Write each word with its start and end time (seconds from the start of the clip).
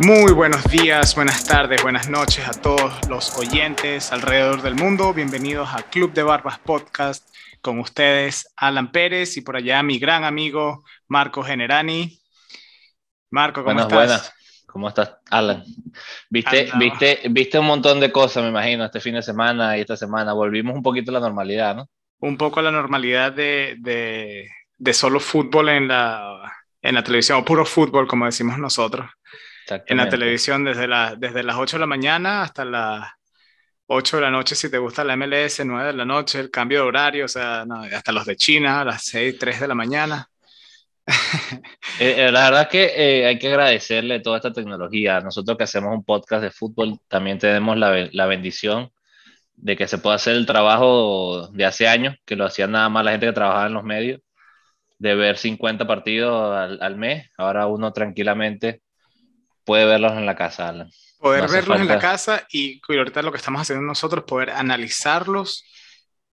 Muy 0.00 0.32
buenos 0.32 0.62
días, 0.70 1.16
buenas 1.16 1.44
tardes, 1.44 1.82
buenas 1.82 2.08
noches 2.08 2.46
a 2.46 2.52
todos 2.52 3.08
los 3.08 3.36
oyentes 3.36 4.12
alrededor 4.12 4.62
del 4.62 4.76
mundo. 4.76 5.12
Bienvenidos 5.12 5.70
a 5.74 5.82
Club 5.82 6.12
de 6.12 6.22
Barbas 6.22 6.60
Podcast 6.60 7.28
con 7.60 7.80
ustedes, 7.80 8.52
Alan 8.56 8.92
Pérez 8.92 9.36
y 9.36 9.40
por 9.40 9.56
allá 9.56 9.82
mi 9.82 9.98
gran 9.98 10.22
amigo 10.22 10.84
Marco 11.08 11.42
Generani. 11.42 12.16
Marco, 13.30 13.64
¿cómo 13.64 13.80
estás? 13.80 13.92
Buenas. 13.92 14.32
¿Cómo 14.66 14.88
estás, 14.88 15.16
Alan? 15.30 15.64
¿Viste, 16.30 16.70
viste, 16.78 17.20
viste 17.30 17.58
un 17.58 17.66
montón 17.66 17.98
de 17.98 18.12
cosas, 18.12 18.44
me 18.44 18.50
imagino, 18.50 18.84
este 18.84 19.00
fin 19.00 19.16
de 19.16 19.22
semana 19.22 19.76
y 19.76 19.80
esta 19.80 19.96
semana. 19.96 20.32
Volvimos 20.32 20.76
un 20.76 20.82
poquito 20.82 21.10
a 21.10 21.14
la 21.14 21.20
normalidad, 21.20 21.74
¿no? 21.74 21.88
Un 22.20 22.36
poco 22.36 22.60
a 22.60 22.62
la 22.62 22.70
normalidad 22.70 23.32
de, 23.32 23.74
de, 23.80 24.48
de 24.76 24.92
solo 24.94 25.18
fútbol 25.18 25.70
en 25.70 25.88
la, 25.88 26.52
en 26.82 26.94
la 26.94 27.02
televisión, 27.02 27.40
o 27.40 27.44
puro 27.44 27.64
fútbol, 27.64 28.06
como 28.06 28.26
decimos 28.26 28.58
nosotros. 28.58 29.10
En 29.86 29.96
la 29.96 30.08
televisión 30.08 30.64
desde, 30.64 30.88
la, 30.88 31.14
desde 31.16 31.42
las 31.42 31.56
8 31.56 31.76
de 31.76 31.80
la 31.80 31.86
mañana 31.86 32.42
hasta 32.42 32.64
las 32.64 33.08
8 33.86 34.16
de 34.16 34.22
la 34.22 34.30
noche, 34.30 34.54
si 34.54 34.70
te 34.70 34.78
gusta 34.78 35.04
la 35.04 35.16
MLS, 35.16 35.64
9 35.64 35.86
de 35.86 35.92
la 35.94 36.04
noche, 36.04 36.40
el 36.40 36.50
cambio 36.50 36.82
de 36.82 36.88
horario, 36.88 37.24
o 37.24 37.28
sea, 37.28 37.64
hasta 37.92 38.12
los 38.12 38.26
de 38.26 38.36
China, 38.36 38.82
a 38.82 38.84
las 38.84 39.04
6, 39.04 39.36
3 39.38 39.60
de 39.60 39.68
la 39.68 39.74
mañana. 39.74 40.28
Eh, 42.00 42.28
eh, 42.28 42.30
la 42.30 42.44
verdad 42.44 42.68
que 42.68 42.92
eh, 42.94 43.26
hay 43.26 43.40
que 43.40 43.48
agradecerle 43.48 44.20
toda 44.20 44.36
esta 44.36 44.52
tecnología. 44.52 45.20
Nosotros 45.20 45.58
que 45.58 45.64
hacemos 45.64 45.92
un 45.92 46.04
podcast 46.04 46.42
de 46.44 46.52
fútbol, 46.52 47.00
también 47.08 47.38
tenemos 47.38 47.76
la, 47.76 48.08
la, 48.12 48.26
bendición 48.26 48.92
de 49.56 49.76
que 49.76 49.88
se 49.88 49.98
pueda 49.98 50.16
hacer 50.16 50.36
el 50.36 50.46
trabajo 50.46 51.48
de 51.48 51.64
hace 51.64 51.88
años, 51.88 52.14
que 52.24 52.36
lo 52.36 52.44
hacían 52.46 52.70
nada 52.72 52.88
más 52.88 53.04
la 53.04 53.12
gente 53.12 53.26
que 53.26 53.32
trabajaba 53.32 53.66
en 53.66 53.74
los 53.74 53.82
medios, 53.82 54.20
de 54.98 55.14
ver 55.16 55.38
50 55.38 55.86
partidos 55.88 56.56
al, 56.56 56.78
al 56.80 56.96
mes. 56.96 57.28
Ahora 57.36 57.66
uno 57.66 57.92
tranquilamente 57.92 58.82
puede 59.68 59.84
verlos 59.84 60.12
en 60.12 60.24
la 60.24 60.34
casa, 60.34 60.70
Alan. 60.70 60.90
Poder 61.20 61.48
verlos 61.50 61.78
en 61.78 61.88
la 61.88 61.98
casa 61.98 62.46
y, 62.50 62.80
y 62.88 62.96
ahorita 62.96 63.20
lo 63.20 63.30
que 63.30 63.36
estamos 63.36 63.60
haciendo 63.60 63.84
nosotros, 63.84 64.24
poder 64.24 64.48
analizarlos 64.50 65.62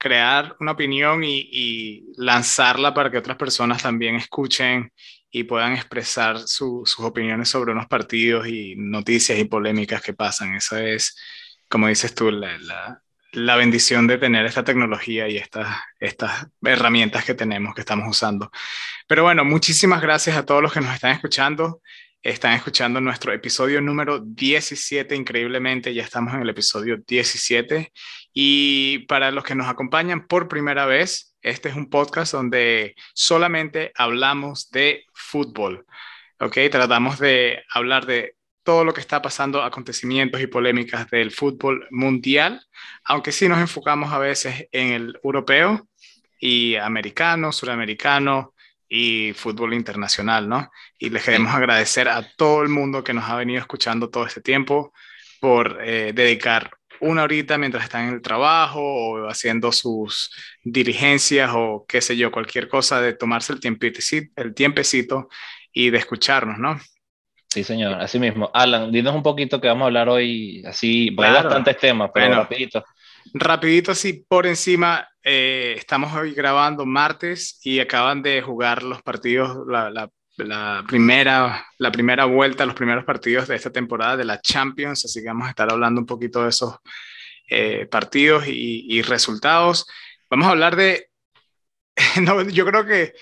crear 0.04 0.54
una 0.60 0.72
opinión 0.72 1.22
y, 1.24 2.04
lanzarla 2.18 2.92
para 2.92 3.10
que 3.10 3.16
otras 3.16 3.38
personas 3.38 3.82
también 3.82 4.16
escuchen 4.16 4.92
y 5.30 5.44
puedan 5.44 5.72
expresar 5.72 6.38
sus 6.38 7.00
opiniones 7.00 7.48
sobre 7.48 7.72
unos 7.72 7.86
partidos 7.86 8.46
y 8.46 8.74
noticias 8.76 9.38
y 9.38 9.44
polémicas 9.44 10.02
que 10.02 10.12
pasan. 10.12 10.56
Esa 10.56 10.84
es, 10.84 11.16
como 11.70 11.88
dices 11.88 12.14
tú, 12.14 12.30
la, 12.30 13.00
la, 13.32 13.56
bendición 13.56 14.06
de 14.06 14.18
tener 14.18 14.44
esta 14.44 14.62
tecnología 14.62 15.26
y 15.26 15.38
estas, 15.38 15.74
estas 15.98 16.48
herramientas 16.62 17.24
que 17.24 17.34
tenemos, 17.34 17.74
que 17.74 17.80
estamos 17.80 18.06
usando. 18.06 18.50
Pero 19.08 19.22
bueno, 19.22 19.42
muchísimas 19.44 20.02
gracias 20.02 20.36
a 20.36 20.44
todos 20.44 20.60
los 20.60 20.72
que 20.72 20.82
nos 20.82 20.94
están 20.94 21.12
escuchando. 21.12 21.80
Están 22.24 22.54
escuchando 22.54 23.02
nuestro 23.02 23.34
episodio 23.34 23.82
número 23.82 24.18
17, 24.18 25.14
increíblemente, 25.14 25.92
ya 25.92 26.02
estamos 26.02 26.32
en 26.32 26.40
el 26.40 26.48
episodio 26.48 26.96
17. 27.06 27.92
Y 28.32 29.00
para 29.00 29.30
los 29.30 29.44
que 29.44 29.54
nos 29.54 29.68
acompañan 29.68 30.26
por 30.26 30.48
primera 30.48 30.86
vez, 30.86 31.36
este 31.42 31.68
es 31.68 31.76
un 31.76 31.90
podcast 31.90 32.32
donde 32.32 32.94
solamente 33.12 33.92
hablamos 33.94 34.70
de 34.70 35.04
fútbol. 35.12 35.84
¿Ok? 36.40 36.56
Tratamos 36.70 37.18
de 37.18 37.62
hablar 37.68 38.06
de 38.06 38.36
todo 38.62 38.86
lo 38.86 38.94
que 38.94 39.02
está 39.02 39.20
pasando, 39.20 39.62
acontecimientos 39.62 40.40
y 40.40 40.46
polémicas 40.46 41.10
del 41.10 41.30
fútbol 41.30 41.86
mundial, 41.90 42.66
aunque 43.04 43.32
sí 43.32 43.50
nos 43.50 43.58
enfocamos 43.58 44.14
a 44.14 44.18
veces 44.18 44.66
en 44.72 44.92
el 44.92 45.20
europeo 45.22 45.86
y 46.40 46.76
americano, 46.76 47.52
suramericano, 47.52 48.53
y 48.88 49.32
fútbol 49.34 49.74
internacional, 49.74 50.48
¿no? 50.48 50.70
Y 50.98 51.10
les 51.10 51.24
queremos 51.24 51.54
agradecer 51.54 52.08
a 52.08 52.22
todo 52.36 52.62
el 52.62 52.68
mundo 52.68 53.04
que 53.04 53.14
nos 53.14 53.28
ha 53.28 53.36
venido 53.36 53.60
escuchando 53.60 54.10
todo 54.10 54.26
este 54.26 54.40
tiempo 54.40 54.92
por 55.40 55.78
eh, 55.82 56.12
dedicar 56.14 56.70
una 57.00 57.24
horita 57.24 57.58
mientras 57.58 57.84
están 57.84 58.08
en 58.08 58.14
el 58.14 58.22
trabajo 58.22 58.80
o 58.80 59.28
haciendo 59.28 59.72
sus 59.72 60.30
diligencias 60.62 61.50
o 61.54 61.84
qué 61.88 62.00
sé 62.00 62.16
yo, 62.16 62.30
cualquier 62.30 62.68
cosa 62.68 63.00
de 63.00 63.14
tomarse 63.14 63.52
el 63.52 63.60
tiempecito, 63.60 64.32
el 64.36 64.54
tiempecito 64.54 65.28
y 65.72 65.90
de 65.90 65.98
escucharnos, 65.98 66.58
¿no? 66.58 66.78
Sí, 67.48 67.62
señor, 67.62 67.94
así 67.94 68.18
mismo. 68.18 68.50
Alan, 68.52 68.90
dinos 68.90 69.14
un 69.14 69.22
poquito 69.22 69.60
que 69.60 69.68
vamos 69.68 69.82
a 69.82 69.86
hablar 69.86 70.08
hoy, 70.08 70.64
así, 70.66 71.08
hay 71.08 71.32
bastantes 71.32 71.78
temas, 71.78 72.10
pero 72.12 72.34
rapidito. 72.34 72.84
Rapidito, 73.32 73.92
así 73.92 74.24
por 74.28 74.46
encima, 74.46 75.08
eh, 75.22 75.74
estamos 75.78 76.12
hoy 76.14 76.34
grabando 76.34 76.84
martes 76.84 77.58
y 77.64 77.80
acaban 77.80 78.22
de 78.22 78.42
jugar 78.42 78.82
los 78.82 79.02
partidos, 79.02 79.66
la, 79.66 79.90
la, 80.36 80.84
primera, 80.86 81.66
la 81.78 81.90
primera 81.90 82.26
vuelta, 82.26 82.66
los 82.66 82.74
primeros 82.74 83.04
partidos 83.04 83.48
de 83.48 83.56
esta 83.56 83.70
temporada 83.70 84.16
de 84.16 84.24
la 84.24 84.40
Champions, 84.40 85.04
así 85.04 85.20
que 85.20 85.28
vamos 85.28 85.46
a 85.46 85.50
estar 85.50 85.70
hablando 85.70 86.00
un 86.00 86.06
poquito 86.06 86.42
de 86.42 86.50
esos 86.50 86.76
eh, 87.48 87.86
partidos 87.86 88.46
y, 88.46 88.86
y, 88.88 89.02
resultados. 89.02 89.86
Vamos 90.30 90.46
a 90.46 90.50
hablar 90.50 90.76
de, 90.76 91.08
no, 92.20 92.42
yo 92.42 92.66
creo 92.66 92.84
que 92.84 93.14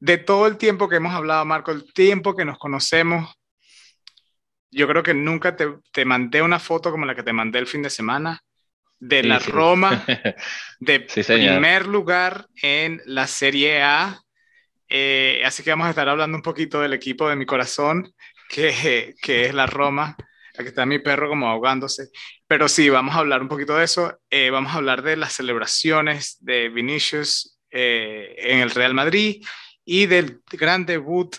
de 0.00 0.18
todo 0.18 0.46
el 0.46 0.58
tiempo 0.58 0.88
que 0.88 0.96
hemos 0.96 1.14
hablado, 1.14 1.44
Marco, 1.44 1.70
el 1.70 1.92
tiempo 1.92 2.34
que 2.34 2.44
nos 2.44 2.58
conocemos, 2.58 3.34
yo 4.70 4.88
creo 4.88 5.02
que 5.02 5.14
nunca 5.14 5.56
te, 5.56 5.68
te 5.92 6.04
mandé 6.04 6.42
una 6.42 6.58
foto 6.58 6.90
como 6.90 7.06
la 7.06 7.14
que 7.14 7.22
te 7.22 7.32
mandé 7.32 7.60
el 7.60 7.68
fin 7.68 7.82
de 7.82 7.90
semana 7.90 8.42
de 8.98 9.22
la 9.22 9.38
Roma, 9.38 10.04
de 10.80 11.00
primer 11.00 11.86
lugar 11.86 12.46
en 12.62 13.00
la 13.04 13.26
Serie 13.26 13.82
A. 13.82 14.20
Eh, 14.88 15.42
así 15.44 15.62
que 15.62 15.70
vamos 15.70 15.86
a 15.86 15.90
estar 15.90 16.08
hablando 16.08 16.36
un 16.36 16.42
poquito 16.42 16.80
del 16.80 16.92
equipo 16.92 17.28
de 17.28 17.36
mi 17.36 17.46
corazón, 17.46 18.12
que, 18.48 19.14
que 19.20 19.46
es 19.46 19.54
la 19.54 19.66
Roma. 19.66 20.16
Aquí 20.56 20.68
está 20.68 20.86
mi 20.86 21.00
perro 21.00 21.28
como 21.28 21.48
ahogándose. 21.48 22.08
Pero 22.46 22.68
sí, 22.68 22.88
vamos 22.88 23.14
a 23.14 23.18
hablar 23.18 23.42
un 23.42 23.48
poquito 23.48 23.76
de 23.76 23.84
eso. 23.84 24.18
Eh, 24.30 24.50
vamos 24.50 24.72
a 24.72 24.76
hablar 24.76 25.02
de 25.02 25.16
las 25.16 25.32
celebraciones 25.32 26.38
de 26.40 26.68
Vinicius 26.68 27.58
eh, 27.70 28.36
en 28.38 28.60
el 28.60 28.70
Real 28.70 28.94
Madrid 28.94 29.44
y 29.84 30.06
del 30.06 30.40
gran 30.52 30.86
debut, 30.86 31.36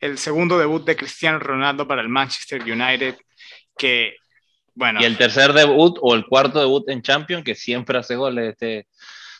el 0.00 0.18
segundo 0.18 0.58
debut 0.58 0.84
de 0.84 0.96
Cristiano 0.96 1.38
Ronaldo 1.38 1.86
para 1.86 2.02
el 2.02 2.08
Manchester 2.08 2.62
United, 2.62 3.16
que 3.78 4.16
y 4.74 5.04
el 5.04 5.16
tercer 5.16 5.52
debut 5.52 5.98
o 6.00 6.14
el 6.14 6.26
cuarto 6.26 6.60
debut 6.60 6.88
en 6.88 7.02
Champions, 7.02 7.44
que 7.44 7.54
siempre 7.54 7.98
hace 7.98 8.16
goles 8.16 8.54
este, 8.54 8.86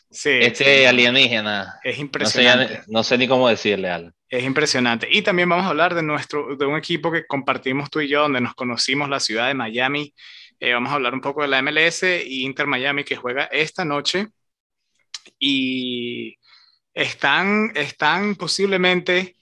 este 0.09 0.87
alienígena. 0.87 1.79
Es 1.83 1.97
impresionante. 1.97 2.81
No 2.87 3.03
sé, 3.03 3.17
ni 3.17 3.27
cómo 3.27 3.47
decirle, 3.47 3.89
algo. 3.89 4.11
Es 4.29 4.43
impresionante. 4.43 5.07
Y 5.09 5.21
también 5.21 5.49
vamos 5.49 5.65
a 5.65 5.69
hablar 5.69 5.93
de, 5.95 6.03
nuestro, 6.03 6.55
de 6.55 6.65
un 6.65 6.77
equipo 6.77 7.11
que 7.11 7.25
compartimos 7.25 7.89
tú 7.89 7.99
y 7.99 8.07
yo, 8.07 8.21
donde 8.21 8.41
nos 8.41 8.55
conocimos, 8.55 9.09
la 9.09 9.19
ciudad 9.19 9.47
de 9.47 9.53
Miami. 9.53 10.13
Eh, 10.59 10.73
vamos 10.73 10.91
a 10.91 10.95
hablar 10.95 11.13
un 11.13 11.21
poco 11.21 11.41
de 11.41 11.47
la 11.47 11.61
MLS 11.61 12.03
y 12.03 12.45
Inter 12.45 12.67
Miami 12.67 13.03
que 13.03 13.15
juega 13.15 13.45
esta 13.45 13.83
noche. 13.83 14.27
Y 15.39 16.37
están, 16.93 17.71
están 17.75 18.35
posiblemente 18.35 19.35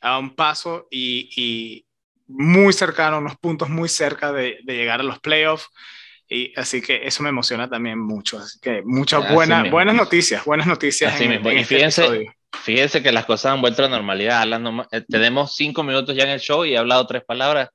a 0.00 0.18
un 0.18 0.34
paso 0.34 0.88
y, 0.90 1.86
muy 2.26 2.72
cercano, 2.72 3.18
unos 3.18 3.36
puntos 3.36 3.68
muy 3.68 3.88
cerca 3.88 4.32
de, 4.32 4.58
llegar 4.66 5.00
a 5.00 5.04
los 5.04 5.18
playoffs. 5.20 5.68
Y 6.28 6.58
así 6.58 6.80
que 6.80 7.06
eso 7.06 7.22
me 7.22 7.28
emociona 7.28 7.68
también 7.68 7.98
mucho. 7.98 8.38
Así 8.38 8.58
que 8.60 8.82
muchas 8.84 9.30
buenas, 9.32 9.70
buenas 9.70 9.94
noticias, 9.94 10.44
buenas 10.44 10.66
noticias. 10.66 11.14
Así 11.14 11.28
mismo. 11.28 11.52
y 11.52 11.56
este 11.56 11.74
fíjense, 11.74 12.26
fíjense 12.62 13.02
que 13.02 13.12
las 13.12 13.26
cosas 13.26 13.52
han 13.52 13.60
vuelto 13.60 13.82
a 13.82 13.88
la 13.88 13.96
normalidad. 13.96 14.46
Eh, 14.90 15.04
tenemos 15.08 15.54
cinco 15.54 15.82
minutos 15.82 16.16
ya 16.16 16.24
en 16.24 16.30
el 16.30 16.40
show 16.40 16.64
y 16.64 16.74
he 16.74 16.78
hablado 16.78 17.06
tres 17.06 17.24
palabras. 17.24 17.68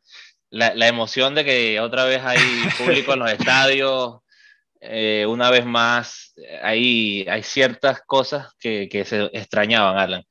La, 0.50 0.74
la 0.74 0.88
emoción 0.88 1.36
de 1.36 1.46
que 1.46 1.80
otra 1.80 2.06
vez 2.06 2.22
hay 2.24 2.40
público 2.78 3.14
en 3.14 3.20
los 3.20 3.31
estadios. 3.31 4.20
Eh, 4.81 5.26
una 5.28 5.50
vez 5.52 5.66
más, 5.66 6.34
hay, 6.64 7.26
hay 7.30 7.44
ciertas 7.44 8.02
cosas 8.06 8.48
que, 8.60 8.88
que 8.90 9.06
se 9.06 9.25
extrañaban, 9.34 9.98
Alan. 9.98 10.24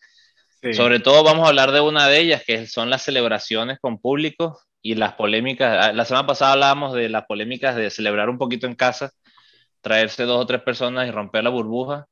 Sobre 0.72 1.00
todo 1.00 1.22
vamos 1.22 1.44
a 1.44 1.48
hablar 1.48 1.72
de 1.72 1.80
una 1.80 2.08
de 2.08 2.20
ellas, 2.20 2.42
que 2.46 2.66
son 2.66 2.90
las 2.90 3.02
celebraciones 3.02 3.78
con 3.80 4.00
público 4.00 4.58
y 4.82 4.94
las 4.94 5.14
polémicas. 5.14 5.86
Ah, 5.88 5.92
la 5.92 6.04
semana 6.04 6.26
pasada 6.26 6.52
hablábamos 6.52 6.94
de 6.94 7.08
las 7.08 7.26
polémicas 7.26 7.76
de 7.76 7.90
celebrar 7.90 8.28
un 8.28 8.38
poquito 8.38 8.66
en 8.66 8.74
casa, 8.74 9.12
traerse 9.80 10.24
dos 10.24 10.42
o 10.42 10.46
tres 10.46 10.62
personas 10.62 11.06
y 11.06 11.10
romper 11.10 11.44
la 11.44 11.50
burbuja. 11.50 12.06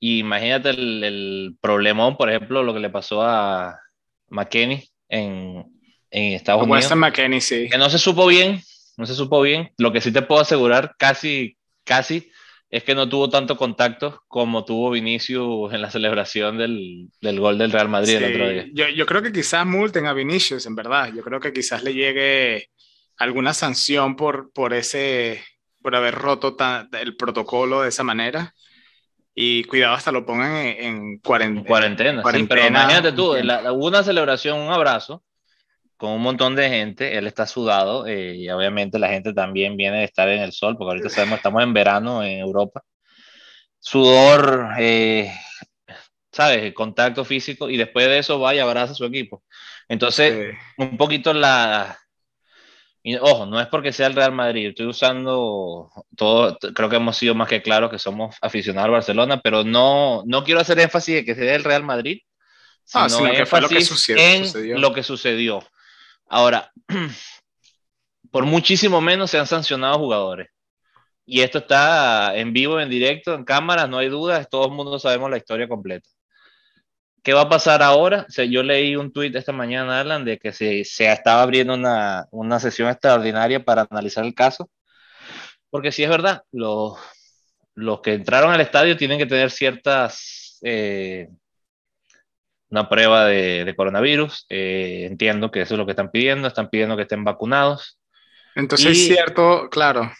Y 0.00 0.18
imagínate 0.20 0.70
el, 0.70 1.04
el 1.04 1.56
problemón, 1.60 2.16
por 2.16 2.30
ejemplo, 2.30 2.62
lo 2.62 2.74
que 2.74 2.80
le 2.80 2.90
pasó 2.90 3.22
a 3.22 3.78
McKenney 4.28 4.88
en, 5.08 5.64
en 6.10 6.32
Estados 6.34 6.62
Unidos. 6.62 6.84
Sí. 7.40 7.68
Que 7.68 7.78
no 7.78 7.90
se 7.90 7.98
supo 7.98 8.26
bien, 8.26 8.60
no 8.96 9.06
se 9.06 9.14
supo 9.14 9.40
bien. 9.40 9.72
Lo 9.78 9.92
que 9.92 10.00
sí 10.00 10.12
te 10.12 10.22
puedo 10.22 10.40
asegurar, 10.40 10.94
casi, 10.98 11.56
casi, 11.84 12.30
es 12.70 12.84
que 12.84 12.94
no 12.94 13.08
tuvo 13.08 13.30
tanto 13.30 13.56
contacto 13.56 14.22
como 14.28 14.64
tuvo 14.64 14.90
Vinicius 14.90 15.72
en 15.72 15.80
la 15.80 15.90
celebración 15.90 16.58
del, 16.58 17.08
del 17.20 17.40
gol 17.40 17.56
del 17.56 17.72
Real 17.72 17.88
Madrid 17.88 18.16
el 18.16 18.32
otro 18.34 18.48
día. 18.48 18.66
Yo, 18.72 18.88
yo, 18.88 19.06
creo 19.06 19.22
que 19.22 19.32
quizás 19.32 19.64
multen 19.64 20.06
a 20.06 20.12
Vinicius, 20.12 20.66
en 20.66 20.74
verdad. 20.74 21.10
Yo 21.14 21.22
creo 21.22 21.40
que 21.40 21.52
quizás 21.52 21.82
le 21.82 21.94
llegue 21.94 22.68
alguna 23.16 23.54
sanción 23.54 24.16
por, 24.16 24.52
por, 24.52 24.74
ese, 24.74 25.42
por 25.82 25.96
haber 25.96 26.14
roto 26.14 26.56
el 26.92 27.16
protocolo 27.16 27.82
de 27.82 27.88
esa 27.88 28.04
manera. 28.04 28.54
Y 29.34 29.64
cuidado, 29.64 29.94
hasta 29.94 30.12
lo 30.12 30.26
pongan 30.26 30.66
en, 30.66 31.18
cuarentena. 31.20 31.62
cuarentena. 32.22 32.22
pero 32.48 32.66
imagínate 32.66 33.12
tú, 33.12 33.32
hubo 33.32 33.86
una 33.86 34.02
celebración, 34.02 34.58
un 34.58 34.72
abrazo, 34.72 35.22
con 35.98 36.12
un 36.12 36.22
montón 36.22 36.54
de 36.54 36.68
gente, 36.68 37.18
él 37.18 37.26
está 37.26 37.44
sudado 37.44 38.06
eh, 38.06 38.36
y 38.36 38.48
obviamente 38.50 39.00
la 39.00 39.08
gente 39.08 39.34
también 39.34 39.76
viene 39.76 39.98
de 39.98 40.04
estar 40.04 40.28
en 40.28 40.40
el 40.40 40.52
sol, 40.52 40.76
porque 40.78 40.92
ahorita 40.92 41.10
sabemos, 41.10 41.38
estamos 41.38 41.60
en 41.62 41.74
verano 41.74 42.22
en 42.22 42.38
Europa. 42.38 42.84
Sudor, 43.80 44.68
eh, 44.78 45.32
¿sabes? 46.30 46.72
Contacto 46.72 47.24
físico 47.24 47.68
y 47.68 47.76
después 47.76 48.06
de 48.06 48.18
eso 48.18 48.38
va 48.38 48.54
y 48.54 48.60
abraza 48.60 48.92
a 48.92 48.94
su 48.94 49.04
equipo. 49.04 49.42
Entonces, 49.88 50.54
un 50.76 50.96
poquito 50.96 51.34
la... 51.34 51.98
ojo, 53.20 53.46
no 53.46 53.60
es 53.60 53.66
porque 53.66 53.92
sea 53.92 54.06
el 54.06 54.14
Real 54.14 54.32
Madrid, 54.32 54.68
estoy 54.68 54.86
usando 54.86 55.90
todo, 56.16 56.56
creo 56.76 56.88
que 56.88 56.96
hemos 56.96 57.16
sido 57.16 57.34
más 57.34 57.48
que 57.48 57.60
claros 57.60 57.90
que 57.90 57.98
somos 57.98 58.36
aficionados 58.40 58.86
al 58.86 58.92
Barcelona, 58.92 59.40
pero 59.40 59.64
no, 59.64 60.22
no 60.26 60.44
quiero 60.44 60.60
hacer 60.60 60.78
énfasis 60.78 61.16
de 61.16 61.24
que 61.24 61.34
sea 61.34 61.56
el 61.56 61.64
Real 61.64 61.82
Madrid, 61.82 62.20
ah, 62.94 63.08
sino, 63.08 63.32
que 63.32 63.46
fue 63.46 63.60
lo 63.60 63.68
que 63.68 63.80
sucedió, 63.80 64.76
en 64.76 64.80
lo 64.80 64.94
que 64.94 65.02
sucedió. 65.02 65.60
Ahora, 66.28 66.70
por 68.30 68.44
muchísimo 68.44 69.00
menos 69.00 69.30
se 69.30 69.38
han 69.38 69.46
sancionado 69.46 69.98
jugadores. 69.98 70.48
Y 71.26 71.42
esto 71.42 71.58
está 71.58 72.36
en 72.36 72.52
vivo, 72.52 72.80
en 72.80 72.88
directo, 72.88 73.34
en 73.34 73.44
cámara, 73.44 73.86
no 73.86 73.98
hay 73.98 74.08
dudas, 74.08 74.48
todo 74.48 74.66
el 74.66 74.72
mundo 74.72 74.98
sabemos 74.98 75.30
la 75.30 75.36
historia 75.36 75.68
completa. 75.68 76.08
¿Qué 77.22 77.34
va 77.34 77.42
a 77.42 77.48
pasar 77.48 77.82
ahora? 77.82 78.26
yo 78.28 78.62
leí 78.62 78.96
un 78.96 79.12
tuit 79.12 79.34
esta 79.36 79.52
mañana, 79.52 80.00
Alan, 80.00 80.24
de 80.24 80.38
que 80.38 80.52
se, 80.52 80.84
se 80.84 81.12
estaba 81.12 81.42
abriendo 81.42 81.74
una, 81.74 82.26
una, 82.30 82.58
sesión 82.58 82.88
extraordinaria 82.88 83.62
para 83.62 83.86
analizar 83.90 84.24
el 84.24 84.34
caso. 84.34 84.70
Porque 85.70 85.92
si 85.92 86.02
es 86.02 86.08
verdad, 86.08 86.42
los, 86.52 86.98
los 87.74 88.00
que 88.00 88.14
entraron 88.14 88.52
al 88.52 88.60
estadio 88.60 88.96
tienen 88.96 89.18
que 89.18 89.26
tener 89.26 89.50
ciertas 89.50 90.58
eh, 90.62 91.28
una 92.70 92.88
prueba 92.88 93.26
de, 93.26 93.74
coronavirus. 93.76 94.46
Eh, 94.48 95.06
entiendo 95.10 95.50
que 95.50 95.62
eso 95.62 95.74
es 95.74 95.78
lo 95.78 95.86
que 95.86 95.92
están 95.92 96.10
pidiendo, 96.10 96.48
están 96.48 96.68
pidiendo 96.68 96.96
que 96.96 97.02
estén 97.02 97.24
vacunados. 97.24 97.98
Entonces 98.54 98.92
es 98.92 99.06
cierto, 99.06 99.68
claro. 99.70 100.10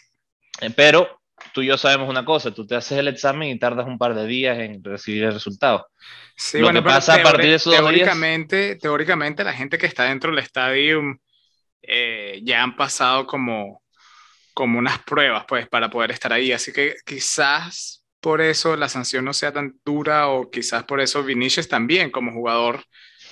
Eh, 0.61 0.71
pero 0.75 1.19
tú 1.53 1.61
y 1.61 1.67
yo 1.67 1.77
sabemos 1.77 2.09
una 2.09 2.25
cosa, 2.25 2.51
tú 2.51 2.65
te 2.65 2.75
haces 2.75 2.97
el 2.97 3.07
examen 3.07 3.49
y 3.49 3.59
tardas 3.59 3.87
un 3.87 3.97
par 3.97 4.15
de 4.15 4.25
días 4.25 4.57
en 4.59 4.83
recibir 4.83 5.23
el 5.23 5.33
resultado. 5.33 5.87
Sí, 6.35 6.61
bueno, 6.61 6.81
pero 6.81 6.95
pasa 6.95 7.15
a 7.15 7.23
partir 7.23 7.49
de 7.49 7.55
esos 7.55 7.73
teóricamente, 7.73 8.75
teóricamente 8.75 9.43
la 9.43 9.53
gente 9.53 9.77
que 9.77 9.87
está 9.87 10.05
dentro 10.05 10.31
del 10.31 10.39
estadio 10.39 11.01
eh, 11.81 12.39
ya 12.43 12.63
han 12.63 12.75
pasado 12.75 13.25
como, 13.25 13.83
como 14.53 14.79
unas 14.79 14.99
pruebas 14.99 15.45
pues 15.47 15.67
para 15.67 15.89
poder 15.89 16.11
estar 16.11 16.31
ahí, 16.31 16.51
así 16.51 16.71
que 16.71 16.95
quizás 17.05 17.98
por 18.19 18.41
eso 18.41 18.75
la 18.75 18.89
sanción 18.89 19.25
no 19.25 19.33
sea 19.33 19.51
tan 19.51 19.79
dura 19.85 20.27
o 20.29 20.49
quizás 20.49 20.83
por 20.83 20.99
eso 21.01 21.23
Vinicius 21.23 21.67
también 21.67 22.11
como 22.11 22.31
jugador 22.31 22.83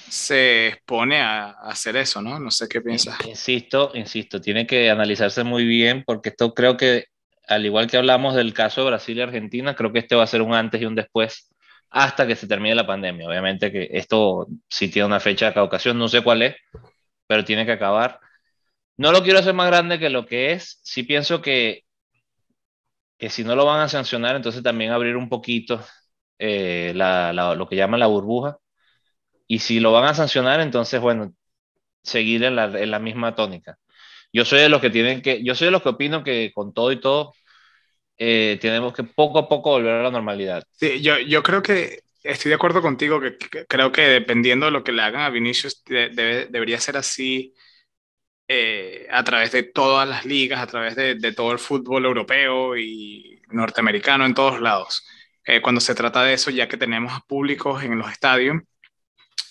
se 0.09 0.67
expone 0.67 1.19
a, 1.19 1.49
hacer 1.49 1.97
eso, 1.97 2.21
¿no? 2.21 2.39
No 2.39 2.51
sé 2.51 2.67
qué 2.67 2.81
piensas. 2.81 3.17
Insisto, 3.25 3.91
insisto, 3.93 4.39
tiene 4.39 4.65
que 4.65 4.89
analizarse 4.89 5.43
muy 5.43 5.65
bien 5.65 6.03
porque 6.05 6.29
esto 6.29 6.53
creo 6.53 6.77
que, 6.77 7.05
al 7.47 7.65
igual 7.65 7.87
que 7.87 7.97
hablamos 7.97 8.35
del 8.35 8.53
caso 8.53 8.81
de 8.81 8.87
Brasil 8.87 9.17
y 9.17 9.21
Argentina, 9.21 9.75
creo 9.75 9.91
que 9.91 9.99
este 9.99 10.15
va 10.15 10.23
a 10.23 10.27
ser 10.27 10.41
un 10.41 10.53
antes 10.53 10.81
y 10.81 10.85
un 10.85 10.95
después 10.95 11.49
hasta 11.89 12.27
que 12.27 12.35
se 12.35 12.47
termine 12.47 12.75
la 12.75 12.87
pandemia. 12.87 13.27
Obviamente 13.27 13.71
que 13.71 13.89
esto 13.91 14.47
sí 14.69 14.89
tiene 14.89 15.07
una 15.07 15.19
fecha 15.19 15.47
de 15.47 15.53
caducación, 15.53 15.97
no 15.97 16.07
sé 16.07 16.21
cuál 16.21 16.41
es, 16.41 16.55
pero 17.27 17.43
tiene 17.43 17.65
que 17.65 17.73
acabar. 17.73 18.19
No 18.97 19.11
lo 19.11 19.23
quiero 19.23 19.39
hacer 19.39 19.53
más 19.53 19.67
grande 19.67 19.99
que 19.99 20.09
lo 20.09 20.25
que 20.25 20.53
es. 20.53 20.79
Sí 20.83 21.03
pienso 21.03 21.41
que 21.41 21.83
que 23.17 23.29
si 23.29 23.43
no 23.43 23.55
lo 23.55 23.65
van 23.65 23.81
a 23.81 23.89
sancionar, 23.89 24.35
entonces 24.35 24.63
también 24.63 24.91
abrir 24.91 25.17
un 25.17 25.29
poquito 25.29 25.83
eh, 26.39 26.93
lo 26.95 27.67
que 27.67 27.75
llaman 27.75 27.99
la 27.99 28.07
burbuja. 28.07 28.57
Y 29.47 29.59
si 29.59 29.79
lo 29.79 29.91
van 29.93 30.05
a 30.05 30.13
sancionar, 30.13 30.59
entonces, 30.61 30.99
bueno, 31.01 31.33
seguir 32.03 32.43
en 32.43 32.55
la, 32.55 32.99
misma 32.99 33.35
tónica. 33.35 33.77
Yo 34.33 34.45
soy 34.45 34.59
de 34.59 34.69
los 34.69 34.81
que 34.81 34.89
tienen 34.89 35.21
que, 35.21 35.43
yo 35.43 35.55
soy 35.55 35.67
de 35.67 35.71
los 35.71 35.81
que 35.81 35.89
opino 35.89 36.23
que 36.23 36.51
con 36.53 36.73
todo 36.73 36.91
y 36.91 36.99
todo, 36.99 37.33
eh, 38.17 38.57
tenemos 38.61 38.93
que 38.93 39.03
poco 39.03 39.39
a 39.39 39.49
poco 39.49 39.71
volver 39.71 39.93
a 39.95 40.03
la 40.03 40.11
normalidad. 40.11 40.63
Sí, 40.71 41.01
yo, 41.01 41.19
yo 41.19 41.43
creo 41.43 41.61
que 41.61 42.01
estoy 42.23 42.49
de 42.49 42.55
acuerdo 42.55 42.81
contigo, 42.81 43.21
que, 43.21 43.37
creo 43.67 43.91
que 43.91 44.01
dependiendo 44.01 44.65
de 44.67 44.71
lo 44.71 44.83
que 44.83 44.91
le 44.91 45.01
hagan 45.01 45.21
a 45.21 45.29
Vinicius, 45.29 45.83
debería 45.85 46.79
ser 46.79 46.97
así 46.97 47.53
eh, 48.49 49.07
a 49.11 49.23
través 49.25 49.51
de 49.51 49.63
todas 49.63 50.07
las 50.07 50.25
ligas, 50.25 50.61
a 50.61 50.67
través 50.67 50.95
de, 50.95 51.33
todo 51.33 51.51
el 51.51 51.59
fútbol 51.59 52.05
europeo 52.05 52.77
y 52.77 53.41
norteamericano 53.49 54.25
en 54.25 54.33
todos 54.33 54.61
lados. 54.61 55.05
Eh, 55.45 55.61
cuando 55.61 55.81
se 55.81 55.95
trata 55.95 56.23
de 56.23 56.33
eso, 56.33 56.49
ya 56.51 56.67
que 56.69 56.77
tenemos 56.77 57.21
públicos 57.27 57.83
en 57.83 57.97
los 57.97 58.09
estadios. 58.09 58.57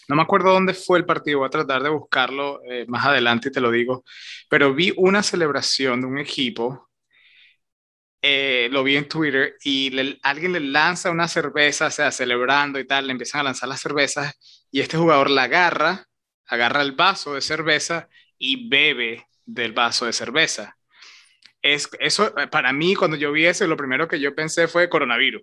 No 0.09 0.17
me 0.17 0.23
acuerdo 0.23 0.53
dónde 0.53 0.73
fue 0.73 0.99
el 0.99 1.05
partido, 1.05 1.41
voy 1.41 1.49
a 1.49 1.51
tratar 1.51 1.83
de 1.83 1.91
buscarlo 1.91 2.63
eh, 2.65 2.87
más 2.89 3.05
adelante 3.05 3.49
y 3.49 3.53
te 3.53 3.61
lo 3.61 3.71
digo, 3.71 4.05
pero 4.49 4.73
vi 4.73 4.93
una 4.97 5.23
celebración 5.23 6.01
de 6.01 6.07
un 6.07 6.19
equipo, 6.19 6.89
lo 8.71 8.83
vi 8.83 8.97
en 8.97 9.09
Twitter 9.09 9.57
y 9.63 10.19
alguien 10.23 10.53
le 10.53 10.61
lanza 10.61 11.11
una 11.11 11.29
cerveza, 11.29 11.87
o 11.87 11.91
sea, 11.91 12.11
celebrando 12.11 12.81
y 12.81 12.87
tal, 12.87 13.07
le 13.07 13.13
empiezan 13.13 13.41
a 13.43 13.45
lanzar 13.45 13.69
las 13.69 13.81
cervezas 13.81 14.67
y 14.71 14.81
este 14.81 14.97
jugador 14.97 15.31
la 15.31 15.45
agarra, 15.45 16.07
agarra 16.47 16.83
el 16.83 16.93
vaso 16.93 17.35
de 17.35 17.41
cerveza 17.41 18.09
y 18.39 18.69
bebe 18.69 19.27
del 19.45 19.73
vaso 19.73 20.07
de 20.07 20.13
cerveza. 20.13 20.77
Es, 21.63 21.89
eso, 22.01 22.33
para 22.51 22.73
mí, 22.73 22.95
cuando 22.95 23.17
yo 23.17 23.33
vi 23.33 23.47
eso, 23.47 23.67
lo 23.67 23.77
primero 23.77 24.07
que 24.07 24.21
yo 24.21 24.35
pensé 24.35 24.69
fue 24.69 24.89
coronavirus. 24.89 25.43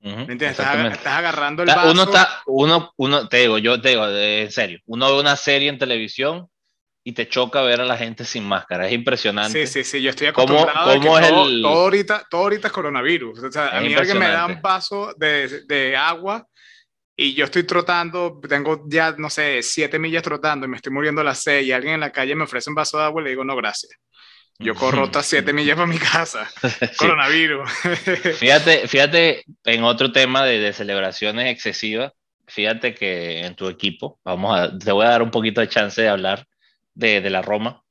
estás, 0.00 1.06
agarrando 1.06 1.62
el 1.62 1.68
vaso. 1.68 1.90
Uno 1.90 2.02
está, 2.04 2.42
uno, 2.46 2.92
uno, 2.96 3.28
te 3.28 3.38
digo, 3.38 3.58
yo 3.58 3.80
te 3.80 3.90
digo, 3.90 4.08
en 4.08 4.50
serio, 4.50 4.80
uno 4.86 5.12
ve 5.12 5.20
una 5.20 5.36
serie 5.36 5.68
en 5.68 5.78
televisión 5.78 6.48
y 7.02 7.12
te 7.12 7.28
choca 7.28 7.62
ver 7.62 7.80
a 7.80 7.84
la 7.84 7.96
gente 7.96 8.24
sin 8.24 8.44
máscara. 8.44 8.86
Es 8.86 8.92
impresionante. 8.92 9.66
Sí, 9.66 9.72
sí, 9.72 9.84
sí, 9.84 10.02
yo 10.02 10.10
estoy 10.10 10.28
acostumbrado 10.28 10.98
¿Cómo, 10.98 11.16
a 11.16 11.20
que 11.20 11.28
todo, 11.28 11.48
el... 11.48 11.62
todo, 11.62 11.72
ahorita, 11.72 12.26
todo 12.30 12.42
ahorita 12.42 12.68
es 12.68 12.72
coronavirus. 12.72 13.38
O 13.42 13.52
sea, 13.52 13.76
a 13.76 13.80
mí 13.80 13.94
alguien 13.94 14.18
me 14.18 14.28
da 14.28 14.46
un 14.46 14.60
vaso 14.60 15.14
de, 15.16 15.62
de 15.66 15.96
agua 15.96 16.46
y 17.22 17.34
yo 17.34 17.44
estoy 17.44 17.64
trotando, 17.64 18.40
tengo 18.48 18.82
ya, 18.88 19.14
no 19.18 19.28
sé, 19.28 19.62
siete 19.62 19.98
millas 19.98 20.22
trotando 20.22 20.64
y 20.64 20.70
me 20.70 20.76
estoy 20.76 20.90
muriendo 20.90 21.20
a 21.20 21.24
las 21.24 21.42
seis 21.42 21.66
y 21.66 21.72
alguien 21.72 21.92
en 21.92 22.00
la 22.00 22.12
calle 22.12 22.34
me 22.34 22.44
ofrece 22.44 22.70
un 22.70 22.74
vaso 22.74 22.96
de 22.96 23.04
agua 23.04 23.20
y 23.20 23.24
le 23.24 23.30
digo, 23.30 23.44
no, 23.44 23.54
gracias. 23.56 23.92
Yo 24.58 24.74
corro 24.74 25.04
otras 25.04 25.26
siete 25.26 25.52
millas 25.52 25.76
para 25.76 25.86
mi 25.86 25.98
casa. 25.98 26.50
Coronavirus. 26.98 27.70
fíjate, 28.38 28.88
fíjate, 28.88 29.44
en 29.64 29.84
otro 29.84 30.12
tema 30.12 30.46
de, 30.46 30.60
de, 30.60 30.72
celebraciones 30.72 31.52
excesivas, 31.52 32.10
fíjate 32.46 32.94
que 32.94 33.44
en 33.44 33.54
tu 33.54 33.68
equipo, 33.68 34.18
vamos 34.24 34.58
a, 34.58 34.78
te 34.78 34.90
voy 34.90 35.04
a 35.04 35.10
dar 35.10 35.22
un 35.22 35.30
poquito 35.30 35.60
de 35.60 35.68
chance 35.68 36.00
de 36.00 36.08
hablar 36.08 36.46
de, 36.94 37.20
de 37.20 37.28
la 37.28 37.42
Roma, 37.42 37.82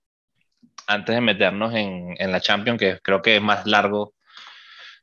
antes 0.87 1.13
de 1.13 1.21
meternos 1.21 1.75
en, 1.75 2.15
en 2.17 2.31
la 2.31 2.41
Champions, 2.41 2.79
que 2.79 2.97
creo 3.03 3.21
que 3.21 3.35
es 3.35 3.41
más 3.43 3.67
largo. 3.67 4.15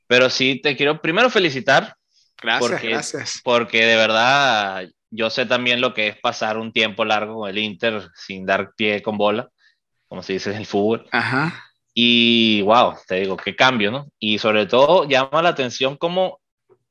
Pero 0.09 0.31
sí, 0.31 0.61
te 0.61 0.77
quiero 0.77 1.01
primero 1.01 1.31
felicitar 1.31 1.95
Gracias, 2.43 2.71
porque, 2.71 2.89
gracias. 2.89 3.41
Porque 3.43 3.85
de 3.85 3.97
verdad 3.97 4.89
yo 5.11 5.31
sé 5.31 5.47
también 5.47 5.81
lo 5.81 5.95
que 5.95 6.09
es 6.09 6.19
pasar 6.19 6.59
un 6.59 6.73
tiempo 6.73 7.05
largo 7.05 7.41
con 7.41 7.51
el 7.51 7.59
Inter 7.59 8.09
sin 8.15 8.45
dar 8.45 8.73
pie 8.77 9.03
con 9.03 9.17
bola, 9.17 9.49
como 10.09 10.23
se 10.23 10.35
dice 10.35 10.51
en 10.51 10.57
el 10.57 10.67
fútbol. 10.67 11.07
Ajá. 11.13 11.65
Y 11.95 12.61
wow, 12.63 12.95
te 13.07 13.21
digo, 13.21 13.37
qué 13.37 13.57
cambio, 13.57 13.91
¿no? 13.91 14.07
Y 14.19 14.39
sobre 14.39 14.67
todo 14.67 15.09
llama 15.09 15.43
la 15.43 15.51
atención 15.51 15.97
como 15.97 16.41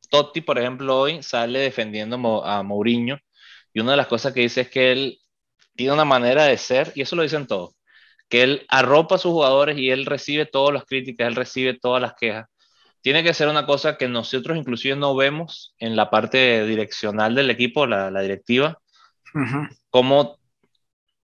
Totti, 0.10 0.42
por 0.42 0.58
ejemplo, 0.58 1.00
hoy 1.00 1.22
sale 1.22 1.60
defendiendo 1.60 2.44
a 2.44 2.64
Mourinho. 2.64 3.20
Y 3.74 3.82
una 3.82 3.92
de 3.92 3.98
las 3.98 4.08
cosas 4.08 4.34
que 4.34 4.42
dice 4.42 4.62
es 4.62 4.70
que 4.70 4.92
él 4.92 5.20
tiene 5.76 5.94
una 5.94 6.06
manera 6.06 6.46
de 6.46 6.58
ser, 6.58 6.92
y 6.96 7.02
eso 7.02 7.16
lo 7.16 7.24
dicen 7.24 7.46
todos, 7.46 7.76
que 8.30 8.42
él 8.42 8.66
arropa 8.70 9.16
a 9.16 9.18
sus 9.18 9.32
jugadores 9.32 9.78
y 9.78 9.92
él 9.92 10.06
recibe 10.06 10.46
todas 10.46 10.74
las 10.74 10.86
críticas, 10.86 11.28
él 11.28 11.36
recibe 11.36 11.78
todas 11.78 12.02
las 12.02 12.14
quejas 12.16 12.48
tiene 13.06 13.24
que 13.24 13.36
ser 13.36 13.50
una 13.50 13.68
cosa 13.68 13.98
que 13.98 14.08
nosotros 14.08 14.58
inclusive 14.58 14.96
no 14.96 15.16
vemos 15.16 15.76
en 15.78 15.96
la 15.96 16.10
parte 16.10 16.66
direccional 16.66 17.36
del 17.36 17.52
equipo, 17.52 17.86
la, 17.86 18.10
directiva, 18.20 18.80
como 19.92 20.40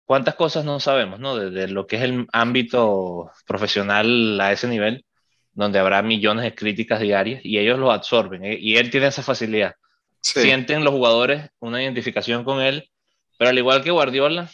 cuántas 0.04 0.36
cosas 0.36 0.66
no 0.66 0.82
sabemos, 0.82 1.22
¿no? 1.22 1.38
Desde 1.38 1.72
lo 1.72 1.88
que 1.88 1.96
es 1.96 2.02
el 2.02 2.28
ámbito 2.34 3.32
profesional 3.48 4.42
a 4.42 4.52
ese 4.52 4.68
nivel, 4.68 5.06
donde 5.54 5.80
habrá 5.80 6.02
millones 6.02 6.44
de 6.44 6.54
críticas 6.54 7.00
diarias 7.00 7.40
y 7.46 7.58
ellos 7.60 7.80
lo 7.80 7.94
absorben, 7.94 8.44
¿eh? 8.44 8.58
y 8.60 8.76
él 8.76 8.90
tiene 8.90 9.08
esa 9.08 9.24
facilidad. 9.24 9.76
Sienten 10.20 10.84
los 10.84 10.94
jugadores 10.94 11.50
una 11.60 11.82
identificación 11.82 12.44
con 12.44 12.60
él, 12.60 12.90
pero 13.38 13.52
al 13.52 13.58
igual 13.58 13.86
que 13.86 13.92
Guardiola, 13.92 14.50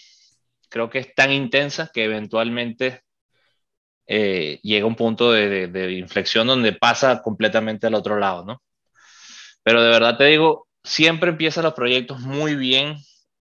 creo 0.70 0.91
que 0.91 1.00
es 1.00 1.15
tan 1.15 1.32
intensa 1.32 1.89
que 1.91 2.03
eventualmente 2.03 3.01
eh, 4.08 4.60
llega 4.62 4.86
un 4.86 4.96
punto 4.96 5.32
de, 5.32 5.68
de, 5.68 5.92
inflexión 5.94 6.48
donde 6.48 6.74
pasa 6.74 7.22
completamente 7.22 7.88
al 7.88 7.96
otro 7.96 8.20
lado, 8.20 8.46
¿no? 8.46 8.62
Pero 9.64 9.82
de 9.82 9.90
verdad 9.90 10.18
te 10.18 10.26
digo, 10.26 10.68
siempre 10.84 11.32
empiezan 11.32 11.64
los 11.64 11.74
proyectos 11.74 12.20
muy 12.20 12.56
bien, 12.56 12.98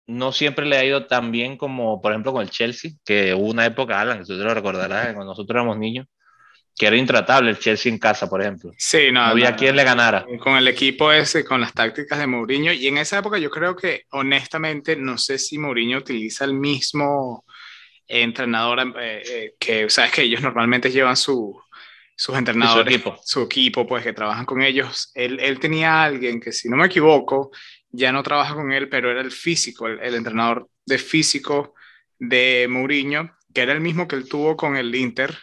no 0.06 0.32
siempre 0.32 0.66
le 0.66 0.76
ha 0.76 0.84
ido 0.84 1.06
tan 1.06 1.32
bien 1.32 1.56
como, 1.56 2.02
por 2.02 2.12
ejemplo, 2.12 2.32
con 2.32 2.42
el 2.42 2.50
Chelsea, 2.50 2.92
que 3.04 3.32
hubo 3.32 3.50
una 3.50 3.64
época, 3.64 4.00
Alan, 4.00 4.18
que 4.18 4.24
tú 4.24 4.38
te 4.38 4.44
lo 4.44 4.52
recordarás, 4.52 5.14
cuando 5.14 5.32
nosotros 5.32 5.54
éramos 5.54 5.78
niños, 5.78 6.06
que 6.76 6.86
era 6.86 6.96
intratable 6.96 7.50
el 7.50 7.58
Chelsea 7.58 7.90
en 7.90 7.98
casa, 7.98 8.28
por 8.28 8.42
ejemplo. 8.42 8.72
Sí, 8.76 9.06
no, 9.06 9.20
no 9.20 9.26
había 9.26 9.56
quien 9.56 9.76
le 9.76 9.84
ganara. 9.84 10.26
Con 10.40 10.56
el 10.56 10.68
equipo 10.68 11.12
ese, 11.12 11.44
con 11.44 11.60
las 11.60 11.72
tácticas 11.72 12.18
de 12.18 12.26
Mourinho, 12.26 12.72
y 12.72 12.88
en 12.88 12.98
esa 12.98 13.18
época 13.18 13.38
yo 13.38 13.50
creo 13.50 13.74
que, 13.74 14.02
honestamente, 14.10 14.96
no 14.96 15.16
sé 15.16 15.38
si 15.38 15.58
Mourinho 15.58 15.98
utiliza 15.98 16.44
el 16.44 16.54
mismo 16.54 17.44
entrenador 18.08 18.80
eh, 19.00 19.22
eh, 19.26 19.54
que, 19.58 19.88
sabes 19.90 20.12
que 20.12 20.22
ellos 20.22 20.42
normalmente 20.42 20.90
llevan 20.90 21.16
su, 21.16 21.60
sus 22.16 22.36
entrenadores, 22.36 22.84
su 22.84 22.94
equipo. 22.94 23.20
su 23.24 23.42
equipo, 23.42 23.86
pues 23.86 24.04
que 24.04 24.12
trabajan 24.12 24.44
con 24.44 24.62
ellos. 24.62 25.10
Él, 25.14 25.38
él 25.40 25.58
tenía 25.58 25.94
a 25.94 26.04
alguien 26.04 26.40
que, 26.40 26.52
si 26.52 26.68
no 26.68 26.76
me 26.76 26.86
equivoco, 26.86 27.50
ya 27.90 28.12
no 28.12 28.22
trabaja 28.22 28.54
con 28.54 28.72
él, 28.72 28.88
pero 28.88 29.10
era 29.10 29.20
el 29.20 29.32
físico, 29.32 29.86
el, 29.86 30.00
el 30.00 30.14
entrenador 30.14 30.68
de 30.86 30.98
físico 30.98 31.74
de 32.18 32.66
Mourinho, 32.68 33.36
que 33.52 33.62
era 33.62 33.72
el 33.72 33.80
mismo 33.80 34.06
que 34.06 34.16
él 34.16 34.28
tuvo 34.28 34.56
con 34.56 34.76
el 34.76 34.94
Inter, 34.94 35.36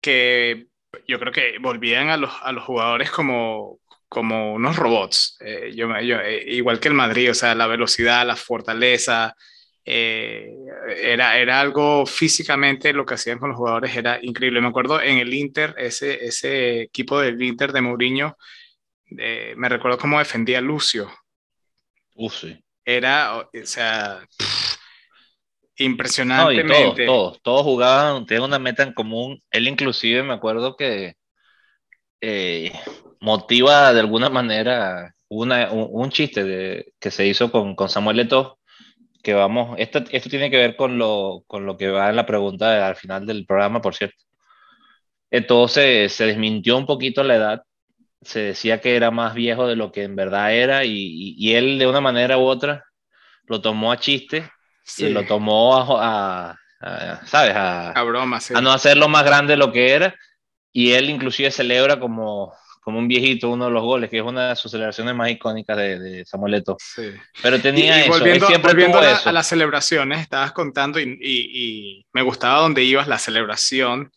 que 0.00 0.66
yo 1.06 1.18
creo 1.18 1.32
que 1.32 1.58
volvían 1.60 2.08
a 2.08 2.16
los, 2.16 2.30
a 2.42 2.52
los 2.52 2.64
jugadores 2.64 3.10
como, 3.10 3.80
como 4.08 4.54
unos 4.54 4.76
robots, 4.76 5.36
eh, 5.40 5.72
yo, 5.74 5.88
yo, 6.00 6.20
eh, 6.20 6.44
igual 6.46 6.80
que 6.80 6.88
el 6.88 6.94
Madrid, 6.94 7.30
o 7.30 7.34
sea, 7.34 7.54
la 7.54 7.66
velocidad, 7.66 8.26
la 8.26 8.36
fortaleza, 8.36 9.34
eh, 9.86 10.52
era, 11.00 11.38
era 11.38 11.60
algo 11.60 12.04
físicamente 12.04 12.92
lo 12.92 13.06
que 13.06 13.14
hacían 13.14 13.38
con 13.38 13.50
los 13.50 13.58
jugadores, 13.58 13.96
era 13.96 14.18
increíble. 14.20 14.60
Me 14.60 14.68
acuerdo 14.68 15.00
en 15.00 15.18
el 15.18 15.32
Inter, 15.32 15.74
ese, 15.78 16.24
ese 16.26 16.82
equipo 16.82 17.20
del 17.20 17.40
Inter 17.40 17.72
de 17.72 17.80
Mourinho, 17.80 18.36
me 19.08 19.68
recuerdo 19.68 19.98
cómo 19.98 20.18
defendía 20.18 20.58
a 20.58 20.62
Lucio. 20.62 21.08
Uh, 22.16 22.30
sí. 22.30 22.58
Era, 22.84 23.36
o 23.38 23.48
sea, 23.64 24.26
impresionantemente. 25.76 27.04
No, 27.04 27.12
todos, 27.12 27.32
todos, 27.32 27.42
todos 27.42 27.62
jugaban, 27.62 28.26
tenían 28.26 28.44
una 28.44 28.58
meta 28.58 28.82
en 28.82 28.92
común. 28.92 29.42
Él 29.50 29.68
inclusive 29.68 30.22
me 30.22 30.34
acuerdo 30.34 30.76
que 30.76 31.14
eh, 32.20 32.72
motiva 33.20 33.92
de 33.92 34.00
alguna 34.00 34.30
manera 34.30 35.14
una, 35.28 35.70
un, 35.72 35.88
un, 35.90 36.10
chiste 36.10 36.44
de, 36.44 36.92
que 36.98 37.10
se 37.10 37.26
hizo 37.26 37.50
con, 37.50 37.74
con 37.74 37.88
Samuel 37.88 38.16
Leto, 38.18 38.55
que 39.26 39.34
vamos, 39.34 39.76
esto, 39.78 40.00
esto 40.12 40.30
tiene 40.30 40.50
que 40.50 40.58
ver 40.58 40.76
con 40.76 40.98
lo, 40.98 41.44
con 41.48 41.66
lo 41.66 41.76
que 41.78 41.90
va 41.90 42.10
en 42.10 42.16
la 42.16 42.26
pregunta 42.26 42.70
de, 42.72 42.80
al 42.82 42.96
final 42.96 43.26
del 43.26 43.46
programa, 43.46 43.82
por 43.82 43.94
cierto. 43.96 44.16
Entonces 45.30 46.12
se 46.12 46.26
desmintió 46.26 46.76
un 46.76 46.86
poquito 46.86 47.22
la 47.22 47.36
edad, 47.36 47.62
se 48.22 48.40
decía 48.40 48.80
que 48.80 48.96
era 48.96 49.10
más 49.10 49.34
viejo 49.34 49.66
de 49.66 49.76
lo 49.76 49.92
que 49.92 50.04
en 50.04 50.16
verdad 50.16 50.54
era 50.54 50.84
y, 50.84 50.92
y, 50.92 51.34
y 51.38 51.54
él 51.54 51.78
de 51.78 51.86
una 51.86 52.00
manera 52.00 52.38
u 52.38 52.42
otra 52.46 52.84
lo 53.46 53.60
tomó 53.62 53.92
a 53.92 53.98
chiste 53.98 54.50
Sí. 54.84 55.06
y 55.06 55.10
lo 55.10 55.26
tomó 55.26 55.76
a, 55.76 56.52
a, 56.80 57.12
a 57.12 57.26
¿sabes? 57.26 57.54
A, 57.56 57.90
a 57.92 58.02
broma, 58.04 58.40
sí. 58.40 58.54
a 58.54 58.60
no 58.60 58.72
hacerlo 58.72 59.08
más 59.08 59.24
grande 59.24 59.54
de 59.54 59.58
lo 59.58 59.72
que 59.72 59.92
era. 59.92 60.14
Y 60.72 60.92
él 60.92 61.10
inclusive 61.10 61.50
celebra 61.50 61.98
como, 62.00 62.52
como 62.86 63.00
un 63.00 63.08
viejito 63.08 63.50
uno 63.50 63.64
de 63.64 63.72
los 63.72 63.82
goles, 63.82 64.08
que 64.08 64.18
es 64.18 64.22
una 64.22 64.50
de 64.50 64.54
sus 64.54 64.70
celebraciones 64.70 65.12
más 65.12 65.28
icónicas 65.28 65.76
de, 65.76 65.98
de 65.98 66.24
Samuel 66.24 66.54
Eto'o. 66.54 66.76
Sí. 66.78 67.10
Pero 67.42 67.60
tenía 67.60 67.96
y, 67.96 67.98
y 67.98 68.02
eso, 68.02 68.10
volviendo, 68.12 68.46
siempre 68.46 68.70
volviendo 68.70 68.98
a, 69.00 69.10
eso. 69.10 69.28
a, 69.28 69.32
las 69.32 69.48
celebraciones, 69.48 70.20
estabas 70.20 70.52
contando 70.52 71.00
y, 71.00 71.18
y, 71.20 72.06
me 72.12 72.22
gustaba 72.22 72.60
donde 72.60 72.84
ibas 72.84 73.08
la 73.08 73.18
celebración 73.18 74.12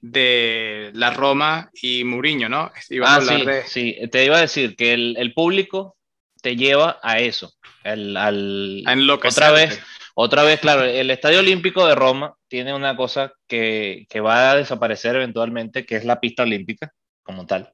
de 0.00 0.90
la 0.94 1.10
Roma 1.10 1.68
y 1.82 2.04
Mourinho, 2.04 2.48
¿no? 2.48 2.72
Ibas 2.88 3.10
ah, 3.10 3.20
sí, 3.20 3.44
de... 3.44 3.66
sí, 3.66 3.96
te 4.10 4.24
iba 4.24 4.38
a 4.38 4.40
decir 4.40 4.74
que 4.74 4.94
el, 4.94 5.14
el 5.18 5.34
público 5.34 5.94
te 6.40 6.56
lleva 6.56 6.98
a 7.02 7.18
eso, 7.18 7.52
el, 7.84 8.16
al, 8.16 8.84
a 8.86 8.96
otra 9.16 9.50
vez 9.50 9.82
otra 10.14 10.44
vez, 10.44 10.60
claro, 10.60 10.82
el 10.82 11.10
Estadio 11.10 11.40
Olímpico 11.40 11.86
de 11.86 11.94
Roma 11.94 12.34
tiene 12.48 12.74
una 12.74 12.96
cosa 12.96 13.34
que, 13.46 14.06
que, 14.08 14.20
va 14.20 14.50
a 14.50 14.56
desaparecer 14.56 15.14
eventualmente, 15.14 15.84
que 15.84 15.96
es 15.96 16.06
la 16.06 16.18
pista 16.18 16.42
olímpica 16.44 16.90
como 17.22 17.46
tal. 17.46 17.72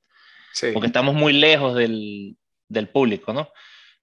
Sí. 0.54 0.70
Porque 0.73 0.87
estamos 0.87 1.14
muy 1.14 1.34
lejos 1.34 1.75
del, 1.75 2.37
del 2.68 2.88
público, 2.88 3.34
¿no? 3.34 3.50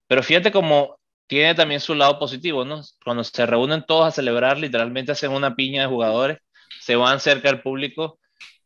Pero 0.06 0.22
fíjate 0.22 0.52
cómo 0.52 1.00
tiene 1.26 1.56
también 1.56 1.80
su 1.80 1.96
lado 1.96 2.20
positivo, 2.20 2.64
¿no? 2.64 2.82
Cuando 3.04 3.24
se 3.24 3.46
reúnen 3.46 3.84
todos 3.88 4.08
a 4.08 4.12
celebrar, 4.12 4.60
literalmente 4.60 5.14
hacen 5.14 5.32
una 5.32 5.56
piña 5.56 5.82
de 5.82 5.88
jugadores, 5.88 6.38
se 6.80 6.96
van 6.96 7.20
cerca 7.20 7.50
del 7.50 7.62
público 7.62 8.20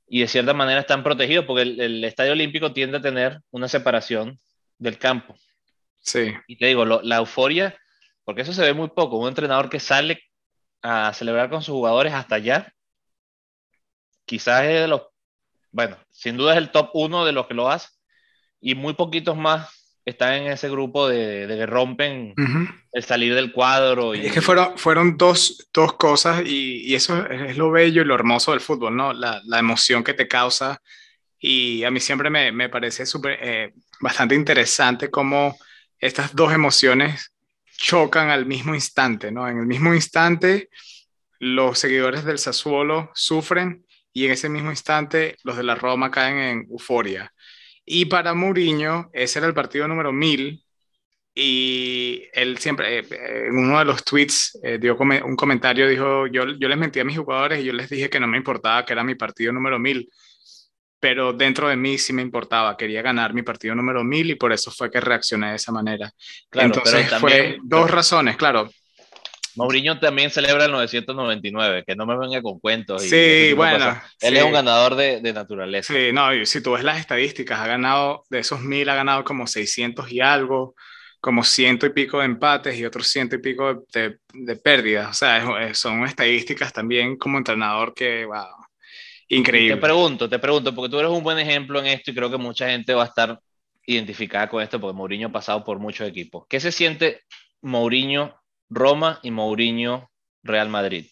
y 0.08 0.20
de 0.20 0.28
cierta 0.28 0.54
manera 0.54 0.82
están 0.82 1.04
protegidos 1.04 1.46
porque 1.46 1.62
el, 1.62 1.80
el 1.80 2.04
Estadio 2.04 2.34
Olímpico 2.34 2.74
tiende 2.74 2.98
a 2.98 3.02
tener 3.02 3.40
una 3.52 3.70
separación 3.70 4.40
del 4.78 4.98
campo. 4.98 5.36
Sí. 6.02 6.34
Y 6.48 6.58
te 6.58 6.66
digo, 6.68 6.84
lo, 6.84 7.02
la 7.02 7.18
euforia 7.18 7.78
porque 8.26 8.42
eso 8.42 8.52
se 8.54 8.64
ve 8.64 8.74
muy 8.74 8.90
poco. 8.90 9.18
Un 9.18 9.30
entrenador 9.30 9.70
que 9.70 9.80
sale 9.80 10.20
a 10.82 11.14
celebrar 11.14 11.50
con 11.50 11.62
sus 11.62 11.74
jugadores 11.74 12.14
hasta 12.14 12.36
allá, 12.36 12.74
quizás 14.26 14.64
es 14.64 14.82
de 14.82 14.88
los, 14.88 15.04
bueno, 15.76 15.98
sin 16.10 16.38
duda 16.38 16.54
es 16.54 16.58
el 16.58 16.72
top 16.72 16.90
uno 16.94 17.26
de 17.26 17.34
los 17.34 17.48
que 17.48 17.54
lo 17.54 17.70
hace, 17.70 17.90
y 18.62 18.76
muy 18.76 18.94
poquitos 18.94 19.36
más 19.36 20.00
están 20.06 20.34
en 20.34 20.48
ese 20.48 20.70
grupo 20.70 21.10
de, 21.10 21.48
de 21.48 21.58
que 21.58 21.66
rompen 21.66 22.34
uh 22.38 22.42
-huh. 22.42 22.84
el 22.94 23.04
salir 23.04 23.36
del 23.36 23.52
cuadro. 23.52 24.16
Y... 24.16 24.26
Es 24.26 24.32
que 24.32 24.42
fueron, 24.42 24.78
fueron 24.78 25.18
dos, 25.18 25.68
dos 25.74 25.94
cosas, 25.94 26.44
y, 26.46 26.90
y, 26.90 26.96
eso 26.96 27.26
es 27.30 27.58
lo 27.58 27.72
bello 27.72 28.02
y 28.02 28.06
lo 28.06 28.16
hermoso 28.16 28.52
del 28.52 28.62
fútbol, 28.62 28.96
¿no? 28.96 29.12
La, 29.12 29.42
la 29.46 29.60
emoción 29.60 30.02
que 30.02 30.14
te 30.14 30.30
causa, 30.30 30.82
y 31.38 31.84
a 31.84 31.92
mí 31.92 32.00
siempre 32.00 32.30
me, 32.30 32.54
me 32.54 32.70
parece 32.70 33.06
super, 33.06 33.38
eh, 33.42 33.74
bastante 34.00 34.34
interesante 34.34 35.12
cómo 35.12 35.58
estas 36.00 36.34
dos 36.34 36.54
emociones 36.54 37.34
chocan 37.78 38.30
al 38.30 38.46
mismo 38.46 38.74
instante, 38.74 39.30
¿no? 39.30 39.46
En 39.50 39.58
el 39.58 39.66
mismo 39.66 39.94
instante, 39.94 40.70
los 41.40 41.78
seguidores 41.80 42.24
del 42.24 42.40
Sassuolo 42.40 43.12
sufren 43.14 43.85
y 44.16 44.26
en 44.26 44.32
ese 44.32 44.48
mismo 44.48 44.72
instante 44.72 45.36
los 45.44 45.58
de 45.58 45.64
la 45.64 45.76
Roma 45.76 46.10
caen 46.10 46.38
en 46.38 46.68
euforia. 46.72 47.34
Y 47.86 48.06
para 48.06 48.34
Mourinho, 48.34 49.10
ese 49.14 49.40
era 49.40 49.48
el 49.48 49.54
partido 49.54 49.90
número 49.90 50.14
1000 50.14 50.64
y 51.36 52.24
él 52.32 52.58
siempre, 52.58 53.00
eh, 53.00 53.08
en 53.48 53.58
uno 53.58 53.78
de 53.78 53.86
los 53.86 54.06
tweets, 54.06 54.58
eh, 54.64 54.78
dio 54.80 54.96
un 54.98 55.36
comentario, 55.36 55.88
dijo, 55.90 56.28
yo, 56.28 56.46
yo 56.58 56.70
les 56.70 56.78
mentí 56.78 57.02
a 57.02 57.04
mis 57.04 57.18
jugadores 57.18 57.60
y 57.60 57.66
yo 57.66 57.74
les 57.74 57.90
dije 57.90 58.10
que 58.10 58.22
no 58.22 58.28
me 58.28 58.38
importaba 58.38 58.86
que 58.86 58.94
era 58.94 59.04
mi 59.04 59.16
partido 59.16 59.52
número 59.52 59.80
1000 59.80 60.10
pero 60.98 61.34
dentro 61.34 61.68
de 61.68 61.76
mí 61.76 62.00
sí 62.00 62.14
me 62.14 62.24
importaba, 62.24 62.76
quería 62.76 63.04
ganar 63.04 63.32
mi 63.32 63.44
partido 63.44 63.76
número 63.76 64.04
1000 64.04 64.32
y 64.32 64.36
por 64.36 64.52
eso 64.52 64.72
fue 64.72 64.90
que 64.90 65.00
reaccioné 65.00 65.52
de 65.52 65.58
esa 65.58 65.72
manera. 65.72 66.12
Claro, 66.50 66.68
Entonces 66.68 67.10
también, 67.10 67.20
fue 67.20 67.58
dos 67.64 67.92
razones, 67.92 68.38
claro. 68.38 68.72
Mourinho 69.56 70.00
también 70.00 70.30
celebra 70.30 70.66
el 70.66 70.72
999, 70.72 71.84
que 71.86 71.96
no 71.96 72.06
me 72.06 72.18
venga 72.18 72.42
con 72.42 72.60
cuentos. 72.60 73.06
Y 73.06 73.10
sí, 73.10 73.54
bueno. 73.54 73.90
Él 74.20 74.34
sí. 74.34 74.38
es 74.38 74.44
un 74.44 74.52
ganador 74.52 74.96
de, 74.96 75.22
de, 75.22 75.34
naturaleza. 75.34 75.94
Sí, 75.94 76.12
no, 76.14 76.34
y 76.34 76.46
si 76.46 76.62
tú 76.62 76.74
ves 76.74 76.84
las 76.84 77.00
estadísticas, 77.00 77.60
ha 77.60 77.68
ganado, 77.68 78.24
de 78.30 78.40
esos 78.40 78.62
1000 78.62 78.90
ha 78.90 78.96
ganado 78.96 79.24
como 79.24 79.48
600 79.48 80.12
y 80.12 80.20
algo, 80.20 80.76
como 81.20 81.44
ciento 81.44 81.86
y 81.86 81.92
pico 81.92 82.20
de 82.20 82.26
empates 82.26 82.78
y 82.78 82.86
otros 82.86 83.08
ciento 83.08 83.36
y 83.36 83.40
pico 83.40 83.86
de, 83.94 84.02
de, 84.02 84.18
de 84.34 84.56
pérdidas. 84.58 85.10
O 85.10 85.14
sea, 85.14 85.68
es, 85.68 85.78
son 85.78 86.04
estadísticas 86.04 86.74
también 86.74 87.18
como 87.18 87.38
entrenador 87.38 87.94
que, 87.94 88.26
wow, 88.26 88.66
Increíble. 89.28 89.76
Te 89.76 89.82
pregunto, 89.82 90.30
te 90.30 90.40
pregunto, 90.40 90.76
porque 90.76 90.90
tú 90.90 91.00
eres 91.00 91.12
un 91.12 91.24
buen 91.24 91.40
ejemplo 91.40 91.80
en 91.80 91.88
esto 91.88 92.12
y 92.12 92.16
creo 92.16 92.30
que 92.30 92.38
mucha 92.38 92.70
gente 92.70 92.94
va 92.94 93.04
a 93.04 93.08
estar 93.08 93.40
identificada 93.86 94.48
con 94.50 94.62
esto 94.62 94.80
porque 94.80 94.96
Mourinho 94.96 95.28
ha 95.28 95.32
pasado 95.32 95.64
por 95.64 95.80
muchos 95.80 96.08
equipos. 96.08 96.46
¿Qué 96.48 96.60
se 96.60 96.72
siente 96.72 97.22
Mourinho 97.62 98.36
Roma 98.70 99.20
y 99.24 99.32
Mourinho 99.32 100.12
Real 100.44 100.70
Madrid? 100.70 101.08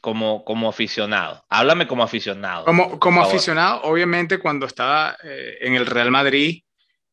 Como, 0.00 0.44
como 0.44 0.68
aficionado. 0.68 1.44
Háblame 1.48 1.86
como 1.86 2.02
aficionado. 2.02 2.64
Como, 2.64 2.98
como 3.00 3.20
aficionado, 3.22 3.82
obviamente 3.82 4.38
cuando 4.38 4.66
estaba 4.66 5.16
eh, 5.24 5.58
en 5.60 5.74
el 5.74 5.86
Real 5.86 6.10
Madrid, 6.10 6.62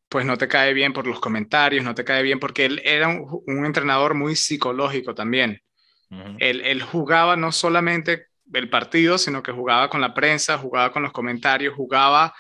pues 0.08 0.26
no 0.26 0.38
te 0.38 0.48
cae 0.48 0.74
bien 0.74 0.94
por 0.94 1.08
los 1.08 1.20
comentarios, 1.20 1.84
no 1.84 1.96
te 1.96 2.06
cae 2.06 2.22
bien 2.22 2.40
porque 2.40 2.66
él 2.66 2.82
era 2.86 3.08
un, 3.08 3.26
un 3.48 3.66
entrenador 3.66 4.14
muy 4.14 4.36
psicológico 4.36 5.16
también. 5.16 5.62
Uh 6.12 6.16
-huh. 6.16 6.38
él, 6.40 6.62
él 6.62 6.84
jugaba 6.84 7.36
no 7.36 7.52
solamente 7.52 8.28
el 8.54 8.70
partido, 8.70 9.18
sino 9.18 9.42
que 9.42 9.52
jugaba 9.52 9.90
con 9.90 10.02
la 10.02 10.14
prensa, 10.14 10.58
jugaba 10.58 10.92
con 10.92 11.04
los 11.04 11.12
comentarios, 11.12 11.74
jugaba, 11.76 12.34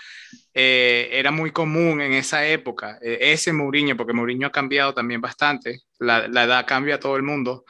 eh, 0.55 1.09
era 1.12 1.31
muy 1.31 1.51
común 1.51 2.01
en 2.01 2.13
esa 2.13 2.47
época, 2.47 2.97
eh, 3.01 3.19
ese 3.21 3.53
Mourinho, 3.53 3.95
porque 3.97 4.13
Mourinho 4.13 4.47
ha 4.47 4.51
cambiado 4.51 4.93
también 4.93 5.21
bastante, 5.21 5.81
la, 6.00 6.27
la, 6.27 6.45
edad 6.45 6.65
cambia 6.65 6.95
a 6.95 7.00
todo 7.00 7.17
el 7.17 7.24
mundo, 7.24 7.65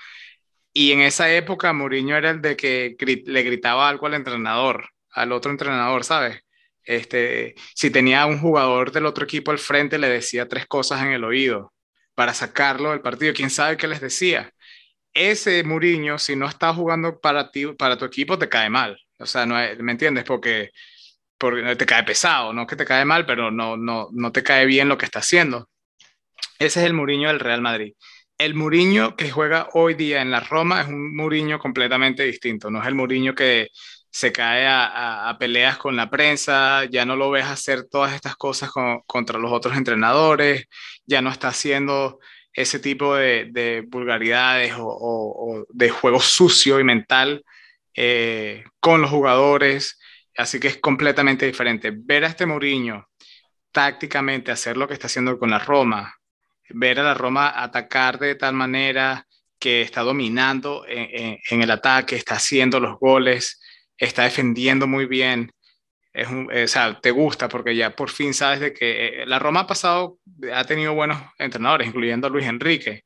y 0.74 0.92
en 0.92 1.01
esa 1.01 1.32
época 1.34 1.74
Mourinho 1.74 2.15
era 2.15 2.30
el 2.32 2.42
de 2.42 2.56
que 2.56 2.96
le 3.25 3.44
gritaba 3.44 3.89
algo 3.89 4.08
al 4.08 4.13
entrenador, 4.13 4.89
al 5.12 5.32
otro 5.32 5.51
entrenador, 5.51 6.04
¿sabes? 6.04 6.42
Este, 6.84 7.56
si 7.74 7.89
tenía 7.89 8.25
un 8.27 8.39
jugador 8.39 8.92
del 8.92 9.06
otro 9.08 9.25
equipo 9.25 9.51
al 9.51 9.60
frente, 9.60 9.98
le 9.98 10.10
decía 10.10 10.48
tres 10.48 10.68
cosas 10.68 11.01
en 11.01 11.12
el 11.13 11.24
oído 11.24 11.74
para 12.15 12.34
sacarlo 12.34 12.92
del 12.92 13.01
partido, 13.01 13.34
quién 13.34 13.50
sabe 13.50 13.77
qué 13.77 13.88
les 13.88 14.01
decía 14.01 14.54
ese 15.15 15.63
Mourinho, 15.63 16.20
si 16.20 16.36
no 16.36 16.48
está 16.48 16.74
jugando 16.74 17.20
para 17.20 17.50
ti, 17.50 17.65
para 17.68 17.98
tu 17.98 18.06
equipo, 18.06 18.38
te 18.38 18.50
cae 18.50 18.70
mal. 18.70 19.00
O 19.18 19.25
sea, 19.25 19.46
no, 19.46 19.56
¿me 19.80 19.92
entiendes? 19.94 20.25
Porque, 20.25 20.72
porque 21.38 21.75
te 21.75 21.86
cae 21.86 22.04
pesado, 22.04 22.54
no 22.54 22.68
que 22.68 22.75
te 22.75 22.86
cae 22.86 23.06
mal, 23.06 23.25
pero 23.25 23.51
no, 23.51 23.77
no, 23.77 24.10
no 24.12 24.32
te 24.32 24.44
cae 24.44 24.65
bien 24.65 24.89
lo 24.89 24.98
que 24.98 25.06
está 25.06 25.20
haciendo. 25.20 25.70
Ese 26.60 26.80
es 26.80 26.86
el 26.86 26.94
Mourinho 26.94 27.27
del 27.30 27.39
Real 27.39 27.62
Madrid. 27.62 27.94
El 28.38 28.56
Mourinho 28.56 29.15
que 29.15 29.32
juega 29.32 29.70
hoy 29.74 29.94
día 29.94 30.22
en 30.22 30.32
la 30.32 30.42
Roma 30.42 30.82
es 30.82 30.88
un 30.88 31.15
Mourinho 31.15 31.60
completamente 31.60 32.24
distinto. 32.24 32.70
No 32.70 32.82
es 32.82 32.88
el 32.88 32.96
Mourinho 32.96 33.34
que 33.36 33.70
se 34.15 34.32
cae 34.32 34.65
a, 34.68 35.36
peleas 35.38 35.77
con 35.77 35.98
la 35.98 36.10
prensa, 36.10 36.86
ya 36.86 37.06
no 37.06 37.18
lo 37.18 37.32
ves 37.32 37.46
hacer 37.46 37.84
todas 37.89 38.13
estas 38.13 38.38
cosas 38.38 38.72
contra 39.06 39.38
los 39.39 39.51
otros 39.51 39.75
entrenadores, 39.75 40.68
ya 41.06 41.22
no 41.22 41.30
está 41.30 41.50
haciendo 41.50 42.20
ese 42.54 42.80
tipo 42.80 43.15
de, 43.15 43.84
vulgaridades 43.88 44.74
o, 44.77 45.65
de 45.70 45.89
juego 45.89 46.22
sucio 46.22 46.80
y 46.80 46.86
mental 46.86 47.44
eh, 47.94 48.63
con 48.80 49.01
los 49.01 49.12
jugadores. 49.12 50.00
Así 50.38 50.60
que 50.60 50.68
es 50.68 50.77
completamente 50.77 51.46
diferente. 51.46 51.92
Ver 51.96 52.25
a 52.25 52.27
este 52.27 52.46
Mourinho 52.46 53.08
tácticamente 53.72 54.51
hacer 54.51 54.77
lo 54.77 54.88
que 54.88 54.94
está 54.94 55.08
haciendo 55.08 55.38
con 55.38 55.50
la 55.50 55.60
Roma, 55.60 56.15
ver 56.70 57.00
a 57.00 57.04
la 57.04 57.13
Roma 57.13 57.62
atacar 57.62 58.20
de 58.20 58.36
tal 58.36 58.54
manera 58.54 59.27
que 59.60 59.82
está 59.82 60.01
dominando 60.01 60.86
en, 60.88 61.62
el 61.62 61.72
ataque, 61.72 62.15
está 62.15 62.36
haciendo 62.36 62.80
los 62.80 63.00
goles, 63.00 63.62
está 63.98 64.24
defendiendo 64.24 64.88
muy 64.88 65.06
bien. 65.06 65.51
Es 66.13 66.27
o 66.30 66.68
sea, 66.68 67.00
te 67.01 67.12
gusta 67.12 67.50
porque 67.50 67.75
ya 67.75 67.96
por 67.96 68.10
fin 68.10 68.34
sabes 68.34 68.62
de 68.62 68.74
que 68.74 69.24
eh, 69.24 69.25
la 69.25 69.39
Roma 69.39 69.62
ha 69.62 69.68
pasado, 69.68 70.20
ha 70.54 70.63
tenido 70.63 70.94
buenos 70.94 71.22
entrenadores, 71.38 71.88
incluyendo 71.88 72.27
a 72.27 72.30
Luis 72.30 72.46
Enrique, 72.46 73.04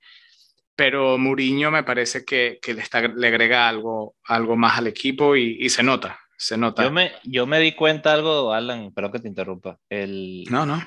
pero 0.75 1.17
Mourinho 1.17 1.71
me 1.71 1.83
parece 1.83 2.23
que, 2.25 2.59
le, 2.63 2.81
está, 2.81 3.01
le 3.01 3.27
agrega 3.27 3.67
algo, 3.67 4.15
algo 4.25 4.55
más 4.55 4.77
al 4.77 4.87
equipo 4.87 5.35
y 5.35 5.67
se 5.69 5.83
nota, 5.83 6.19
se 6.39 6.57
nota. 6.57 6.83
Yo 6.83 6.91
me, 6.91 7.11
yo 7.25 7.45
me 7.45 7.59
di 7.59 7.73
cuenta 7.73 8.13
algo, 8.13 8.53
Alan, 8.53 8.85
espero 8.85 9.11
que 9.11 9.19
te 9.19 9.27
interrumpa. 9.27 9.77
El, 9.89 10.45
no, 10.49 10.65
no. 10.65 10.81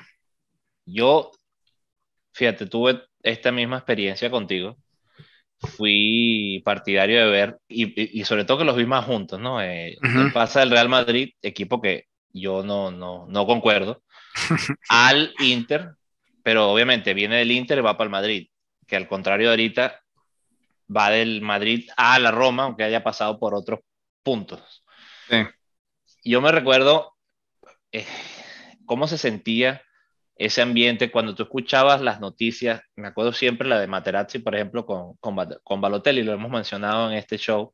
Yo, 0.83 1.29
fíjate, 2.33 2.65
tuve 2.65 3.03
esta 3.21 3.51
misma 3.51 3.77
experiencia 3.77 4.31
contigo. 4.31 4.77
Fui 5.59 6.61
partidario 6.65 7.19
de 7.23 7.31
ver, 7.31 7.57
y, 7.67 8.19
y 8.19 8.25
sobre 8.25 8.45
todo 8.45 8.57
que 8.57 8.63
los 8.65 8.75
vi 8.75 8.87
más 8.87 9.05
juntos, 9.05 9.39
¿no? 9.39 9.61
Eh, 9.61 9.95
Pasa 10.33 10.63
el 10.63 10.71
Real 10.71 10.89
Madrid, 10.89 11.29
equipo 11.41 11.79
que 11.79 12.07
yo 12.33 12.63
no, 12.63 12.89
no, 12.89 13.27
no 13.29 13.45
concuerdo, 13.45 14.01
al 14.89 15.35
Inter, 15.39 15.91
pero 16.41 16.71
obviamente 16.71 17.13
viene 17.13 17.37
del 17.37 17.51
Inter 17.51 17.77
y 17.77 17.81
va 17.81 17.95
para 17.95 18.07
el 18.07 18.11
Madrid, 18.11 18.47
que 18.87 18.95
al 18.95 19.07
contrario 19.07 19.47
de 19.47 19.53
ahorita 19.53 20.01
va 20.93 21.11
del 21.11 21.41
Madrid 21.41 21.87
a 21.95 22.17
la 22.17 22.31
Roma, 22.31 22.63
aunque 22.63 22.83
haya 22.83 23.03
pasado 23.03 23.39
por 23.39 23.53
otros 23.53 23.81
puntos. 24.23 24.82
Yo 26.23 26.41
me 26.41 26.51
recuerdo 26.51 27.13
eh, 27.91 28.05
cómo 28.85 29.07
se 29.07 29.17
sentía 29.17 29.81
ese 30.35 30.61
ambiente 30.61 31.11
cuando 31.11 31.35
tú 31.35 31.43
escuchabas 31.43 32.01
las 32.01 32.19
noticias. 32.19 32.81
Me 32.95 33.07
acuerdo 33.07 33.33
siempre 33.33 33.67
la 33.67 33.79
de 33.79 33.87
Materazzi, 33.87 34.39
por 34.39 34.55
ejemplo, 34.55 34.85
con, 34.85 35.15
con, 35.17 35.35
con 35.63 35.81
Balotelli, 35.81 36.23
lo 36.23 36.33
hemos 36.33 36.51
mencionado 36.51 37.11
en 37.11 37.17
este 37.17 37.37
show. 37.37 37.73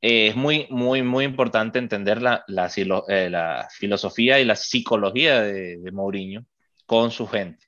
Eh, 0.00 0.28
es 0.28 0.36
muy, 0.36 0.66
muy, 0.70 1.02
muy 1.02 1.24
importante 1.24 1.78
entender 1.78 2.20
la, 2.20 2.44
la, 2.48 2.68
eh, 3.08 3.30
la 3.30 3.68
filosofía 3.70 4.40
y 4.40 4.44
la 4.44 4.56
psicología 4.56 5.42
de, 5.42 5.78
de, 5.78 5.92
Mourinho 5.92 6.44
con 6.86 7.12
su 7.12 7.28
gente. 7.28 7.66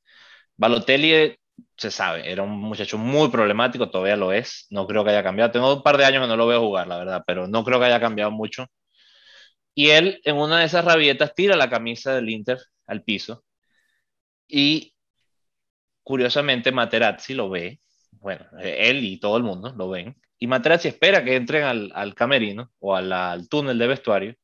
Balotelli 0.56 1.36
se 1.76 1.90
sabe, 1.90 2.30
era 2.30 2.42
un 2.42 2.50
muchacho 2.60 2.98
muy 2.98 3.28
problemático, 3.30 3.90
todavía 3.90 4.16
lo 4.16 4.32
es, 4.32 4.66
no 4.70 4.86
creo 4.86 5.04
que 5.04 5.10
haya 5.10 5.22
cambiado. 5.22 5.50
Tengo 5.52 5.74
un 5.76 5.82
par 5.82 5.96
de 5.98 6.04
años 6.04 6.22
que 6.22 6.28
no 6.28 6.36
lo 6.36 6.46
veo 6.46 6.60
jugar, 6.60 6.86
la 6.86 6.98
verdad, 6.98 7.24
pero 7.26 7.46
no 7.48 7.64
creo 7.64 7.78
que 7.80 7.86
haya 7.86 8.00
cambiado 8.00 8.30
mucho. 8.30 8.66
Y 9.74 9.90
él, 9.90 10.20
en 10.24 10.36
una 10.36 10.60
de 10.60 10.66
esas 10.66 10.84
rabietas, 10.84 11.34
tira 11.34 11.56
la 11.56 11.70
camisa 11.70 12.14
del 12.14 12.30
Inter 12.30 12.58
al 12.86 13.02
piso. 13.02 13.44
Y 14.48 14.94
curiosamente, 16.02 16.72
Materazzi 16.72 17.34
lo 17.34 17.50
ve. 17.50 17.80
Bueno, 18.12 18.46
él 18.60 19.04
y 19.04 19.18
todo 19.20 19.36
el 19.36 19.42
mundo 19.42 19.74
lo 19.76 19.90
ven. 19.90 20.16
Y 20.38 20.46
Materazzi 20.46 20.88
espera 20.88 21.24
que 21.24 21.36
entren 21.36 21.64
al, 21.64 21.92
al 21.94 22.14
camerino 22.14 22.70
o 22.80 22.94
al 22.96 23.48
túnel 23.48 23.78
de 23.78 23.86
vestuario. 23.88 24.34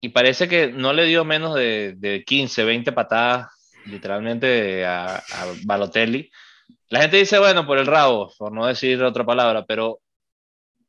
Y 0.00 0.10
parece 0.10 0.48
que 0.48 0.68
no 0.72 0.92
le 0.92 1.06
dio 1.06 1.24
menos 1.24 1.54
de, 1.54 1.94
de 1.96 2.24
15, 2.24 2.64
20 2.64 2.92
patadas 2.92 3.48
literalmente 3.86 4.84
a, 4.84 5.16
a 5.16 5.46
Balotelli. 5.64 6.30
La 6.88 7.00
gente 7.00 7.16
dice, 7.16 7.38
bueno, 7.38 7.66
por 7.66 7.78
el 7.78 7.86
rabo, 7.86 8.32
por 8.38 8.52
no 8.52 8.66
decir 8.66 9.02
otra 9.02 9.24
palabra, 9.24 9.64
pero 9.66 10.00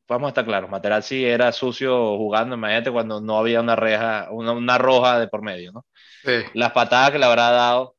vamos 0.08 0.28
a 0.28 0.30
estar 0.30 0.46
claros, 0.46 0.70
Materazzi 0.70 1.26
era 1.26 1.52
sucio 1.52 2.18
jugando, 2.18 2.56
imagínate 2.56 2.92
cuando 2.92 3.22
no 3.22 3.38
había 3.38 3.62
una 3.62 3.76
reja, 3.76 4.28
una, 4.32 4.52
una 4.52 4.78
roja 4.78 5.20
de 5.20 5.28
por 5.28 5.42
medio, 5.42 5.72
¿no? 5.72 5.86
Sí. 6.24 6.44
Las 6.54 6.72
patadas 6.72 7.12
que 7.12 7.20
le 7.20 7.26
habrá 7.26 7.50
dado. 7.52 7.96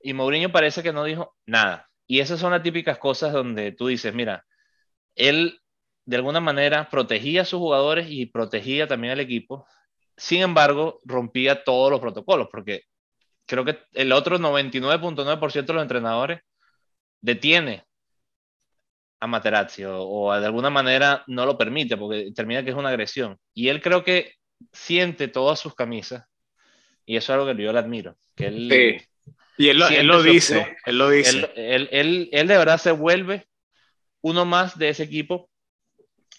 Y 0.00 0.12
Mourinho 0.12 0.52
parece 0.52 0.82
que 0.82 0.92
no 0.92 1.04
dijo 1.04 1.34
nada. 1.46 1.88
Y 2.06 2.20
esas 2.20 2.38
son 2.38 2.52
las 2.52 2.62
típicas 2.62 2.98
cosas 2.98 3.32
donde 3.32 3.72
tú 3.72 3.88
dices, 3.88 4.14
mira, 4.14 4.44
él 5.14 5.60
de 6.04 6.16
alguna 6.16 6.40
manera 6.40 6.88
protegía 6.88 7.42
a 7.42 7.44
sus 7.44 7.58
jugadores 7.58 8.06
y 8.08 8.26
protegía 8.26 8.86
también 8.86 9.12
al 9.12 9.20
equipo. 9.20 9.66
Sin 10.16 10.42
embargo, 10.42 11.00
rompía 11.04 11.64
todos 11.64 11.90
los 11.90 12.00
protocolos, 12.00 12.48
porque 12.50 12.82
creo 13.46 13.64
que 13.64 13.78
el 13.94 14.12
otro 14.12 14.38
99.9% 14.38 15.66
de 15.66 15.72
los 15.72 15.82
entrenadores 15.82 16.40
detiene 17.20 17.84
a 19.20 19.26
Materazzi 19.26 19.84
o, 19.86 20.38
de 20.38 20.44
alguna 20.44 20.68
manera 20.68 21.24
no 21.26 21.46
lo 21.46 21.56
permite 21.56 21.96
porque 21.96 22.32
termina 22.34 22.62
que 22.62 22.70
es 22.70 22.76
una 22.76 22.90
agresión. 22.90 23.38
Y 23.54 23.68
él 23.68 23.80
creo 23.80 24.04
que 24.04 24.34
siente 24.72 25.28
todas 25.28 25.58
sus 25.58 25.74
camisas 25.74 26.24
y 27.06 27.16
eso 27.16 27.32
es 27.32 27.38
algo 27.38 27.46
que 27.46 27.62
yo 27.62 27.72
le 27.72 27.78
admiro. 27.78 28.16
Que 28.34 28.48
él, 28.48 28.68
sí. 28.70 29.32
Y 29.58 29.68
él, 29.68 29.80
él 29.90 30.06
lo 30.06 30.22
dice, 30.22 30.76
él 30.84 30.98
lo 30.98 31.08
dice. 31.08 31.50
Él, 31.56 31.88
él, 31.90 32.28
él, 32.30 32.46
de 32.46 32.58
verdad 32.58 32.78
se 32.78 32.90
vuelve 32.90 33.46
uno 34.20 34.44
más 34.44 34.76
de 34.78 34.90
ese 34.90 35.04
equipo. 35.04 35.48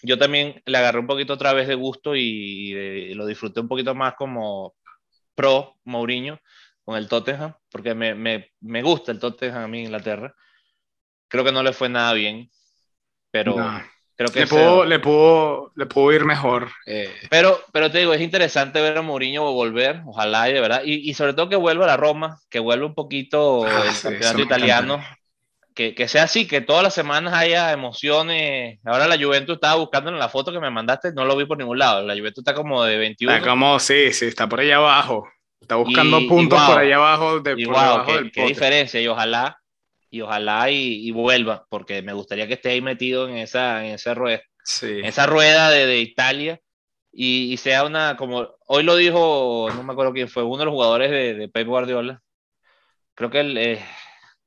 Yo 0.02 0.16
también 0.16 0.62
le 0.64 0.78
agarré 0.78 1.00
un 1.00 1.08
poquito 1.08 1.32
otra 1.32 1.52
vez 1.52 1.66
de 1.66 1.74
gusto 1.74 2.14
y, 2.14 2.20
y 2.20 3.14
lo 3.14 3.26
disfruté 3.26 3.58
un 3.58 3.66
poquito 3.66 3.92
más 3.96 4.14
como 4.14 4.76
pro 5.34 5.76
Mourinho 5.84 6.38
con 6.88 6.96
el 6.96 7.06
Tottenham, 7.06 7.52
porque 7.70 7.94
me, 7.94 8.14
me, 8.14 8.50
me, 8.62 8.80
gusta 8.80 9.12
el 9.12 9.18
Tottenham 9.18 9.62
a 9.62 9.68
mí 9.68 9.80
en 9.80 9.84
Inglaterra. 9.84 10.34
Creo 11.28 11.44
que 11.44 11.52
no 11.52 11.62
le 11.62 11.74
fue 11.74 11.90
nada 11.90 12.14
bien, 12.14 12.48
pero 13.30 13.56
creo 14.16 14.30
que... 14.32 14.40
Le 14.40 14.46
pudo, 14.46 14.84
le, 14.86 14.98
pudo, 14.98 15.72
le 15.76 15.84
pudo 15.84 16.12
ir 16.14 16.24
mejor. 16.24 16.70
Eh. 16.86 17.14
Pero, 17.28 17.60
pero 17.74 17.90
te 17.90 17.98
digo, 17.98 18.14
es 18.14 18.22
interesante 18.22 18.80
ver 18.80 18.96
a 18.96 19.02
Mourinho 19.02 19.52
volver, 19.52 20.00
ojalá, 20.06 20.44
de 20.44 20.62
verdad, 20.62 20.80
y, 20.82 21.10
y, 21.10 21.12
sobre 21.12 21.34
todo 21.34 21.50
que 21.50 21.56
vuelva 21.56 21.84
a 21.84 21.88
la 21.88 21.98
Roma, 21.98 22.40
que 22.48 22.58
vuelva 22.58 22.86
un 22.86 22.94
poquito 22.94 23.66
ah, 23.66 23.84
el 23.86 24.00
campeonato 24.00 24.40
italiano. 24.40 25.04
Que, 25.74 25.94
que, 25.94 26.08
sea 26.08 26.22
así, 26.22 26.48
que 26.48 26.62
todas 26.62 26.82
las 26.82 26.94
semanas 26.94 27.34
haya 27.34 27.70
emociones. 27.70 28.80
Ahora 28.82 29.06
la 29.06 29.18
Juventus 29.18 29.56
estaba 29.56 29.74
buscando 29.74 30.10
en 30.10 30.18
la 30.18 30.30
foto 30.30 30.52
que 30.52 30.58
me 30.58 30.70
mandaste, 30.70 31.12
no 31.12 31.26
lo 31.26 31.36
vi 31.36 31.44
por 31.44 31.58
ningún 31.58 31.78
lado. 31.78 32.02
La 32.02 32.14
Juventus 32.14 32.38
está 32.38 32.54
como 32.54 32.82
de 32.82 32.96
21. 32.96 33.30
Está 33.30 33.46
como, 33.46 33.78
sí, 33.78 34.10
sí, 34.14 34.24
está 34.24 34.48
por 34.48 34.60
allá 34.60 34.76
abajo. 34.76 35.28
Está 35.60 35.76
buscando 35.76 36.26
puntos 36.28 36.60
por 36.60 36.78
allá 36.78 36.96
abajo. 36.96 37.40
De, 37.40 37.56
por 37.64 38.06
qué, 38.06 38.30
qué 38.30 38.46
diferencia. 38.46 39.00
Y 39.00 39.08
ojalá 39.08 39.58
y 40.10 40.20
ojalá 40.22 40.70
y, 40.70 41.10
vuelva, 41.10 41.66
porque 41.68 42.02
me 42.02 42.12
gustaría 42.12 42.46
que 42.46 42.54
esté 42.54 42.70
ahí 42.70 42.80
metido 42.80 43.28
en 43.28 43.36
esa, 43.36 43.84
en 43.84 43.94
esa 43.94 44.14
rueda, 44.14 44.42
en 44.82 45.04
esa 45.04 45.26
rueda 45.26 45.70
de, 45.70 45.86
de 45.86 45.98
Italia 45.98 46.60
y, 47.12 47.52
y, 47.52 47.56
sea 47.56 47.84
una, 47.84 48.16
como 48.16 48.48
hoy 48.66 48.82
lo 48.84 48.96
dijo, 48.96 49.68
no 49.74 49.82
me 49.82 49.92
acuerdo 49.92 50.12
quién 50.12 50.28
fue, 50.28 50.42
uno 50.42 50.58
de 50.58 50.64
los 50.66 50.74
jugadores 50.74 51.10
de, 51.10 51.34
de 51.34 51.48
Pep 51.48 51.66
Guardiola, 51.66 52.22
creo 53.14 53.30
que 53.30 53.40
el, 53.40 53.58
eh, 53.58 53.84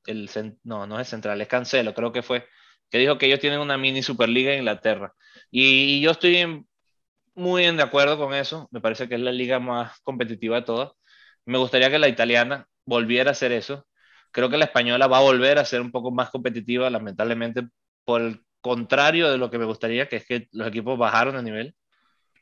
el, 0.06 0.30
no, 0.64 0.86
no 0.86 0.98
es 0.98 1.08
central, 1.08 1.40
es 1.40 1.48
Cancelo, 1.48 1.94
creo 1.94 2.12
que 2.12 2.22
fue, 2.22 2.46
que 2.90 2.98
dijo 2.98 3.18
que 3.18 3.26
ellos 3.26 3.40
tienen 3.40 3.60
una 3.60 3.78
mini 3.78 4.02
Superliga 4.02 4.52
en 4.52 4.60
Inglaterra. 4.60 5.14
Y, 5.50 5.96
y 5.96 6.00
yo 6.00 6.10
estoy 6.10 6.64
muy 7.34 7.64
en 7.64 7.76
de 7.76 7.82
acuerdo 7.82 8.18
con 8.18 8.34
eso, 8.34 8.68
me 8.70 8.80
parece 8.80 9.08
que 9.08 9.14
es 9.14 9.20
la 9.20 9.32
liga 9.32 9.58
más 9.60 10.00
competitiva 10.00 10.56
de 10.56 10.62
todas. 10.62 10.92
Me 11.44 11.58
gustaría 11.58 11.90
que 11.90 11.98
la 11.98 12.08
italiana 12.08 12.66
volviera 12.84 13.30
a 13.30 13.32
hacer 13.32 13.52
eso, 13.52 13.86
Creo 14.32 14.48
que 14.48 14.56
la 14.56 14.64
española 14.64 15.06
va 15.06 15.18
a 15.18 15.22
volver 15.22 15.58
a 15.58 15.64
ser 15.64 15.82
un 15.82 15.92
poco 15.92 16.10
más 16.10 16.30
competitiva, 16.30 16.88
lamentablemente, 16.88 17.68
por 18.04 18.22
el 18.22 18.42
contrario 18.62 19.30
de 19.30 19.36
lo 19.36 19.50
que 19.50 19.58
me 19.58 19.66
gustaría, 19.66 20.08
que 20.08 20.16
es 20.16 20.26
que 20.26 20.48
los 20.52 20.66
equipos 20.66 20.98
bajaron 20.98 21.36
de 21.36 21.42
nivel. 21.42 21.74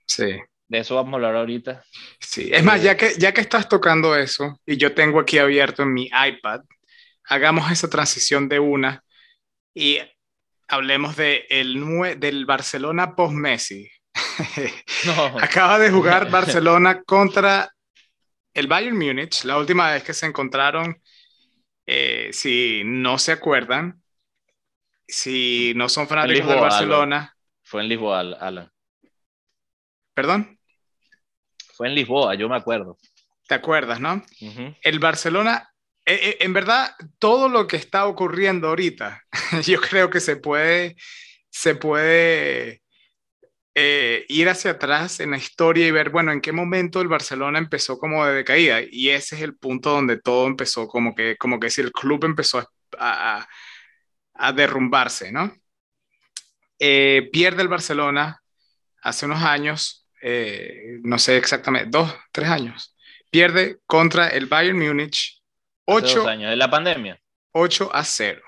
Sí. 0.07 0.39
De 0.69 0.79
eso 0.79 0.95
vamos 0.95 1.13
a 1.13 1.17
hablar 1.17 1.35
ahorita. 1.35 1.83
Sí, 2.21 2.49
es 2.53 2.63
más, 2.63 2.81
ya 2.81 2.97
que, 2.97 3.15
ya 3.19 3.35
que 3.35 3.41
estás 3.41 3.69
tocando 3.69 4.17
eso, 4.17 4.61
y 4.65 4.77
yo 4.77 4.95
tengo 4.95 5.19
aquí 5.19 5.39
abierto 5.39 5.83
en 5.83 5.93
mi 5.93 6.05
iPad, 6.07 6.61
hagamos 7.25 7.71
esa 7.73 7.91
transición 7.91 8.49
de 8.49 8.61
una 8.61 9.03
y 9.75 9.99
hablemos 10.69 11.17
de 11.17 11.45
el, 11.51 11.75
del 12.21 12.47
Barcelona 12.47 13.17
post-Messi. 13.17 13.91
No. 15.07 15.39
Acaba 15.43 15.81
de 15.81 15.91
jugar 15.91 16.31
Barcelona 16.31 17.03
contra 17.03 17.69
el 18.55 18.67
Bayern 18.67 18.97
Múnich, 18.97 19.45
la 19.45 19.59
última 19.59 19.93
vez 19.93 20.03
que 20.03 20.15
se 20.15 20.27
encontraron 20.27 21.01
eh, 21.87 22.31
si 22.33 22.83
no 22.85 23.19
se 23.19 23.33
acuerdan, 23.33 24.01
si 25.07 25.73
no 25.75 25.89
son 25.89 26.07
fanáticos 26.07 26.49
de 26.49 26.61
Barcelona. 26.61 27.37
Fue 27.63 27.83
en 27.83 27.89
Lisboa, 27.89 28.21
Alan. 28.21 28.71
¿Perdón? 30.15 30.59
Fue 31.75 31.89
en 31.89 31.95
Lisboa, 31.95 32.35
yo 32.35 32.49
me 32.49 32.57
acuerdo. 32.57 32.97
¿Te 33.49 33.55
acuerdas, 33.55 34.01
no? 34.01 34.23
El 34.83 34.99
Barcelona, 35.01 35.73
eh, 36.05 36.21
eh, 36.23 36.37
en 36.41 36.53
verdad, 36.53 36.95
todo 37.19 37.49
lo 37.49 37.67
que 37.67 37.77
está 37.77 38.07
ocurriendo 38.07 38.69
ahorita, 38.69 39.25
yo 39.65 39.81
creo 39.81 40.11
que 40.11 40.21
se 40.21 40.37
puede, 40.37 40.97
se 41.49 41.75
puede 41.75 42.83
eh, 43.75 44.25
ir 44.29 44.49
hacia 44.49 44.73
atrás 44.73 45.21
en 45.21 45.31
la 45.31 45.37
historia 45.37 45.87
y 45.87 45.91
ver, 45.91 46.11
bueno, 46.11 46.33
en 46.33 46.41
qué 46.41 46.53
momento 46.53 47.01
el 47.01 47.09
Barcelona 47.09 47.59
empezó 47.59 47.99
como 47.99 48.27
de 48.27 48.35
decaída. 48.35 48.81
Y 48.89 49.11
ese 49.11 49.37
es 49.37 49.43
el 49.43 49.57
punto 49.57 49.91
donde 49.91 50.21
todo 50.21 50.47
empezó, 50.47 50.89
como 50.89 51.15
que, 51.15 51.37
como 51.37 51.61
que 51.61 51.71
si 51.71 51.81
el 51.81 51.93
club 51.93 52.25
empezó 52.25 52.69
a, 52.99 53.47
a, 54.35 54.53
derrumbarse, 54.53 55.31
¿no? 55.31 55.55
Eh, 56.79 57.29
pierde 57.33 57.63
el 57.63 57.69
Barcelona 57.69 58.43
hace 59.03 59.27
unos 59.27 59.43
años, 59.43 60.09
eh, 60.23 60.99
no 61.03 61.19
sé 61.19 61.37
exactamente, 61.37 61.89
dos, 61.91 62.13
tres 62.33 62.49
años. 62.49 62.97
Pierde 63.31 63.79
contra 63.87 64.29
el 64.29 64.47
Bayern 64.47 64.79
Múnich. 64.79 65.41
Ocho 65.85 66.27
años 66.27 66.51
de 66.51 66.57
la 66.57 66.71
pandemia. 66.71 67.21
8 67.53 67.91
a 67.93 68.05
0. 68.05 68.43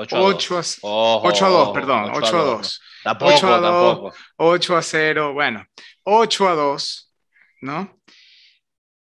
8 0.00 0.16
a 0.16 0.20
8 0.20 0.54
2. 0.54 0.78
A, 0.82 0.86
8 1.22 1.46
a 1.46 1.48
2, 1.48 1.68
perdón. 1.70 2.10
8, 2.14 2.36
a 2.36 2.42
2. 2.42 2.82
Tampoco, 3.04 3.32
8 3.32 3.46
a 3.46 3.58
2, 3.58 3.62
tampoco. 3.62 4.16
8 4.36 4.76
a 4.76 4.82
0. 4.82 5.32
Bueno, 5.34 5.66
8 6.04 6.48
a 6.48 6.54
2, 6.54 7.12
¿no? 7.62 8.00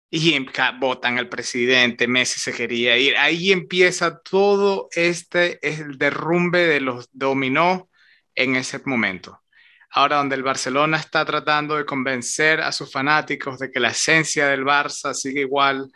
Y 0.09 0.45
votan 0.79 1.17
al 1.17 1.27
presidente, 1.27 2.07
Messi 2.07 2.39
se 2.39 2.53
quería 2.53 2.97
ir. 2.97 3.17
Ahí 3.17 3.51
empieza 3.51 4.19
todo 4.19 4.87
este 4.93 5.59
el 5.67 5.97
derrumbe 5.97 6.65
de 6.65 6.79
los 6.79 7.09
dominó 7.11 7.89
en 8.33 8.55
ese 8.55 8.79
momento. 8.85 9.41
Ahora 9.89 10.17
donde 10.17 10.35
el 10.35 10.43
Barcelona 10.43 10.97
está 10.97 11.25
tratando 11.25 11.75
de 11.75 11.85
convencer 11.85 12.61
a 12.61 12.71
sus 12.71 12.91
fanáticos 12.91 13.59
de 13.59 13.69
que 13.71 13.79
la 13.79 13.89
esencia 13.89 14.47
del 14.47 14.63
Barça 14.63 15.13
sigue 15.13 15.41
igual, 15.41 15.91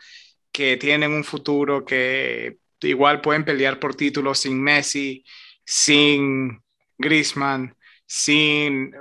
que 0.52 0.76
tienen 0.76 1.14
un 1.14 1.24
futuro, 1.24 1.86
que 1.86 2.58
igual 2.82 3.22
pueden 3.22 3.46
pelear 3.46 3.80
por 3.80 3.96
títulos 3.96 4.39
sin 4.39 4.62
Messi, 4.62 5.24
sin 5.65 6.62
Griezmann, 6.98 7.76
sin 8.06 8.94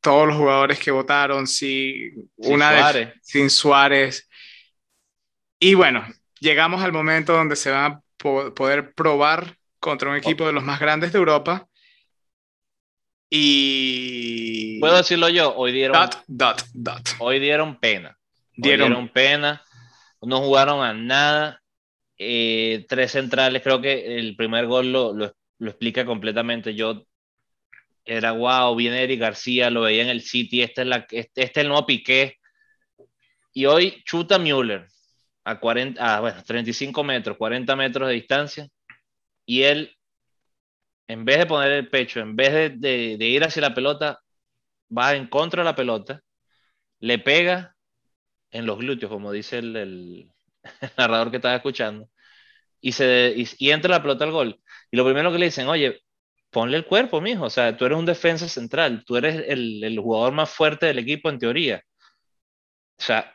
todos 0.00 0.28
los 0.28 0.36
jugadores 0.36 0.78
que 0.78 0.90
votaron, 0.90 1.46
sin, 1.46 2.30
una 2.36 2.70
Suárez. 2.70 3.14
sin 3.22 3.50
Suárez. 3.50 4.28
Y 5.58 5.74
bueno, 5.74 6.04
llegamos 6.40 6.82
al 6.82 6.92
momento 6.92 7.32
donde 7.32 7.56
se 7.56 7.70
van 7.70 7.92
a 7.92 8.02
poder 8.18 8.94
probar 8.94 9.56
contra 9.80 10.10
un 10.10 10.16
equipo 10.16 10.46
de 10.46 10.52
los 10.52 10.64
más 10.64 10.80
grandes 10.80 11.12
de 11.12 11.18
Europa. 11.18 11.68
Y. 13.30 14.78
Puedo 14.80 14.96
decirlo 14.96 15.28
yo, 15.28 15.54
hoy 15.54 15.72
dieron. 15.72 15.94
Dot, 16.00 16.24
dot, 16.26 16.64
dot. 16.72 17.08
Hoy 17.18 17.38
dieron 17.38 17.78
pena. 17.78 18.16
Dieron, 18.56 18.88
dieron 18.88 19.08
pena. 19.08 19.62
No 20.22 20.40
jugaron 20.40 20.82
a 20.82 20.92
nada. 20.94 21.62
Eh, 22.18 22.84
tres 22.88 23.12
centrales, 23.12 23.62
creo 23.62 23.80
que 23.80 24.18
el 24.18 24.36
primer 24.36 24.66
gol 24.66 24.92
lo, 24.92 25.12
lo, 25.14 25.32
explica 25.60 26.04
completamente. 26.04 26.74
Yo 26.74 27.06
era 28.04 28.32
wow, 28.32 28.74
viene 28.74 29.02
Eric 29.02 29.20
García, 29.20 29.70
lo 29.70 29.82
veía 29.82 30.02
en 30.02 30.08
el 30.08 30.22
City, 30.22 30.62
este 30.62 30.82
es, 30.82 30.88
la, 30.88 31.06
este, 31.10 31.42
este 31.42 31.42
es 31.42 31.56
el 31.58 31.68
nuevo 31.68 31.86
Piqué. 31.86 32.36
Y 33.52 33.66
hoy 33.66 34.02
chuta 34.04 34.38
Müller 34.38 34.86
a, 35.44 35.60
40, 35.60 36.16
a 36.16 36.20
bueno, 36.20 36.42
35 36.44 37.04
metros, 37.04 37.36
40 37.36 37.76
metros 37.76 38.08
de 38.08 38.14
distancia, 38.14 38.68
y 39.46 39.62
él, 39.62 39.96
en 41.08 41.24
vez 41.24 41.38
de 41.38 41.46
poner 41.46 41.72
el 41.72 41.88
pecho, 41.88 42.20
en 42.20 42.36
vez 42.36 42.52
de, 42.52 42.70
de, 42.70 43.16
de 43.18 43.26
ir 43.26 43.44
hacia 43.44 43.62
la 43.62 43.74
pelota, 43.74 44.20
va 44.96 45.14
en 45.14 45.28
contra 45.28 45.62
de 45.62 45.66
la 45.66 45.76
pelota, 45.76 46.22
le 47.00 47.18
pega 47.18 47.76
en 48.50 48.66
los 48.66 48.78
glúteos, 48.78 49.10
como 49.10 49.32
dice 49.32 49.58
el, 49.58 49.76
el, 49.76 50.32
el 50.80 50.90
narrador 50.96 51.30
que 51.30 51.36
estaba 51.36 51.56
escuchando, 51.56 52.08
y, 52.80 52.92
se, 52.92 53.34
y, 53.36 53.70
entra 53.70 53.90
la 53.90 54.02
pelota 54.02 54.24
al 54.24 54.32
gol. 54.32 54.60
Y 54.90 54.96
lo 54.96 55.04
primero 55.04 55.32
que 55.32 55.38
le 55.38 55.46
dicen, 55.46 55.68
oye, 55.68 56.00
ponle 56.50 56.76
el 56.76 56.86
cuerpo, 56.86 57.20
mijo, 57.20 57.44
o 57.44 57.50
sea, 57.50 57.76
tú 57.76 57.84
eres 57.84 57.98
un 57.98 58.06
defensa 58.06 58.48
central, 58.48 59.04
tú 59.04 59.16
eres 59.16 59.44
el, 59.48 59.82
el 59.84 59.98
jugador 59.98 60.32
más 60.32 60.50
fuerte 60.50 60.86
del 60.86 60.98
equipo 60.98 61.28
en 61.28 61.38
teoría. 61.38 61.82
O 62.98 63.02
sea, 63.02 63.34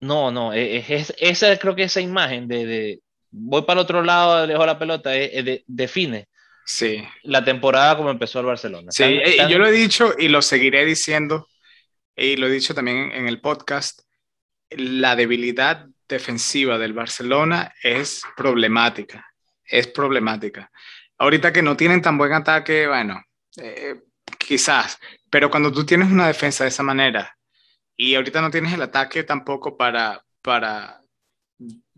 no, 0.00 0.30
no, 0.30 0.52
e, 0.52 0.78
es, 0.88 1.14
esa 1.18 1.56
creo 1.58 1.76
que 1.76 1.84
esa 1.84 2.00
imagen 2.00 2.48
de, 2.48 2.66
de 2.66 3.00
voy 3.30 3.62
para 3.62 3.80
el 3.80 3.84
otro 3.84 4.02
lado, 4.02 4.46
dejo 4.46 4.66
la 4.66 4.78
pelota, 4.78 5.16
e, 5.16 5.64
define 5.66 6.28
sí. 6.66 7.02
la 7.22 7.44
temporada 7.44 7.96
como 7.96 8.10
empezó 8.10 8.40
el 8.40 8.46
Barcelona. 8.46 8.90
Sí, 8.90 9.04
eh, 9.04 9.46
yo 9.48 9.58
lo 9.58 9.66
he 9.66 9.72
dicho 9.72 10.12
y 10.18 10.28
lo 10.28 10.42
seguiré 10.42 10.84
diciendo, 10.84 11.48
y 12.16 12.36
lo 12.36 12.46
he 12.46 12.50
dicho 12.50 12.74
también 12.74 13.12
en 13.12 13.28
el 13.28 13.40
podcast, 13.40 14.02
la 14.70 15.16
debilidad 15.16 15.86
defensiva 16.14 16.78
del 16.78 16.92
Barcelona 16.92 17.74
es 17.82 18.22
problemática, 18.36 19.26
es 19.64 19.86
problemática. 19.86 20.70
Ahorita 21.18 21.52
que 21.52 21.62
no 21.62 21.76
tienen 21.76 22.02
tan 22.02 22.18
buen 22.18 22.32
ataque, 22.32 22.86
bueno, 22.86 23.22
eh, 23.56 24.02
quizás, 24.38 24.98
pero 25.30 25.50
cuando 25.50 25.72
tú 25.72 25.84
tienes 25.84 26.10
una 26.10 26.26
defensa 26.26 26.64
de 26.64 26.68
esa 26.68 26.82
manera 26.82 27.36
y 27.96 28.14
ahorita 28.14 28.40
no 28.40 28.50
tienes 28.50 28.72
el 28.72 28.82
ataque 28.82 29.22
tampoco 29.24 29.76
para... 29.76 30.22
para 30.40 30.98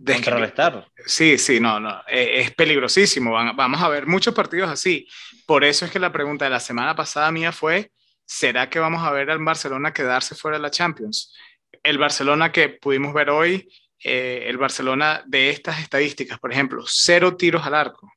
Contrarrestar. 0.04 0.86
Sí, 1.06 1.38
sí, 1.38 1.58
no, 1.58 1.80
no, 1.80 2.02
eh, 2.06 2.40
es 2.40 2.54
peligrosísimo. 2.54 3.32
Vamos 3.32 3.80
a 3.80 3.88
ver 3.88 4.06
muchos 4.06 4.34
partidos 4.34 4.68
así. 4.68 5.08
Por 5.46 5.64
eso 5.64 5.86
es 5.86 5.90
que 5.90 5.98
la 5.98 6.12
pregunta 6.12 6.44
de 6.44 6.50
la 6.50 6.60
semana 6.60 6.94
pasada 6.94 7.30
mía 7.30 7.50
fue, 7.50 7.90
¿será 8.26 8.68
que 8.68 8.78
vamos 8.78 9.02
a 9.02 9.10
ver 9.12 9.30
al 9.30 9.38
Barcelona 9.38 9.94
quedarse 9.94 10.34
fuera 10.34 10.58
de 10.58 10.62
la 10.62 10.70
Champions? 10.70 11.34
El 11.82 11.96
Barcelona 11.96 12.52
que 12.52 12.68
pudimos 12.68 13.14
ver 13.14 13.30
hoy 13.30 13.66
eh, 14.02 14.44
el 14.46 14.58
Barcelona 14.58 15.22
de 15.26 15.50
estas 15.50 15.80
estadísticas, 15.80 16.38
por 16.38 16.52
ejemplo, 16.52 16.84
cero 16.86 17.36
tiros 17.36 17.64
al 17.66 17.74
arco, 17.74 18.12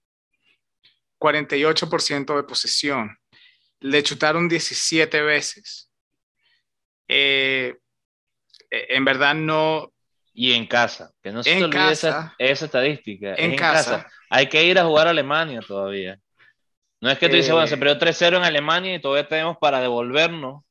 48% 1.19 2.35
de 2.35 2.43
posesión, 2.43 3.17
le 3.79 4.03
chutaron 4.03 4.47
17 4.47 5.21
veces. 5.21 5.89
Eh, 7.07 7.75
eh, 8.69 8.85
en 8.89 9.05
verdad 9.05 9.35
no... 9.35 9.91
Y 10.33 10.53
en 10.53 10.67
casa, 10.67 11.11
que 11.23 11.31
no 11.31 11.41
se 11.41 11.55
te 11.55 11.63
olvide 11.63 11.91
esa, 11.93 12.35
estadística. 12.37 13.33
En, 13.33 13.55
casa. 13.55 14.07
Hay 14.29 14.47
que 14.47 14.63
ir 14.63 14.77
a 14.77 14.85
jugar 14.85 15.07
a 15.07 15.09
Alemania 15.09 15.61
todavía. 15.67 16.19
No 17.01 17.09
es 17.09 17.17
que 17.17 17.27
tú 17.27 17.35
dices, 17.35 17.51
bueno, 17.51 17.65
se 17.65 17.75
perdió 17.75 17.97
3-0 17.97 18.37
en 18.37 18.43
Alemania 18.43 18.93
y 18.93 19.01
todavía 19.01 19.27
tenemos 19.27 19.57
para 19.57 19.79
devolvernos 19.79 20.63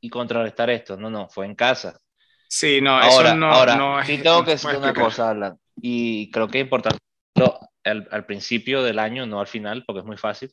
y 0.00 0.08
contrarrestar 0.08 0.70
esto. 0.70 0.96
No, 0.96 1.10
no, 1.10 1.28
fue 1.28 1.44
en 1.44 1.54
casa. 1.54 2.00
Sí, 2.48 2.80
no, 2.80 2.92
ahora, 2.92 3.28
eso 3.28 3.36
no, 3.36 3.52
ahora, 3.52 3.76
no 3.76 4.04
sí 4.04 4.18
tengo 4.18 4.42
que 4.42 4.52
decir 4.52 4.74
una 4.74 4.94
cosa, 4.94 5.30
Alan, 5.30 5.58
y 5.76 6.30
creo 6.30 6.48
que 6.48 6.58
es 6.58 6.64
importante 6.64 6.98
al, 7.84 8.08
al, 8.10 8.24
principio 8.24 8.82
del 8.82 8.98
año, 8.98 9.26
no 9.26 9.38
al 9.38 9.46
final, 9.46 9.84
porque 9.86 10.00
es 10.00 10.06
muy 10.06 10.16
fácil. 10.16 10.50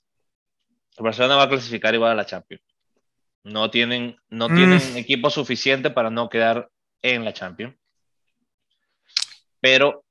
El 0.98 1.04
Barcelona 1.04 1.36
va 1.36 1.44
a 1.44 1.50
clasificar 1.50 1.94
igual 1.94 2.12
a 2.12 2.16
la 2.16 2.26
Champions. 2.26 2.64
No 3.44 3.70
tienen, 3.70 4.18
no 4.30 4.50
mm. 4.50 4.56
tienen 4.56 4.98
equipo 4.98 5.30
suficiente 5.30 5.90
para 5.90 6.10
no 6.10 6.30
quedar 6.30 6.70
en 7.02 7.24
la 7.24 7.34
Champions. 7.34 7.76
Pero 9.62 10.04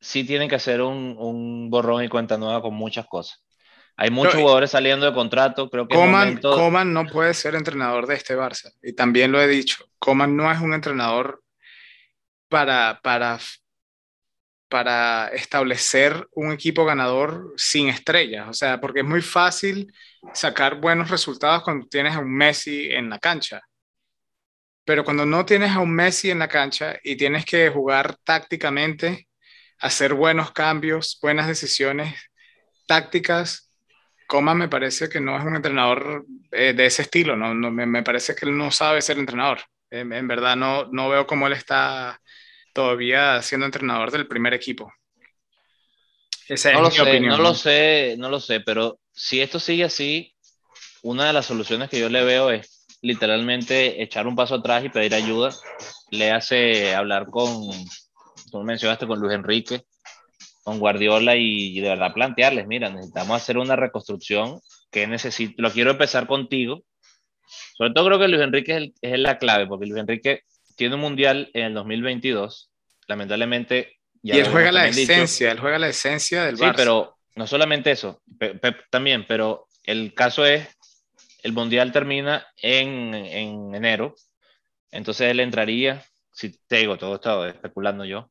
sí 0.00 0.24
tienen 0.24 0.48
que 0.48 0.56
hacer 0.56 0.82
un, 0.82 1.16
un 1.18 1.70
borrón 1.70 2.04
y 2.04 2.08
cuenta 2.08 2.36
nueva 2.36 2.60
con 2.60 2.74
muchas 2.74 3.06
cosas. 3.06 3.42
Hay 3.96 4.10
muchos 4.10 4.34
jugadores 4.34 4.70
saliendo 4.70 5.06
de 5.06 5.14
contrato, 5.14 5.70
creo 5.70 5.88
que 5.88 5.94
Coman, 5.94 6.38
Coman 6.38 6.92
no 6.92 7.06
puede 7.06 7.32
ser 7.32 7.54
entrenador 7.54 8.06
de 8.06 8.14
este 8.14 8.36
Barça, 8.36 8.70
y 8.82 8.92
también 8.92 9.32
lo 9.32 9.40
he 9.40 9.48
dicho, 9.48 9.86
Coman 9.98 10.36
no 10.36 10.52
es 10.52 10.60
un 10.60 10.74
entrenador 10.74 11.42
para, 12.48 13.00
para, 13.02 13.38
para 14.68 15.28
establecer 15.28 16.28
un 16.32 16.52
equipo 16.52 16.84
ganador 16.84 17.54
sin 17.56 17.88
estrellas, 17.88 18.46
o 18.48 18.52
sea, 18.52 18.80
porque 18.80 19.00
es 19.00 19.06
muy 19.06 19.22
fácil 19.22 19.90
sacar 20.34 20.78
buenos 20.78 21.10
resultados 21.10 21.62
cuando 21.62 21.86
tienes 21.86 22.14
a 22.16 22.18
un 22.18 22.32
Messi 22.34 22.90
en 22.90 23.08
la 23.08 23.18
cancha. 23.18 23.62
Pero 24.84 25.04
cuando 25.04 25.26
no 25.26 25.44
tienes 25.44 25.72
a 25.72 25.80
un 25.80 25.92
Messi 25.92 26.30
en 26.30 26.38
la 26.38 26.48
cancha 26.48 26.96
y 27.02 27.16
tienes 27.16 27.44
que 27.44 27.70
jugar 27.70 28.16
tácticamente, 28.24 29.26
hacer 29.78 30.14
buenos 30.14 30.52
cambios, 30.52 31.18
buenas 31.20 31.48
decisiones 31.48 32.14
tácticas, 32.86 33.65
Coman 34.26 34.58
me 34.58 34.68
parece 34.68 35.08
que 35.08 35.20
no 35.20 35.38
es 35.38 35.44
un 35.44 35.56
entrenador 35.56 36.26
eh, 36.52 36.72
de 36.72 36.86
ese 36.86 37.02
estilo, 37.02 37.36
¿no? 37.36 37.54
me, 37.54 38.02
parece 38.02 38.34
que 38.34 38.46
él 38.46 38.56
no 38.56 38.70
sabe 38.70 39.02
ser 39.02 39.18
entrenador. 39.18 39.60
En, 39.90 40.26
verdad 40.26 40.56
no, 40.56 40.86
no 40.86 41.08
veo 41.08 41.26
cómo 41.26 41.46
él 41.46 41.52
está 41.52 42.20
todavía 42.72 43.40
siendo 43.42 43.66
entrenador 43.66 44.10
del 44.10 44.26
primer 44.26 44.52
equipo. 44.52 44.92
Esa 46.48 46.72
no 46.72 46.78
es 46.78 46.82
lo 46.82 46.88
mi 46.90 46.94
sé, 46.96 47.02
opinión. 47.02 47.36
No 47.36 47.42
lo 47.42 47.54
sé, 47.54 48.16
no 48.18 48.28
lo 48.28 48.40
sé, 48.40 48.60
pero 48.60 48.98
si 49.12 49.40
esto 49.40 49.58
sigue 49.58 49.84
así, 49.84 50.34
una 51.02 51.26
de 51.26 51.32
las 51.32 51.46
soluciones 51.46 51.88
que 51.88 52.00
yo 52.00 52.08
le 52.08 52.24
veo 52.24 52.50
es 52.50 52.86
literalmente 53.00 54.02
echar 54.02 54.26
un 54.26 54.36
paso 54.36 54.56
atrás 54.56 54.84
y 54.84 54.88
pedir 54.88 55.14
ayuda. 55.14 55.54
Le 56.10 56.32
hace 56.32 56.94
hablar 56.94 57.26
con, 57.26 57.70
tú 58.50 58.62
mencionaste, 58.62 59.06
con 59.06 59.20
Luis 59.20 59.34
Enrique, 59.34 59.84
con 60.66 60.80
Guardiola 60.80 61.36
y, 61.36 61.78
de 61.78 61.90
verdad 61.90 62.12
plantearles, 62.12 62.66
mira, 62.66 62.90
necesitamos 62.90 63.40
hacer 63.40 63.56
una 63.56 63.76
reconstrucción 63.76 64.60
que 64.90 65.06
necesito, 65.06 65.62
lo 65.62 65.70
quiero 65.70 65.92
empezar 65.92 66.26
contigo. 66.26 66.82
Sobre 67.78 67.92
todo 67.92 68.06
creo 68.06 68.18
que 68.18 68.26
Luis 68.26 68.42
Enrique 68.42 68.92
es, 69.00 69.18
la 69.20 69.38
clave, 69.38 69.68
porque 69.68 69.86
Luis 69.86 70.00
Enrique 70.00 70.40
tiene 70.74 70.96
un 70.96 71.02
mundial 71.02 71.50
en 71.54 71.66
el 71.66 71.74
2022, 71.74 72.72
lamentablemente. 73.06 73.96
y 74.24 74.32
él 74.32 74.48
juega 74.48 74.72
la 74.72 74.88
esencia, 74.88 75.52
él 75.52 75.60
juega 75.60 75.78
la 75.78 75.86
esencia 75.86 76.42
del 76.42 76.58
Sí, 76.58 76.64
pero 76.74 77.16
no 77.36 77.46
solamente 77.46 77.92
eso, 77.92 78.20
también, 78.90 79.24
pero 79.28 79.68
el 79.84 80.14
caso 80.14 80.44
es 80.44 80.66
el 81.44 81.52
Mundial 81.52 81.92
termina 81.92 82.44
en, 82.60 83.14
en 83.14 83.72
enero, 83.72 84.16
entonces 84.90 85.30
él 85.30 85.38
entraría, 85.38 86.04
si 86.32 86.58
te 86.66 86.78
digo, 86.78 86.98
todo 86.98 87.14
estaba 87.14 87.48
especulando 87.48 88.04
yo, 88.04 88.28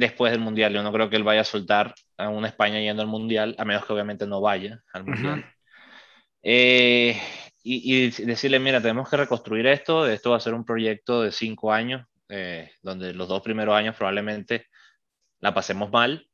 después 0.00 0.32
del 0.32 0.40
Mundial. 0.40 0.72
Yo 0.72 0.82
no 0.82 0.92
creo 0.92 1.10
que 1.10 1.16
él 1.16 1.24
vaya 1.24 1.42
a 1.42 1.44
soltar 1.44 1.94
a 2.16 2.28
una 2.30 2.48
España 2.48 2.80
yendo 2.80 3.02
al 3.02 3.08
Mundial, 3.08 3.54
a 3.58 3.64
menos 3.64 3.84
que 3.84 3.92
obviamente 3.92 4.26
no 4.26 4.40
vaya 4.40 4.82
al 4.92 5.04
Mundial. 5.04 5.44
Eh, 6.42 7.20
y, 7.62 8.10
decirle, 8.24 8.58
mira, 8.58 8.80
tenemos 8.80 9.08
que 9.10 9.18
reconstruir 9.18 9.66
esto, 9.66 10.06
esto 10.08 10.30
va 10.30 10.38
a 10.38 10.40
ser 10.40 10.54
un 10.54 10.64
proyecto 10.64 11.22
de 11.22 11.30
cinco 11.30 11.70
años, 11.70 12.06
eh, 12.30 12.70
donde 12.82 13.12
los 13.12 13.28
dos 13.28 13.42
primeros 13.42 13.74
años 13.74 13.94
probablemente 13.94 14.66
la 15.40 15.52
pasemos 15.52 15.90
mal. 15.90 16.26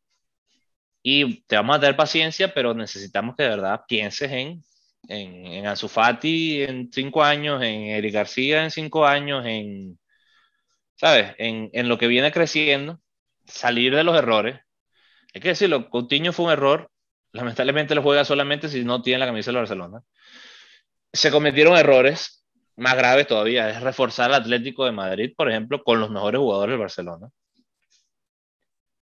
Y 1.02 1.42
te 1.42 1.56
vamos 1.56 1.76
a 1.76 1.80
tener 1.80 1.96
paciencia, 1.96 2.54
pero 2.54 2.72
necesitamos 2.72 3.34
que 3.34 3.42
de 3.42 3.48
verdad 3.48 3.80
pienses 3.88 4.30
en, 4.30 4.62
en, 5.08 5.46
en 5.46 5.66
Ansu 5.66 5.88
Fati 5.88 6.62
en 6.62 6.90
cinco 6.92 7.24
años, 7.24 7.60
en 7.62 7.82
Eric 7.82 8.14
García 8.14 8.62
en 8.62 8.70
cinco 8.70 9.04
años, 9.06 9.44
en, 9.44 9.98
¿sabes? 10.94 11.34
En, 11.38 11.70
en 11.72 11.88
lo 11.88 11.98
que 11.98 12.06
viene 12.06 12.30
creciendo, 12.30 13.00
salir 13.46 13.94
de 13.94 14.04
los 14.04 14.16
errores. 14.16 14.60
Hay 15.34 15.40
que 15.40 15.48
decirlo, 15.48 15.90
Coutinho 15.90 16.32
fue 16.32 16.46
un 16.46 16.52
error, 16.52 16.90
lamentablemente 17.32 17.94
lo 17.94 18.02
juega 18.02 18.24
solamente 18.24 18.68
si 18.68 18.84
no 18.84 19.02
tiene 19.02 19.20
la 19.20 19.26
camisa 19.26 19.50
de 19.50 19.58
Barcelona. 19.58 20.00
Se 21.12 21.30
cometieron 21.30 21.76
errores 21.76 22.44
más 22.76 22.96
graves 22.96 23.26
todavía, 23.26 23.70
es 23.70 23.80
reforzar 23.80 24.30
al 24.32 24.42
Atlético 24.42 24.84
de 24.84 24.92
Madrid, 24.92 25.32
por 25.36 25.50
ejemplo, 25.50 25.82
con 25.82 26.00
los 26.00 26.10
mejores 26.10 26.38
jugadores 26.38 26.72
del 26.72 26.80
Barcelona. 26.80 27.28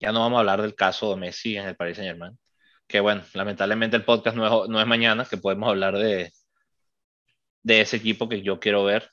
Ya 0.01 0.13
no 0.13 0.21
vamos 0.21 0.37
a 0.37 0.41
hablar 0.41 0.63
del 0.63 0.75
caso 0.75 1.11
de 1.11 1.17
Messi 1.21 1.57
en 1.57 1.67
el 1.67 1.77
Paris 1.77 1.97
Saint 1.97 2.11
Germain, 2.11 2.39
que 2.87 3.01
bueno, 3.01 3.23
lamentablemente 3.33 3.97
el 3.97 4.05
podcast 4.05 4.37
no 4.37 4.65
es, 4.65 4.69
no 4.69 4.81
es 4.81 4.87
mañana, 4.87 5.25
que 5.25 5.39
podemos 5.39 5.69
hablar 5.69 5.97
de, 5.97 6.33
de 7.63 7.81
ese 7.81 7.97
equipo 7.97 8.29
que 8.29 8.43
yo 8.43 8.61
quiero 8.61 8.85
ver. 8.85 9.11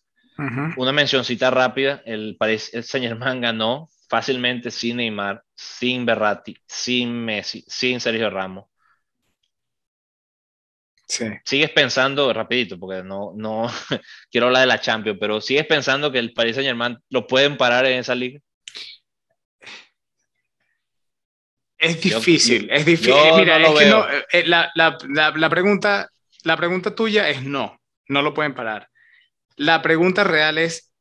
Una 0.78 0.92
mencioncita 0.92 1.52
rápida, 1.52 2.02
el 2.06 2.36
Paris 2.38 2.72
Saint 2.84 3.06
Germain 3.06 3.42
ganó 3.42 3.90
fácilmente 4.12 4.72
sin 4.72 4.98
Neymar, 4.98 5.42
sin 5.56 6.06
Berratti, 6.06 6.54
sin 6.68 7.14
Messi, 7.24 7.64
sin 7.66 8.02
Sergio 8.02 8.30
Ramos. 8.30 8.66
Sí. 11.08 11.28
Sigues 11.46 11.70
pensando, 11.70 12.34
rapidito, 12.34 12.78
porque 12.78 13.04
no, 13.04 13.32
no 13.38 13.72
quiero 14.30 14.48
hablar 14.48 14.64
de 14.64 14.68
la 14.68 14.82
Champions, 14.82 15.18
pero 15.18 15.40
sigues 15.40 15.66
pensando 15.66 16.12
que 16.12 16.20
el 16.20 16.34
Paris 16.34 16.56
Saint 16.56 16.68
Germain 16.68 16.98
lo 17.10 17.26
pueden 17.26 17.56
parar 17.56 17.86
en 17.86 18.00
esa 18.00 18.14
liga. 18.14 18.42
Es 21.78 22.02
difícil, 22.02 22.70
es 22.70 22.86
difícil. 22.86 23.14
Mira, 23.38 23.66
es 23.66 23.80
que 23.80 23.86
no, 23.86 24.06
eh, 24.10 24.44
la, 24.46 24.72
la, 24.76 24.98
la, 25.08 25.50
pregunta, 25.50 26.10
la 26.44 26.58
pregunta 26.58 26.94
tuya 26.94 27.30
es 27.30 27.44
no, 27.44 27.80
no 28.10 28.22
lo 28.22 28.34
pueden 28.34 28.54
parar. 28.54 28.90
La 29.56 29.82
pregunta 29.82 30.26
real 30.26 30.58
es 30.58 30.92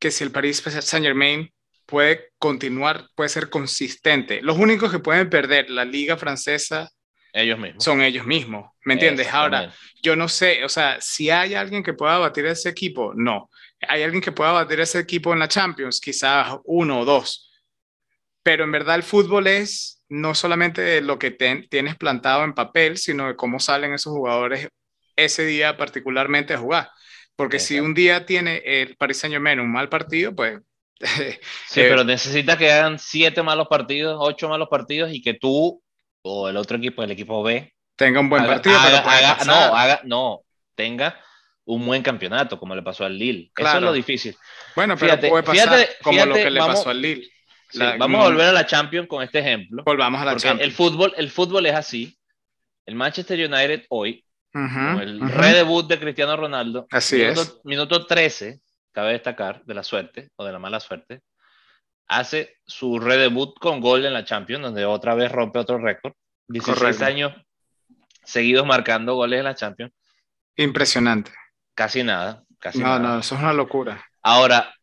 que 0.00 0.10
si 0.10 0.24
el 0.24 0.32
Paris 0.32 0.58
Saint 0.58 1.06
Germain 1.06 1.52
puede 1.88 2.32
continuar, 2.38 3.08
puede 3.14 3.30
ser 3.30 3.48
consistente. 3.48 4.42
Los 4.42 4.58
únicos 4.58 4.92
que 4.92 4.98
pueden 4.98 5.30
perder 5.30 5.70
la 5.70 5.86
liga 5.86 6.18
francesa 6.18 6.90
ellos 7.32 7.58
mismos. 7.58 7.82
son 7.82 8.02
ellos 8.02 8.26
mismos, 8.26 8.70
¿me 8.84 8.94
entiendes? 8.94 9.28
Ahora, 9.32 9.72
yo 10.02 10.14
no 10.14 10.28
sé, 10.28 10.64
o 10.64 10.68
sea, 10.68 11.00
si 11.00 11.30
hay 11.30 11.54
alguien 11.54 11.82
que 11.82 11.94
pueda 11.94 12.18
batir 12.18 12.44
a 12.46 12.52
ese 12.52 12.68
equipo, 12.68 13.12
no. 13.14 13.48
Hay 13.88 14.02
alguien 14.02 14.20
que 14.20 14.32
pueda 14.32 14.52
batir 14.52 14.80
a 14.80 14.82
ese 14.82 14.98
equipo 14.98 15.32
en 15.32 15.38
la 15.38 15.48
Champions, 15.48 16.00
quizás 16.00 16.58
uno 16.64 17.00
o 17.00 17.04
dos. 17.06 17.50
Pero 18.42 18.64
en 18.64 18.72
verdad 18.72 18.96
el 18.96 19.02
fútbol 19.02 19.46
es 19.46 20.04
no 20.10 20.34
solamente 20.34 21.00
lo 21.00 21.18
que 21.18 21.30
tienes 21.30 21.96
plantado 21.96 22.44
en 22.44 22.52
papel, 22.52 22.98
sino 22.98 23.28
de 23.28 23.36
cómo 23.36 23.60
salen 23.60 23.94
esos 23.94 24.12
jugadores 24.12 24.68
ese 25.16 25.46
día 25.46 25.78
particularmente 25.78 26.52
a 26.52 26.58
jugar. 26.58 26.90
Porque 27.34 27.60
si 27.60 27.80
un 27.80 27.94
día 27.94 28.26
tiene 28.26 28.62
el 28.64 28.96
Paris 28.96 29.18
Saint 29.18 29.32
Germain 29.32 29.60
un 29.60 29.72
mal 29.72 29.88
partido, 29.88 30.34
pues 30.34 30.58
sí, 31.68 31.80
pero 31.80 32.04
necesita 32.04 32.56
que 32.58 32.72
hagan 32.72 32.98
siete 32.98 33.42
malos 33.42 33.68
partidos, 33.68 34.16
ocho 34.18 34.48
malos 34.48 34.68
partidos 34.68 35.12
y 35.12 35.22
que 35.22 35.34
tú 35.34 35.82
o 36.22 36.48
el 36.48 36.56
otro 36.56 36.76
equipo, 36.76 37.02
el 37.02 37.10
equipo 37.12 37.42
B, 37.42 37.72
tenga 37.96 38.20
un 38.20 38.28
buen 38.28 38.46
partido, 38.46 38.76
no, 39.46 39.54
haga, 39.54 40.00
no, 40.04 40.42
tenga 40.74 41.18
un 41.64 41.84
buen 41.84 42.02
campeonato, 42.02 42.58
como 42.58 42.74
le 42.74 42.82
pasó 42.82 43.04
al 43.04 43.18
Lille. 43.18 43.50
Eso 43.54 43.76
es 43.76 43.82
lo 43.82 43.92
difícil. 43.92 44.36
Bueno, 44.74 44.96
pero 44.96 45.18
puede 45.20 45.42
pasar 45.42 45.88
como 46.02 46.24
lo 46.24 46.34
que 46.34 46.50
le 46.50 46.60
pasó 46.60 46.90
al 46.90 47.02
Lille. 47.02 47.28
vamos 47.98 48.20
a 48.20 48.28
volver 48.28 48.46
a 48.46 48.52
la 48.52 48.66
Champions 48.66 49.06
con 49.06 49.22
este 49.22 49.40
ejemplo. 49.40 49.82
Volvamos 49.84 50.20
a 50.22 50.24
la 50.24 50.36
Champions. 50.36 50.62
El 50.62 50.72
fútbol, 50.72 51.12
el 51.16 51.30
fútbol 51.30 51.66
es 51.66 51.74
así. 51.74 52.18
El 52.86 52.94
Manchester 52.94 53.38
United 53.38 53.84
hoy, 53.90 54.24
el 54.54 55.20
redebut 55.28 55.86
de 55.88 55.98
Cristiano 55.98 56.36
Ronaldo, 56.36 56.86
así 56.90 57.16
minuto, 57.16 57.42
es. 57.42 57.60
minuto 57.64 58.06
13, 58.06 58.60
cabe 58.98 59.12
destacar, 59.12 59.62
de 59.64 59.74
la 59.74 59.84
suerte 59.84 60.30
o 60.34 60.44
de 60.44 60.50
la 60.50 60.58
mala 60.58 60.80
suerte, 60.80 61.20
hace 62.08 62.56
su 62.66 62.98
redebut 62.98 63.56
con 63.60 63.80
gol 63.80 64.04
en 64.04 64.12
la 64.12 64.24
Champions, 64.24 64.60
donde 64.60 64.84
otra 64.84 65.14
vez 65.14 65.30
rompe 65.30 65.60
otro 65.60 65.78
récord. 65.78 66.14
16 66.48 67.00
años 67.02 67.32
seguidos 68.24 68.66
marcando 68.66 69.14
goles 69.14 69.38
en 69.38 69.44
la 69.44 69.54
Champions. 69.54 69.92
Impresionante. 70.56 71.30
Casi 71.74 72.02
nada. 72.02 72.42
Casi 72.58 72.80
no, 72.80 72.98
no, 72.98 73.20
eso 73.20 73.36
es 73.36 73.40
una 73.40 73.52
locura. 73.52 74.04
Ahora, 74.20 74.74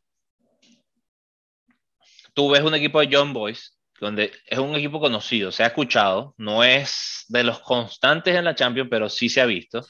tú 2.34 2.50
ves 2.50 2.62
un 2.62 2.74
equipo 2.74 3.02
de 3.02 3.10
John 3.12 3.34
Boys, 3.34 3.78
donde 4.00 4.32
es 4.46 4.60
un 4.60 4.76
equipo 4.76 5.02
conocido, 5.02 5.52
se 5.52 5.64
ha 5.64 5.68
escuchado, 5.68 6.34
no 6.38 6.64
es 6.64 7.26
de 7.28 7.44
los 7.44 7.60
constantes 7.60 8.34
en 8.34 8.46
la 8.46 8.56
Champions, 8.56 8.88
pero 8.90 9.10
sí 9.10 9.28
se 9.28 9.42
ha 9.42 9.46
visto. 9.46 9.86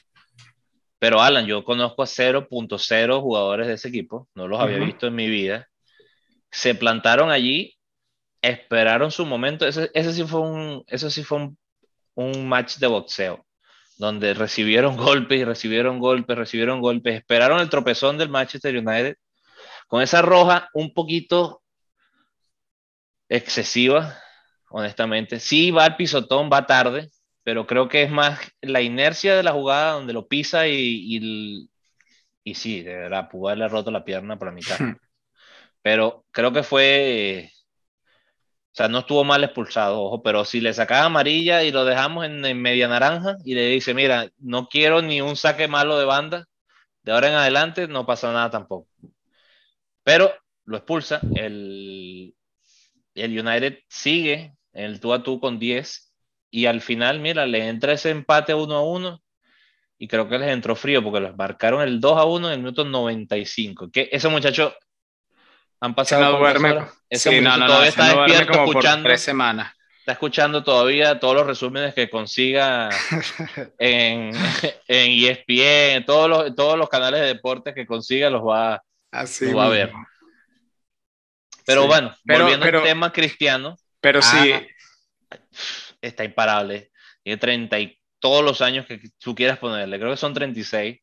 Pero 0.98 1.20
Alan, 1.20 1.46
yo 1.46 1.64
conozco 1.64 2.02
a 2.02 2.06
0.0 2.06 3.20
jugadores 3.20 3.66
de 3.66 3.74
ese 3.74 3.88
equipo, 3.88 4.28
no 4.34 4.48
los 4.48 4.60
había 4.60 4.78
visto 4.78 5.06
en 5.06 5.14
mi 5.14 5.28
vida. 5.28 5.68
Se 6.50 6.74
plantaron 6.74 7.30
allí, 7.30 7.76
esperaron 8.40 9.10
su 9.10 9.26
momento. 9.26 9.66
Ese, 9.66 9.90
ese 9.94 10.12
sí 10.12 10.24
fue, 10.24 10.40
un, 10.40 10.84
eso 10.86 11.10
sí 11.10 11.22
fue 11.22 11.38
un, 11.38 11.58
un, 12.14 12.48
match 12.48 12.76
de 12.76 12.86
boxeo, 12.86 13.44
donde 13.98 14.32
recibieron 14.34 14.96
golpes 14.96 15.40
y 15.40 15.44
recibieron 15.44 15.98
golpes, 15.98 16.36
recibieron 16.36 16.80
golpes. 16.80 17.16
Esperaron 17.16 17.60
el 17.60 17.70
tropezón 17.70 18.16
del 18.16 18.30
Manchester 18.30 18.76
United 18.76 19.16
con 19.88 20.02
esa 20.02 20.22
roja 20.22 20.68
un 20.74 20.92
poquito 20.92 21.62
excesiva, 23.28 24.18
honestamente. 24.70 25.40
Sí, 25.40 25.70
va 25.70 25.84
al 25.84 25.96
pisotón, 25.96 26.50
va 26.52 26.66
tarde, 26.66 27.10
pero 27.46 27.64
creo 27.64 27.88
que 27.88 28.02
es 28.02 28.10
más 28.10 28.40
la 28.60 28.82
inercia 28.82 29.36
de 29.36 29.44
la 29.44 29.52
jugada 29.52 29.92
donde 29.92 30.12
lo 30.12 30.26
pisa 30.26 30.66
y, 30.66 31.68
y, 32.42 32.54
sí, 32.56 32.82
de 32.82 32.96
verdad, 32.96 33.28
pudo 33.30 33.46
haberle 33.46 33.68
roto 33.68 33.92
la 33.92 34.04
pierna 34.04 34.36
por 34.36 34.48
la 34.48 34.54
mitad. 34.54 34.76
pero 35.80 36.24
creo 36.32 36.52
que 36.52 36.64
fue, 36.64 37.52
o 37.52 38.74
sea, 38.74 38.88
no 38.88 38.98
estuvo 38.98 39.22
mal 39.22 39.44
expulsado, 39.44 40.02
ojo, 40.02 40.24
pero 40.24 40.44
si 40.44 40.60
le 40.60 40.74
sacaba 40.74 41.04
amarilla 41.04 41.62
y 41.62 41.70
lo 41.70 41.84
dejamos 41.84 42.26
en, 42.26 42.60
media 42.60 42.88
naranja 42.88 43.36
y 43.44 43.54
le 43.54 43.68
dice, 43.68 43.94
mira, 43.94 44.28
no 44.38 44.66
quiero 44.68 45.00
ni 45.00 45.20
un 45.20 45.36
saque 45.36 45.68
malo 45.68 45.96
de 46.00 46.04
banda, 46.04 46.48
de 47.04 47.12
ahora 47.12 47.28
en 47.28 47.34
adelante 47.34 47.86
no 47.86 48.06
pasa 48.06 48.32
nada 48.32 48.50
tampoco. 48.50 48.88
Pero 50.02 50.32
lo 50.64 50.78
expulsa, 50.78 51.20
el, 51.36 52.34
el 53.14 53.38
United 53.38 53.78
sigue 53.88 54.56
en 54.72 54.84
el 54.86 54.98
tú 54.98 55.12
a 55.12 55.22
tú 55.22 55.38
con 55.38 55.60
10 55.60 56.05
y 56.50 56.66
al 56.66 56.80
final, 56.80 57.20
mira, 57.20 57.46
le 57.46 57.68
entra 57.68 57.92
ese 57.92 58.10
empate 58.10 58.54
1 58.54 58.74
a 58.74 58.82
1 58.82 59.22
y 59.98 60.08
creo 60.08 60.28
que 60.28 60.38
les 60.38 60.50
entró 60.50 60.76
frío 60.76 61.02
porque 61.02 61.20
los 61.20 61.36
marcaron 61.36 61.82
el 61.82 62.00
2 62.00 62.18
a 62.18 62.24
1 62.24 62.48
en 62.48 62.52
el 62.52 62.58
minuto 62.60 62.84
95. 62.84 63.90
Que 63.90 64.08
ese 64.12 64.28
muchacho 64.28 64.74
han 65.80 65.94
pasado 65.94 66.32
no 66.32 66.38
duerme. 66.38 66.86
Ese 67.08 67.40
no, 67.40 67.56
no, 67.56 67.66
todavía 67.66 67.88
está 67.88 68.14
despierto 68.14 68.64
escuchando. 68.64 69.08
tres 69.08 69.20
semanas. 69.20 69.72
Está 69.98 70.12
escuchando 70.12 70.62
todavía 70.62 71.18
todos 71.18 71.34
los 71.34 71.46
resúmenes 71.46 71.92
que 71.92 72.08
consiga 72.08 72.90
en, 73.78 74.30
en 74.86 75.24
ESPN, 75.24 76.04
todos 76.04 76.28
los, 76.28 76.54
todos 76.54 76.78
los 76.78 76.88
canales 76.88 77.20
de 77.20 77.26
deportes 77.26 77.74
que 77.74 77.86
consiga 77.86 78.30
los 78.30 78.42
va, 78.42 78.82
Así 79.10 79.52
va 79.52 79.66
a 79.66 79.70
ver. 79.70 79.92
Pero 81.64 81.88
bueno, 81.88 82.14
volviendo 82.24 82.66
al 82.66 82.82
tema 82.84 83.12
cristiano. 83.12 83.76
Pero 84.00 84.22
sí 84.22 84.52
está 86.00 86.24
imparable. 86.24 86.90
Tiene 87.22 87.38
30 87.38 87.78
y 87.80 87.98
todos 88.18 88.44
los 88.44 88.60
años 88.60 88.86
que 88.86 89.00
tú 89.18 89.34
quieras 89.34 89.58
ponerle. 89.58 89.98
Creo 89.98 90.10
que 90.10 90.16
son 90.16 90.34
36. 90.34 90.98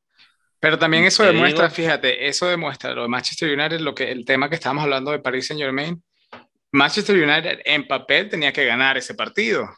Pero 0.60 0.79
también 0.79 1.03
eso 1.03 1.23
demuestra, 1.23 1.69
fíjate, 1.69 2.27
eso 2.27 2.47
demuestra 2.47 2.93
lo 2.93 3.01
de 3.01 3.10
Manchester 3.10 3.49
United, 3.49 3.82
lo 3.82 3.93
que, 3.93 4.10
el 4.10 4.23
tema 4.23 4.47
que 4.47 4.56
estábamos 4.56 4.86
hablando 4.86 5.12
de 5.12 5.19
Paris 5.19 5.47
Saint 5.47 5.62
Germain. 5.62 6.01
Manchester 6.71 7.15
United 7.15 7.60
en 7.65 7.86
papel 7.86 8.29
tenía 8.29 8.53
que 8.53 8.65
ganar 8.65 8.97
ese 8.97 9.13
partido, 9.13 9.69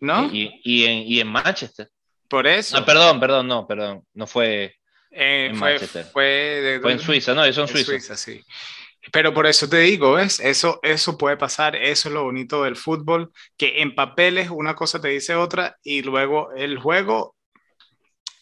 ¿no? 0.00 0.30
Y, 0.30 0.60
y, 0.62 0.84
en, 0.84 0.98
y 1.10 1.20
en, 1.20 1.28
Manchester. 1.28 1.88
Por 2.28 2.46
eso. 2.46 2.78
No, 2.78 2.84
perdón, 2.84 3.18
perdón, 3.18 3.48
no, 3.48 3.66
perdón, 3.66 4.04
no 4.12 4.26
fue 4.26 4.76
eh, 5.10 5.48
en 5.50 5.56
fue, 5.56 5.70
Manchester. 5.70 6.04
Fue, 6.04 6.78
fue, 6.82 6.92
en 6.92 6.98
Suiza, 7.00 7.34
no, 7.34 7.44
eso 7.44 7.62
en 7.62 7.68
Suiza. 7.68 7.86
Suiza 7.86 8.16
sí. 8.16 8.44
Pero 9.12 9.32
por 9.34 9.46
eso 9.46 9.68
te 9.68 9.78
digo, 9.78 10.14
¿ves? 10.14 10.40
Eso, 10.40 10.80
eso 10.82 11.16
puede 11.18 11.36
pasar, 11.36 11.76
eso 11.76 12.08
es 12.08 12.14
lo 12.14 12.24
bonito 12.24 12.62
del 12.64 12.76
fútbol, 12.76 13.32
que 13.56 13.82
en 13.82 13.94
papeles 13.94 14.50
una 14.50 14.74
cosa 14.74 15.00
te 15.00 15.08
dice 15.08 15.34
otra 15.34 15.76
y 15.82 16.02
luego 16.02 16.52
el 16.52 16.78
juego 16.78 17.36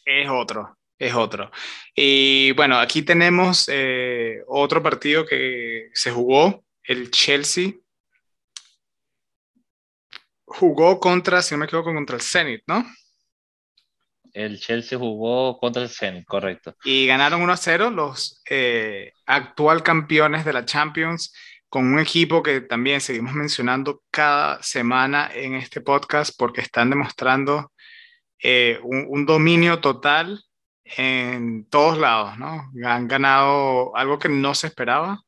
es 0.04 0.28
otro. 0.28 0.76
es 0.98 1.14
otro. 1.14 1.50
Y 1.94 2.52
bueno, 2.52 2.78
aquí 2.78 3.02
tenemos 3.02 3.68
eh, 3.72 4.42
otro 4.46 4.82
partido 4.82 5.26
que 5.26 5.88
se 5.94 6.10
jugó, 6.12 6.64
el 6.84 7.10
Chelsea. 7.10 7.72
Jugó 10.44 11.00
contra, 11.00 11.42
si 11.42 11.54
no 11.54 11.58
me 11.58 11.64
equivoco, 11.66 11.92
contra 11.92 12.14
el 12.16 12.22
Zenit, 12.22 12.62
¿no? 12.68 12.84
El 14.32 14.58
Chelsea 14.58 14.98
jugó 14.98 15.58
contra 15.58 15.82
el 15.82 15.88
Zenit, 15.88 16.24
correcto. 16.24 16.74
Y 16.84 17.06
ganaron 17.06 17.42
1-0 17.42 17.92
los 17.94 18.42
eh, 18.48 19.12
actual 19.26 19.82
campeones 19.82 20.44
de 20.44 20.52
la 20.52 20.64
Champions 20.64 21.34
con 21.68 21.86
un 21.86 21.98
equipo 21.98 22.42
que 22.42 22.60
también 22.60 23.00
seguimos 23.00 23.32
mencionando 23.34 24.02
cada 24.10 24.62
semana 24.62 25.30
en 25.34 25.54
este 25.54 25.80
podcast 25.80 26.34
porque 26.38 26.60
están 26.60 26.90
demostrando 26.90 27.72
eh, 28.42 28.78
un, 28.82 29.24
dominio 29.24 29.80
total 29.80 30.44
en 30.84 31.66
todos 31.70 31.96
lados, 31.96 32.36
¿no? 32.38 32.70
Han 32.84 33.08
ganado 33.08 33.96
algo 33.96 34.18
que 34.18 34.28
no 34.28 34.54
se 34.54 34.66
esperaba. 34.66 35.22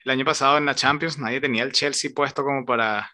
El 0.00 0.12
año 0.12 0.24
pasado 0.24 0.56
en 0.56 0.66
la 0.66 0.74
Champions 0.74 1.18
nadie 1.18 1.40
tenía 1.40 1.62
el 1.62 1.72
Chelsea 1.72 2.10
puesto 2.14 2.44
como 2.44 2.64
para 2.64 3.10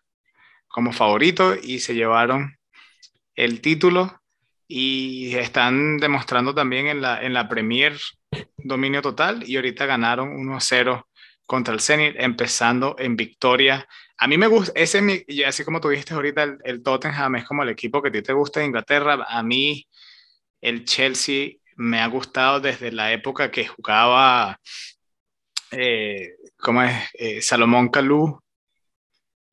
como 0.68 0.92
favorito 0.92 1.54
y 1.54 1.80
se 1.80 1.94
llevaron 1.94 2.56
el 3.34 3.60
título 3.60 4.21
y 4.74 5.34
están 5.36 5.98
demostrando 5.98 6.54
también 6.54 6.86
en 6.86 7.02
la, 7.02 7.22
en 7.22 7.34
la 7.34 7.46
Premier 7.46 7.94
dominio 8.56 9.02
total 9.02 9.46
y 9.46 9.56
ahorita 9.56 9.84
ganaron 9.84 10.30
1-0 10.30 11.06
contra 11.44 11.74
el 11.74 11.80
Zenit, 11.80 12.14
empezando 12.18 12.96
en 12.98 13.14
victoria. 13.14 13.86
A 14.16 14.26
mí 14.26 14.38
me 14.38 14.46
gusta, 14.46 14.72
ese 14.74 15.26
y 15.28 15.42
así 15.42 15.62
como 15.62 15.78
tú 15.78 15.90
dijiste 15.90 16.14
ahorita, 16.14 16.56
el, 16.64 16.82
Tottenham 16.82 17.36
es 17.36 17.44
como 17.44 17.62
el 17.62 17.68
equipo 17.68 18.00
que 18.00 18.08
a 18.08 18.12
ti 18.12 18.22
te 18.22 18.32
gusta 18.32 18.60
de 18.60 18.66
Inglaterra. 18.66 19.26
A 19.28 19.42
mí 19.42 19.86
el 20.62 20.86
Chelsea 20.86 21.50
me 21.76 22.00
ha 22.00 22.06
gustado 22.06 22.58
desde 22.60 22.92
la 22.92 23.12
época 23.12 23.50
que 23.50 23.66
jugaba, 23.66 24.58
eh, 25.70 26.30
¿cómo 26.56 26.82
es? 26.82 26.94
Eh, 27.12 27.42
Salomón 27.42 27.90
Kalou, 27.90 28.40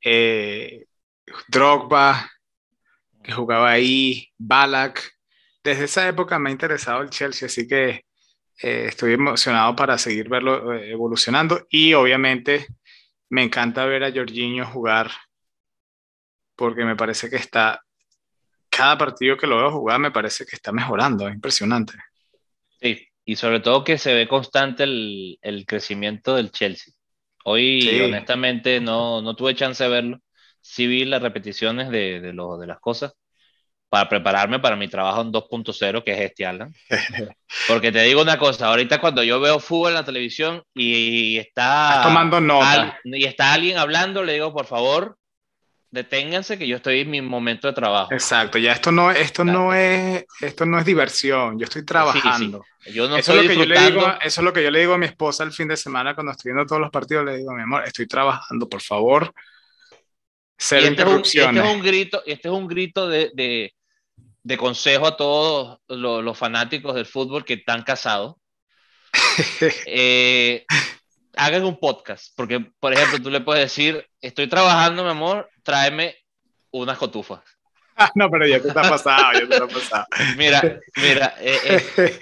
eh, 0.01 0.86
Drogba, 1.49 2.32
que 3.30 3.36
jugaba 3.36 3.70
ahí, 3.70 4.28
Balak. 4.38 5.02
Desde 5.63 5.86
esa 5.86 6.08
época 6.08 6.39
me 6.39 6.50
ha 6.50 6.52
interesado 6.52 7.02
el 7.02 7.10
Chelsea, 7.10 7.46
así 7.46 7.68
que 7.68 8.06
eh, 8.62 8.86
estoy 8.88 9.13
emocionado 9.13 9.76
para 9.76 9.98
seguir 9.98 10.30
verlo 10.30 10.74
eh, 10.74 10.92
evolucionando 10.92 11.68
y 11.70 11.94
obviamente 11.94 12.65
me 13.30 13.44
encanta 13.44 13.86
ver 13.86 14.04
a 14.04 14.12
Jorginho 14.12 14.65
jugar 14.65 15.12
porque 16.56 16.84
me 16.84 16.96
parece 16.96 17.30
que 17.30 17.36
está, 17.36 17.82
cada 18.70 18.98
partido 18.98 19.38
que 19.38 19.48
lo 19.48 19.58
veo 19.58 19.72
jugar 19.72 20.00
me 20.00 20.12
parece 20.12 20.46
que 20.46 20.56
está 20.56 20.72
mejorando, 20.72 21.28
es 21.28 21.36
impresionante. 21.36 21.94
Sí, 22.82 23.08
y 23.24 23.36
sobre 23.36 23.60
todo 23.60 23.84
que 23.84 23.98
se 23.98 24.13
ve 24.13 24.28
constante 24.28 24.84
el, 24.84 25.38
el 25.42 25.65
crecimiento 25.65 26.36
del 26.36 26.52
Chelsea. 26.52 26.94
Hoy, 27.46 28.02
honestamente, 28.02 28.82
no, 28.82 29.22
no, 29.22 29.36
tuve 29.36 29.56
chance 29.56 29.84
de 29.84 29.89
verlo. 29.89 30.20
Sí 30.62 30.88
vi 30.88 31.06
las 31.06 31.22
repeticiones 31.22 31.89
de, 31.89 32.20
de, 32.20 32.34
lo, 32.34 32.58
de 32.58 32.68
las 32.68 32.80
cosas 32.80 33.13
para 33.89 34.08
prepararme 34.08 34.60
para 34.60 34.75
mi 34.75 34.88
trabajo 34.88 35.21
en 35.21 35.32
2.0, 35.32 36.04
que 36.04 36.12
es 36.13 36.19
este, 36.19 36.45
Alan. 36.45 36.73
Porque 37.67 37.91
te 37.91 38.04
digo 38.04 38.21
una 38.21 38.38
cosa, 38.38 38.67
ahorita 38.67 39.02
cuando 39.02 39.23
yo 39.23 39.39
veo 39.39 39.60
fútbol 39.60 39.89
en 39.89 39.95
la 39.95 40.06
televisión 40.06 40.63
y 40.75 41.38
está... 41.38 42.02
tomando 42.04 42.39
nota. 42.39 42.99
y 43.04 43.25
está 43.25 43.54
alguien 43.54 43.78
hablando, 43.78 44.23
le 44.23 44.34
digo, 44.34 44.54
por 44.54 44.67
favor, 44.67 45.17
deténganse 45.91 46.60
que 46.60 46.67
yo 46.67 46.78
estoy 46.78 47.02
en 47.02 47.10
mi 47.10 47.21
momento 47.21 47.67
de 47.67 47.73
trabajo. 47.73 48.13
Exacto, 48.13 48.58
ya 48.60 48.73
esto 48.73 48.91
no, 48.91 49.12
esto 49.12 49.43
no, 49.43 49.73
es, 49.73 50.23
esto 50.39 50.65
no 50.65 50.78
es 50.78 50.86
diversión, 50.86 51.58
yo 51.58 51.63
estoy 51.63 51.84
trabajando. 51.84 52.63
Yo 52.93 53.10
no 53.10 53.17
eso, 53.17 53.34
es 53.34 53.43
lo 53.43 53.49
que 53.49 53.58
yo 53.58 53.65
le 53.65 53.80
digo, 53.80 54.08
eso 54.21 54.41
es 54.41 54.45
lo 54.45 54.54
que 54.54 54.63
yo 54.63 54.71
le 54.71 54.80
digo 54.80 54.93
a 54.93 54.97
mi 54.97 55.08
esposa 55.08 55.43
el 55.43 55.52
fin 55.52 55.67
de 55.67 55.78
semana 55.78 56.13
cuando 56.13 56.32
estoy 56.32 56.52
viendo 56.52 56.67
todos 56.67 56.82
los 56.82 56.91
partidos, 56.91 57.25
le 57.25 57.38
digo, 57.38 57.54
mi 57.54 57.63
amor, 57.63 57.84
estoy 57.86 58.08
trabajando, 58.08 58.69
por 58.69 58.82
favor. 58.82 59.34
Ser 60.58 60.80
este, 60.80 61.04
este, 61.04 61.39
es 61.39 61.73
un, 61.73 61.82
grito, 61.82 62.21
este 62.25 62.49
es 62.49 62.54
un 62.54 62.67
grito 62.67 63.08
de, 63.08 63.32
de, 63.34 63.73
de 64.43 64.58
consejo 64.58 65.08
a 65.08 65.17
todos 65.17 65.80
los, 65.88 66.38
fanáticos 66.38 66.95
del 66.95 67.06
fútbol 67.06 67.45
que 67.45 67.56
están 67.56 67.84
casados. 67.84 68.36
Eh, 69.86 70.65
hagan 71.36 71.63
un 71.65 71.80
podcast, 71.80 72.34
porque, 72.36 72.60
por 72.80 72.93
ejemplo, 72.93 73.21
tú 73.21 73.30
le 73.30 73.41
puedes 73.41 73.63
decir, 73.63 74.06
estoy 74.21 74.47
trabajando, 74.47 75.04
mi 75.04 75.10
amor, 75.10 75.49
tráeme 75.63 76.15
unas 76.71 76.97
cotufas. 76.97 77.41
Ah, 77.95 78.12
no, 78.15 78.30
pero 78.30 78.47
ya 78.47 78.62
te 78.62 78.69
está 78.69 78.82
pasado, 78.82 79.34
ya 79.34 79.47
te 79.47 79.54
está 79.56 79.67
pasado. 79.67 80.06
mira, 80.38 80.80
mira, 80.95 81.36
eh, 81.39 81.84
eh, 81.97 82.19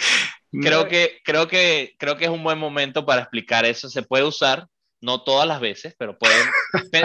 creo, 0.62 0.88
que, 0.88 1.19
creo, 1.23 1.47
que, 1.47 1.95
creo 1.97 2.17
que 2.17 2.25
es 2.25 2.32
un 2.32 2.43
buen 2.43 2.58
momento 2.58 3.06
para 3.06 3.21
explicar 3.21 3.65
eso. 3.65 3.89
Se 3.89 4.01
puede 4.01 4.23
usar, 4.23 4.67
no 5.01 5.21
todas 5.23 5.47
las 5.47 5.60
veces, 5.60 5.95
pero 5.97 6.17
pueden, 6.17 6.47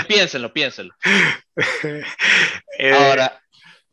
piénsenlo, 0.09 0.53
piénsenlo. 0.53 0.95
Ahora, 2.95 3.42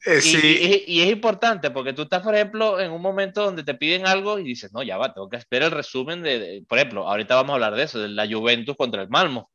eh, 0.05 0.83
y, 0.87 1.01
es 1.01 1.09
importante 1.09 1.71
porque 1.71 1.93
tú 1.93 2.03
estás, 2.03 2.21
por 2.21 2.33
ejemplo, 2.33 2.79
en 2.79 2.91
un 2.91 3.01
momento 3.01 3.43
donde 3.43 3.63
te 3.63 3.73
piden 3.73 4.07
algo 4.07 4.39
y 4.39 4.43
dices, 4.43 4.71
no, 4.71 4.81
ya 4.81 4.97
va, 4.97 5.13
tengo 5.13 5.29
que 5.29 5.37
esperar 5.37 5.71
el 5.71 5.77
resumen 5.77 6.23
de, 6.23 6.63
por 6.67 6.77
ejemplo, 6.77 7.07
ahorita 7.07 7.35
vamos 7.35 7.51
a 7.51 7.53
hablar 7.55 7.75
de 7.75 7.83
eso, 7.83 7.99
de 7.99 8.09
la 8.09 8.27
Juventus 8.27 8.77
contra 8.77 9.01
el 9.01 9.09
Malmo. 9.09 9.51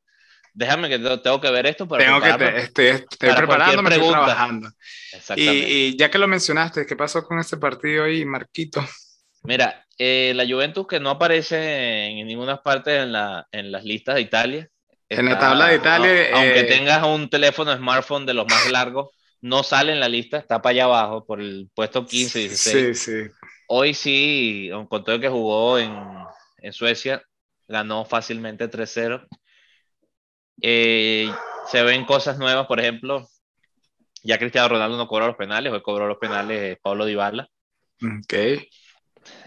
Déjame 0.52 0.88
que 0.88 0.98
tengo 0.98 1.40
que 1.40 1.50
ver 1.50 1.66
esto 1.66 1.88
para 1.88 2.04
tengo 2.04 2.20
que 2.20 2.58
estoy, 2.58 2.86
estoy 2.86 3.32
preparándome, 3.34 3.90
estoy 3.90 4.08
trabajando. 4.08 4.70
Y, 5.34 5.96
ya 5.96 6.10
que 6.10 6.18
lo 6.18 6.28
mencionaste, 6.28 6.86
¿qué 6.86 6.94
pasó 6.94 7.24
con 7.24 7.40
este 7.40 7.56
partido 7.56 8.04
ahí, 8.04 8.24
Marquito? 8.24 8.84
Mira, 9.42 9.84
eh, 9.98 10.32
la 10.36 10.46
Juventus 10.46 10.86
que 10.86 11.00
no 11.00 11.10
aparece 11.10 12.06
en 12.06 12.26
ninguna 12.26 12.62
parte 12.62 12.98
en, 12.98 13.12
la, 13.12 13.48
en 13.50 13.72
las 13.72 13.84
listas 13.84 14.14
de 14.14 14.20
Italia. 14.20 14.68
en 15.08 15.24
la 15.24 15.38
tabla 15.38 15.68
de 15.68 15.76
Italia. 15.76 16.28
aunque 16.34 16.60
eh, 16.60 16.64
tengas 16.64 17.02
un 17.04 17.28
teléfono 17.28 17.76
smartphone 17.76 18.26
de 18.26 18.34
los 18.34 18.46
más 18.46 18.70
largos 18.70 19.08
no 19.44 19.62
sale 19.62 19.92
en 19.92 20.00
la 20.00 20.08
lista, 20.08 20.38
está 20.38 20.62
para 20.62 20.70
allá 20.70 20.84
abajo, 20.84 21.26
por 21.26 21.38
el 21.38 21.68
puesto 21.74 22.06
15, 22.06 22.38
16. 22.38 22.98
Sí, 22.98 23.12
sí. 23.12 23.30
Hoy 23.68 23.92
sí, 23.92 24.70
con 24.88 25.04
todo 25.04 25.20
que 25.20 25.28
jugó 25.28 25.78
en, 25.78 25.94
en 26.62 26.72
Suecia, 26.72 27.22
ganó 27.68 28.06
fácilmente 28.06 28.70
3-0. 28.70 29.26
Eh, 30.62 31.30
se 31.70 31.82
ven 31.82 32.06
cosas 32.06 32.38
nuevas, 32.38 32.66
por 32.66 32.80
ejemplo, 32.80 33.28
ya 34.22 34.38
Cristiano 34.38 34.70
Ronaldo 34.70 34.96
no 34.96 35.06
cobra 35.06 35.26
los 35.26 35.36
penales, 35.36 35.74
hoy 35.74 35.82
cobró 35.82 36.06
los 36.08 36.16
penales 36.16 36.78
Pablo 36.82 37.04
Dybala. 37.04 37.46
Ok. 38.02 38.34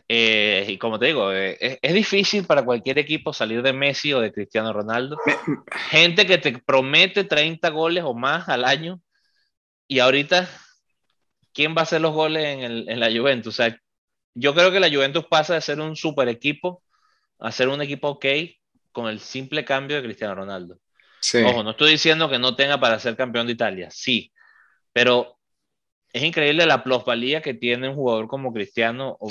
Eh, 0.07 0.65
y 0.67 0.77
como 0.77 0.99
te 0.99 1.07
digo, 1.07 1.33
eh, 1.33 1.57
es, 1.59 1.79
es, 1.81 1.93
difícil 1.95 2.45
para 2.45 2.63
cualquier 2.63 2.99
equipo 2.99 3.33
salir 3.33 3.63
de 3.63 3.73
Messi 3.73 4.13
o 4.13 4.21
de 4.21 4.31
Cristiano 4.31 4.71
Ronaldo. 4.73 5.17
Gente 5.89 6.27
que 6.27 6.37
te 6.37 6.59
promete 6.59 7.23
30 7.23 7.67
goles 7.71 8.03
o 8.03 8.13
más 8.13 8.47
al 8.47 8.63
año 8.63 9.01
y 9.87 9.99
ahorita, 9.99 10.49
¿quién 11.53 11.75
va 11.75 11.81
a 11.81 11.83
hacer 11.83 12.01
los 12.01 12.13
goles 12.13 12.45
en, 12.45 12.61
el, 12.61 12.89
en, 12.89 12.99
la 12.99 13.11
Juventus? 13.11 13.53
O 13.53 13.57
sea, 13.57 13.79
yo 14.33 14.53
creo 14.53 14.71
que 14.71 14.79
la 14.79 14.89
Juventus 14.89 15.25
pasa 15.25 15.55
de 15.55 15.61
ser 15.61 15.79
un 15.79 15.95
super 15.95 16.27
equipo 16.27 16.83
a 17.39 17.51
ser 17.51 17.69
un 17.69 17.81
equipo 17.81 18.09
ok 18.09 18.25
con 18.91 19.07
el 19.07 19.19
simple 19.19 19.63
cambio 19.63 19.97
de 19.97 20.03
Cristiano 20.03 20.35
Ronaldo. 20.35 20.79
Ojo, 21.45 21.63
no 21.63 21.71
estoy 21.71 21.91
diciendo 21.91 22.29
que 22.29 22.39
no 22.39 22.55
tenga 22.55 22.79
para 22.79 22.99
ser 22.99 23.15
campeón 23.15 23.47
de 23.47 23.53
Italia, 23.53 23.89
sí, 23.91 24.31
pero 24.93 25.37
es 26.13 26.23
increíble 26.23 26.65
la 26.65 26.83
plusvalía 26.83 27.41
que 27.41 27.53
tiene 27.53 27.89
un 27.89 27.95
jugador 27.95 28.27
como 28.27 28.53
Cristiano. 28.53 29.17
O, 29.19 29.29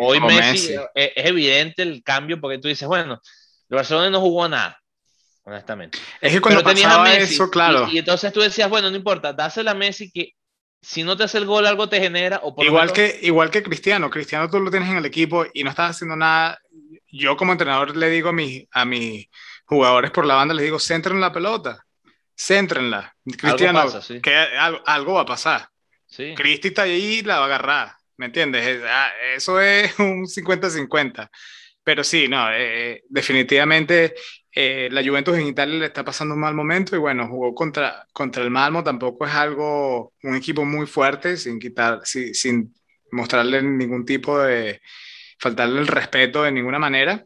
hoy 0.00 0.20
Messi, 0.20 0.74
Es, 0.94 1.12
evidente 1.16 1.82
el 1.82 2.02
cambio 2.02 2.40
porque 2.40 2.58
tú 2.58 2.68
dices, 2.68 2.86
bueno, 2.86 3.20
el 3.68 3.76
Barcelona 3.76 4.10
no 4.10 4.20
jugó 4.20 4.48
nada 4.48 4.80
honestamente. 5.48 5.98
Es 6.20 6.32
que 6.32 6.40
cuando 6.40 6.62
pasaba 6.62 7.04
Messi, 7.04 7.34
eso, 7.34 7.50
claro. 7.50 7.88
Y, 7.90 7.98
entonces 7.98 8.32
tú 8.32 8.40
decías, 8.40 8.68
bueno, 8.68 8.90
no 8.90 8.96
importa, 8.96 9.32
dásela 9.32 9.72
a 9.72 9.74
Messi 9.74 10.10
que 10.10 10.34
si 10.80 11.02
no 11.02 11.16
te 11.16 11.24
hace 11.24 11.38
el 11.38 11.46
gol 11.46 11.66
algo 11.66 11.88
te 11.88 12.00
genera. 12.00 12.40
O 12.42 12.54
igual, 12.62 12.92
que, 12.92 13.18
igual 13.22 13.50
que 13.50 13.62
Cristiano, 13.62 14.10
Cristiano 14.10 14.48
tú 14.48 14.60
lo 14.60 14.70
tienes 14.70 14.88
en 14.90 14.98
el 14.98 15.06
equipo 15.06 15.46
y 15.52 15.64
no 15.64 15.70
estás 15.70 15.96
haciendo 15.96 16.16
nada. 16.16 16.58
Yo 17.10 17.36
como 17.36 17.52
entrenador 17.52 17.96
le 17.96 18.10
digo 18.10 18.28
a, 18.28 18.32
mi, 18.32 18.68
a 18.70 18.84
mis 18.84 19.26
jugadores 19.64 20.10
por 20.10 20.26
la 20.26 20.34
banda, 20.34 20.54
les 20.54 20.64
digo, 20.64 20.78
centren 20.78 21.20
la 21.20 21.32
pelota, 21.32 21.84
céntrenla. 22.36 23.14
Cristiano, 23.24 23.86
que 24.22 24.36
algo, 24.86 25.14
va 25.14 25.22
a 25.22 25.26
pasar. 25.26 25.68
Sí. 26.06 26.34
Cristi 26.34 26.68
está 26.68 26.82
ahí 26.82 27.18
y 27.18 27.22
la 27.22 27.36
va 27.36 27.42
a 27.42 27.46
agarrar, 27.46 27.92
¿me 28.16 28.26
entiendes? 28.26 28.82
Ah, 28.86 29.10
eso 29.34 29.60
es 29.60 29.98
un 29.98 30.26
50-50. 30.26 31.28
Pero 31.82 32.04
sí, 32.04 32.28
no, 32.28 32.48
eh, 32.52 33.02
definitivamente 33.08 34.14
eh, 34.60 34.88
la 34.90 35.04
Juventus 35.04 35.38
en 35.38 35.46
Italia 35.46 35.78
le 35.78 35.86
está 35.86 36.04
pasando 36.04 36.34
un 36.34 36.40
mal 36.40 36.52
momento 36.52 36.96
y 36.96 36.98
bueno, 36.98 37.28
jugó 37.28 37.54
contra, 37.54 38.04
contra 38.12 38.42
el 38.42 38.50
Malmo, 38.50 38.82
tampoco 38.82 39.24
es 39.24 39.32
algo, 39.32 40.14
un 40.24 40.34
equipo 40.34 40.64
muy 40.64 40.84
fuerte, 40.84 41.36
sin 41.36 41.60
quitar, 41.60 42.00
sin 42.04 42.74
mostrarle 43.12 43.62
ningún 43.62 44.04
tipo 44.04 44.36
de, 44.40 44.80
faltarle 45.38 45.78
el 45.78 45.86
respeto 45.86 46.42
de 46.42 46.50
ninguna 46.50 46.80
manera, 46.80 47.24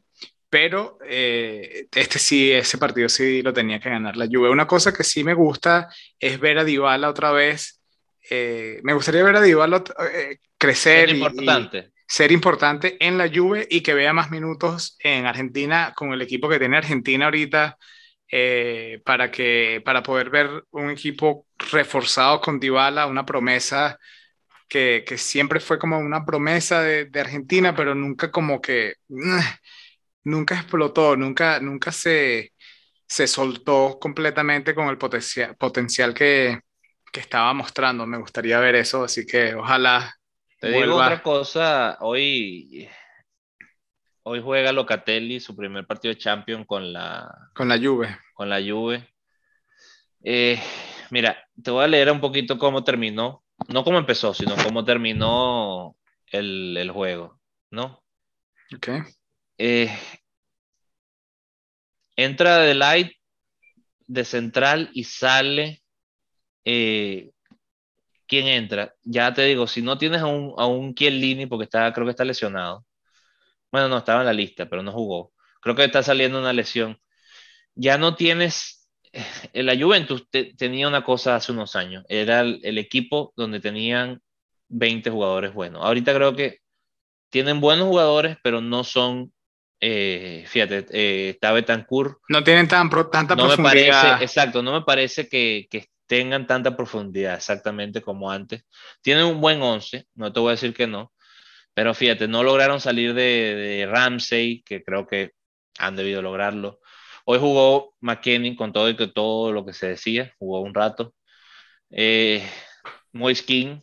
pero 0.50 0.98
eh, 1.08 1.86
este 1.94 2.18
sí, 2.18 2.52
ese 2.52 2.76
partido 2.76 3.08
sí 3.08 3.40
lo 3.40 3.54
tenía 3.54 3.80
que 3.80 3.88
ganar 3.88 4.14
la 4.14 4.26
Juve. 4.26 4.50
Una 4.50 4.66
cosa 4.66 4.92
que 4.92 5.02
sí 5.02 5.24
me 5.24 5.32
gusta 5.32 5.88
es 6.20 6.38
ver 6.38 6.58
a 6.58 6.64
Dybala 6.64 7.08
otra 7.08 7.32
vez, 7.32 7.80
eh, 8.28 8.78
me 8.82 8.92
gustaría 8.92 9.24
ver 9.24 9.36
a 9.36 9.40
Dybala 9.40 9.82
crecer. 10.58 11.08
Es 11.08 11.14
importante. 11.14 11.92
Ser 12.12 12.30
importante 12.30 12.98
en 13.00 13.16
la 13.16 13.30
Juve 13.34 13.66
y 13.70 13.80
que 13.82 13.94
vea 13.94 14.12
más 14.12 14.30
minutos 14.30 14.96
en 15.00 15.24
Argentina 15.24 15.94
con 15.96 16.12
el 16.12 16.20
equipo 16.20 16.46
que 16.46 16.58
tiene 16.58 16.76
Argentina 16.76 17.24
ahorita 17.24 17.78
eh, 18.30 19.00
para, 19.02 19.30
que, 19.30 19.80
para 19.82 20.02
poder 20.02 20.28
ver 20.28 20.64
un 20.72 20.90
equipo 20.90 21.46
reforzado 21.72 22.42
con 22.42 22.60
Dybala, 22.60 23.06
una 23.06 23.24
promesa 23.24 23.98
que, 24.68 25.04
que 25.06 25.16
siempre 25.16 25.58
fue 25.58 25.78
como 25.78 25.98
una 25.98 26.26
promesa 26.26 26.82
de, 26.82 27.06
de, 27.06 27.20
Argentina, 27.20 27.74
pero 27.74 27.94
nunca 27.94 28.30
como 28.30 28.60
que, 28.60 28.96
nunca 30.24 30.56
explotó, 30.56 31.16
nunca, 31.16 31.60
nunca 31.60 31.92
se, 31.92 32.52
se 33.06 33.26
soltó 33.26 33.98
completamente 33.98 34.74
con 34.74 34.88
el 34.88 34.98
potencial, 34.98 35.56
potencial 35.56 36.12
que, 36.12 36.60
que 37.10 37.20
estaba 37.20 37.54
mostrando. 37.54 38.06
Me 38.06 38.18
gustaría 38.18 38.60
ver 38.60 38.74
eso, 38.76 39.04
así 39.04 39.24
que 39.26 39.54
ojalá. 39.54 40.14
Te 40.62 40.70
digo 40.70 40.94
otra 40.94 41.22
cosa, 41.22 41.98
hoy 42.00 42.88
Hoy 44.24 44.40
juega 44.40 44.70
Locatelli 44.70 45.40
su 45.40 45.56
primer 45.56 45.84
partido 45.84 46.14
de 46.14 46.20
Champions 46.20 46.64
con 46.66 46.92
la... 46.92 47.50
Con 47.54 47.68
la 47.68 47.76
Juve. 47.76 48.16
Con 48.34 48.48
la 48.48 48.60
Juve. 48.60 49.12
Eh, 50.22 50.60
mira, 51.10 51.36
te 51.60 51.72
voy 51.72 51.84
a 51.84 51.88
leer 51.88 52.12
un 52.12 52.20
poquito 52.20 52.56
cómo 52.56 52.84
terminó. 52.84 53.42
No 53.66 53.82
cómo 53.82 53.98
empezó, 53.98 54.32
sino 54.32 54.54
cómo 54.62 54.84
terminó 54.84 55.96
el, 56.26 56.88
juego, 56.92 57.40
¿no? 57.70 58.04
Ok. 58.76 58.88
Eh, 59.58 59.92
entra 62.14 62.58
de 62.58 62.74
light 62.74 63.12
de 64.06 64.24
central 64.24 64.90
y 64.94 65.02
sale. 65.02 65.82
Eh, 66.64 67.32
¿Quién 68.26 68.46
entra? 68.46 68.94
Ya 69.02 69.32
te 69.32 69.42
digo, 69.44 69.66
si 69.66 69.82
no 69.82 69.98
tienes 69.98 70.22
a 70.22 70.26
un, 70.26 70.54
a 70.56 70.66
un 70.66 70.94
Chiellini, 70.94 71.46
porque 71.46 71.64
está, 71.64 71.92
creo 71.92 72.06
que 72.06 72.12
está 72.12 72.24
lesionado, 72.24 72.84
bueno, 73.72 73.88
no, 73.88 73.98
estaba 73.98 74.20
en 74.20 74.26
la 74.26 74.32
lista, 74.34 74.68
pero 74.68 74.82
no 74.82 74.92
jugó. 74.92 75.32
Creo 75.62 75.74
que 75.74 75.84
está 75.84 76.02
saliendo 76.02 76.38
una 76.38 76.52
lesión. 76.52 76.98
Ya 77.74 77.96
no 77.96 78.14
tienes. 78.14 78.88
En 79.54 79.66
la 79.66 79.76
Juventus 79.76 80.28
tenía 80.56 80.88
una 80.88 81.02
cosa 81.02 81.36
hace 81.36 81.52
unos 81.52 81.74
años. 81.74 82.04
Era 82.08 82.40
el, 82.40 82.78
equipo 82.78 83.32
donde 83.36 83.60
tenían 83.60 84.20
20 84.68 85.10
jugadores 85.10 85.54
buenos. 85.54 85.84
Ahorita 85.84 86.14
creo 86.14 86.36
que 86.36 86.58
tienen 87.30 87.60
buenos 87.60 87.88
jugadores, 87.88 88.36
pero 88.42 88.60
no 88.60 88.84
son. 88.84 89.32
Eh, 89.80 90.44
fíjate, 90.46 90.86
eh, 90.92 91.30
está 91.30 91.52
Betancourt. 91.52 92.18
No 92.28 92.44
tienen 92.44 92.68
tan 92.68 92.90
tanta 93.10 93.34
no 93.34 93.46
profundidad. 93.46 94.02
Me 94.02 94.08
parece, 94.08 94.24
exacto, 94.24 94.62
no 94.62 94.72
me 94.72 94.82
parece 94.82 95.28
que, 95.28 95.66
que 95.70 95.86
tengan 96.12 96.46
tanta 96.46 96.76
profundidad 96.76 97.36
exactamente 97.36 98.02
como 98.02 98.30
antes. 98.30 98.66
Tienen 99.00 99.24
un 99.24 99.40
buen 99.40 99.62
11, 99.62 100.08
no 100.14 100.30
te 100.30 100.40
voy 100.40 100.50
a 100.50 100.52
decir 100.52 100.74
que 100.74 100.86
no, 100.86 101.10
pero 101.72 101.94
fíjate, 101.94 102.28
no 102.28 102.42
lograron 102.42 102.80
salir 102.80 103.14
de, 103.14 103.88
Ramsey, 103.90 104.62
que 104.62 104.82
creo 104.84 105.06
que 105.06 105.30
han 105.78 105.96
debido 105.96 106.20
lograrlo. 106.20 106.80
Hoy 107.24 107.38
jugó 107.38 107.94
McKenny 108.00 108.56
con 108.56 108.74
todo, 108.74 108.90
y 108.90 108.96
que 108.96 109.06
todo 109.06 109.52
lo 109.52 109.64
que 109.64 109.72
se 109.72 109.88
decía, 109.88 110.34
jugó 110.38 110.60
un 110.60 110.74
rato. 110.74 111.14
Eh, 111.88 112.46
Moise 113.12 113.46
King 113.46 113.80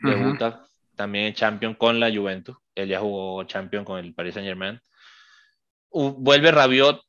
debuta 0.00 0.66
también 0.96 1.28
en 1.28 1.34
Champion 1.34 1.74
con 1.74 1.98
la 1.98 2.14
Juventus. 2.14 2.58
Él 2.74 2.90
ya 2.90 3.00
jugó 3.00 3.42
Champion 3.44 3.86
con 3.86 3.98
el 3.98 4.12
Paris 4.12 4.34
Saint 4.34 4.46
Germain. 4.46 4.78
vuelve 5.90 6.52
Rabiot 6.52 7.00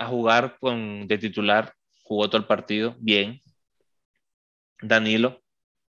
a 0.00 0.06
jugar 0.06 0.56
con, 0.58 1.06
de 1.06 1.18
titular, 1.18 1.75
jugó 2.06 2.28
todo 2.28 2.38
el 2.38 2.46
partido, 2.46 2.94
bien. 2.98 3.42
Danilo, 4.80 5.42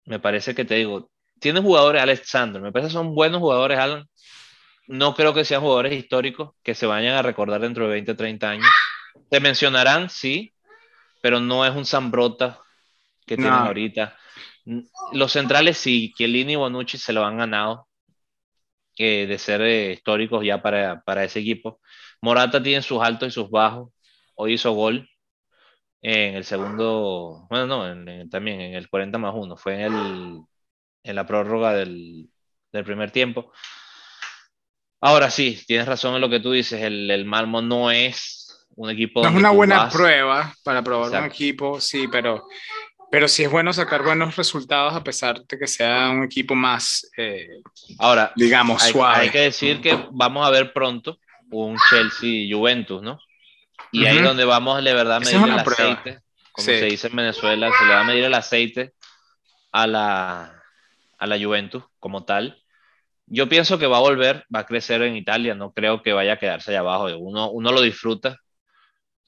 me 0.05 0.19
parece 0.19 0.55
que 0.55 0.65
te 0.65 0.75
digo, 0.75 1.11
tiene 1.39 1.61
jugadores, 1.61 2.01
Alexander, 2.01 2.61
me 2.61 2.71
parece 2.71 2.89
que 2.89 2.93
son 2.93 3.13
buenos 3.13 3.39
jugadores, 3.39 3.77
Alan. 3.77 4.07
No 4.87 5.13
creo 5.13 5.33
que 5.33 5.45
sean 5.45 5.61
jugadores 5.61 5.93
históricos 5.93 6.55
que 6.63 6.73
se 6.73 6.85
vayan 6.85 7.15
a 7.15 7.21
recordar 7.21 7.61
dentro 7.61 7.85
de 7.85 7.91
20, 7.91 8.15
30 8.15 8.49
años. 8.49 8.67
Se 9.29 9.39
mencionarán, 9.39 10.09
sí, 10.09 10.53
pero 11.21 11.39
no 11.39 11.65
es 11.65 11.75
un 11.75 11.85
Zambrota 11.85 12.59
que 13.25 13.35
tienen 13.35 13.53
ahorita. 13.53 14.17
Los 15.11 15.33
centrales 15.33 15.77
sí, 15.77 16.13
Chiellini 16.15 16.53
y 16.53 16.55
Bonucci 16.55 16.97
se 16.97 17.13
lo 17.13 17.25
han 17.25 17.37
ganado 17.37 17.87
eh, 18.97 19.27
de 19.27 19.37
ser 19.37 19.61
eh, 19.61 19.93
históricos 19.93 20.43
ya 20.43 20.61
para, 20.61 21.01
para, 21.01 21.23
ese 21.25 21.39
equipo. 21.41 21.79
Morata 22.21 22.63
tiene 22.63 22.81
sus 22.81 23.01
altos 23.01 23.27
y 23.27 23.31
sus 23.31 23.49
bajos. 23.49 23.91
Hoy 24.35 24.53
hizo 24.53 24.71
gol 24.71 25.07
en 26.09 26.35
el 26.35 26.45
segundo, 26.45 27.47
bueno, 27.49 27.65
no, 27.67 28.29
también 28.29 28.61
en 28.61 28.75
el 28.75 28.89
40 28.89 29.17
más 29.17 29.33
1, 29.35 29.57
fue 29.57 29.73
en 29.73 29.81
el 29.81 30.41
en 31.03 31.15
la 31.15 31.25
prórroga 31.25 31.73
del, 31.73 32.29
primer 32.85 33.11
tiempo. 33.11 33.51
Ahora 35.01 35.31
sí, 35.31 35.59
tienes 35.65 35.87
razón 35.87 36.15
en 36.15 36.21
lo 36.21 36.29
que 36.29 36.39
tú 36.39 36.51
dices, 36.51 36.81
el, 36.81 37.09
el 37.09 37.25
Malmo 37.25 37.61
no 37.61 37.89
es 37.89 38.67
un 38.75 38.89
equipo... 38.89 39.23
No 39.23 39.29
es 39.29 39.35
una 39.35 39.49
buena 39.49 39.89
prueba 39.89 40.53
para 40.63 40.83
probar 40.83 41.23
un 41.23 41.27
equipo, 41.27 41.81
sí, 41.81 42.07
pero, 42.11 42.45
pero 43.09 43.27
sí 43.27 43.43
es 43.43 43.51
bueno 43.51 43.73
sacar 43.73 44.03
buenos 44.03 44.35
resultados 44.35 44.93
a 44.93 45.03
pesar 45.03 45.43
de 45.43 45.57
que 45.57 45.67
sea 45.67 46.09
un 46.09 46.23
equipo 46.23 46.55
más, 46.55 47.09
eh, 47.17 47.47
Ahora, 47.97 48.31
digamos, 48.35 48.83
suave. 48.83 49.23
Hay 49.23 49.29
que 49.29 49.39
decir 49.39 49.81
que 49.81 50.07
vamos 50.11 50.45
a 50.45 50.51
ver 50.51 50.71
pronto 50.71 51.19
un 51.51 51.77
Chelsea-Juventus, 51.89 53.01
¿no? 53.01 53.19
Y 53.91 54.05
ahí 54.05 54.17
es 54.17 54.23
donde 54.23 54.45
vamos 54.45 54.83
de 54.83 54.93
verdad 54.93 55.17
a 55.17 55.19
medir 55.19 55.35
el 55.35 55.51
aceite, 55.51 56.19
como 56.51 56.65
se 56.65 56.85
dice 56.85 57.07
en 57.07 57.15
Venezuela, 57.15 57.71
se 57.77 57.85
le 57.85 57.93
va 57.93 58.01
a 58.01 58.03
medir 58.03 58.23
el 58.25 58.33
aceite 58.33 58.93
a 59.71 59.87
la, 59.87 60.63
a 61.17 61.27
la 61.27 61.39
Juventus 61.39 61.83
como 61.99 62.25
tal. 62.25 62.61
Yo 63.25 63.49
pienso 63.49 63.77
que 63.77 63.87
va 63.87 63.97
a 63.97 64.01
volver, 64.01 64.45
va 64.53 64.61
a 64.61 64.65
crecer 64.65 65.01
en 65.01 65.15
Italia, 65.15 65.53
no 65.53 65.73
creo 65.73 66.01
que 66.01 66.13
vaya 66.13 66.33
a 66.33 66.37
quedarse 66.37 66.71
allá 66.71 66.79
abajo. 66.79 67.07
Uno, 67.17 67.51
uno 67.51 67.71
lo 67.71 67.81
disfruta 67.81 68.37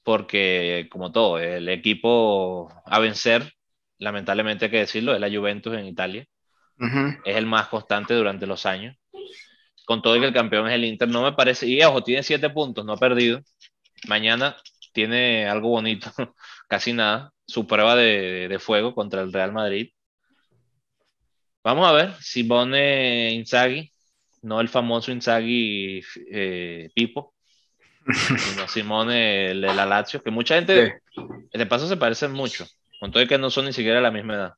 porque, 0.02 0.88
como 0.90 1.12
todo, 1.12 1.38
el 1.38 1.68
equipo 1.68 2.72
a 2.86 2.98
vencer, 2.98 3.52
lamentablemente 3.98 4.64
hay 4.64 4.70
que 4.70 4.78
decirlo, 4.78 5.14
es 5.14 5.20
la 5.20 5.30
Juventus 5.30 5.74
en 5.74 5.86
Italia. 5.86 6.26
Es 7.24 7.36
el 7.36 7.44
más 7.44 7.68
constante 7.68 8.14
durante 8.14 8.46
los 8.46 8.64
años. 8.64 8.96
Con 9.84 10.00
todo 10.00 10.16
y 10.16 10.20
que 10.20 10.26
el 10.26 10.32
campeón 10.32 10.66
es 10.68 10.74
el 10.74 10.84
Inter, 10.84 11.08
no 11.08 11.22
me 11.22 11.32
parece. 11.32 11.66
Y 11.66 11.82
ojo, 11.82 12.02
tiene 12.02 12.22
siete 12.22 12.48
puntos, 12.48 12.84
no 12.84 12.94
ha 12.94 12.96
perdido. 12.96 13.42
Mañana 14.08 14.56
tiene 14.92 15.48
algo 15.48 15.68
bonito, 15.70 16.10
casi 16.68 16.92
nada. 16.92 17.32
Su 17.46 17.66
prueba 17.66 17.96
de, 17.96 18.48
de 18.48 18.58
fuego 18.58 18.94
contra 18.94 19.22
el 19.22 19.32
Real 19.32 19.52
Madrid 19.52 19.90
Vamos 21.62 21.86
a 21.86 21.92
ver, 21.92 22.14
Simone 22.20 23.32
Inzaghi, 23.34 23.92
no 24.42 24.60
el 24.62 24.68
famoso 24.68 25.12
Inzaghi 25.12 26.02
eh, 26.32 26.88
Pipo, 26.94 27.34
sino 28.38 28.66
Simone 28.66 29.50
el 29.50 29.60
de 29.60 29.74
la 29.74 29.84
Lazio, 29.84 30.22
que 30.22 30.30
mucha 30.30 30.54
gente 30.54 31.02
de 31.52 31.66
paso 31.66 31.86
se 31.86 31.98
parecen 31.98 32.32
mucho, 32.32 32.66
con 32.98 33.12
todo 33.12 33.22
y 33.22 33.26
que 33.28 33.36
no 33.36 33.50
son 33.50 33.66
ni 33.66 33.74
siquiera 33.74 34.00
la 34.00 34.10
misma 34.10 34.34
edad. 34.34 34.54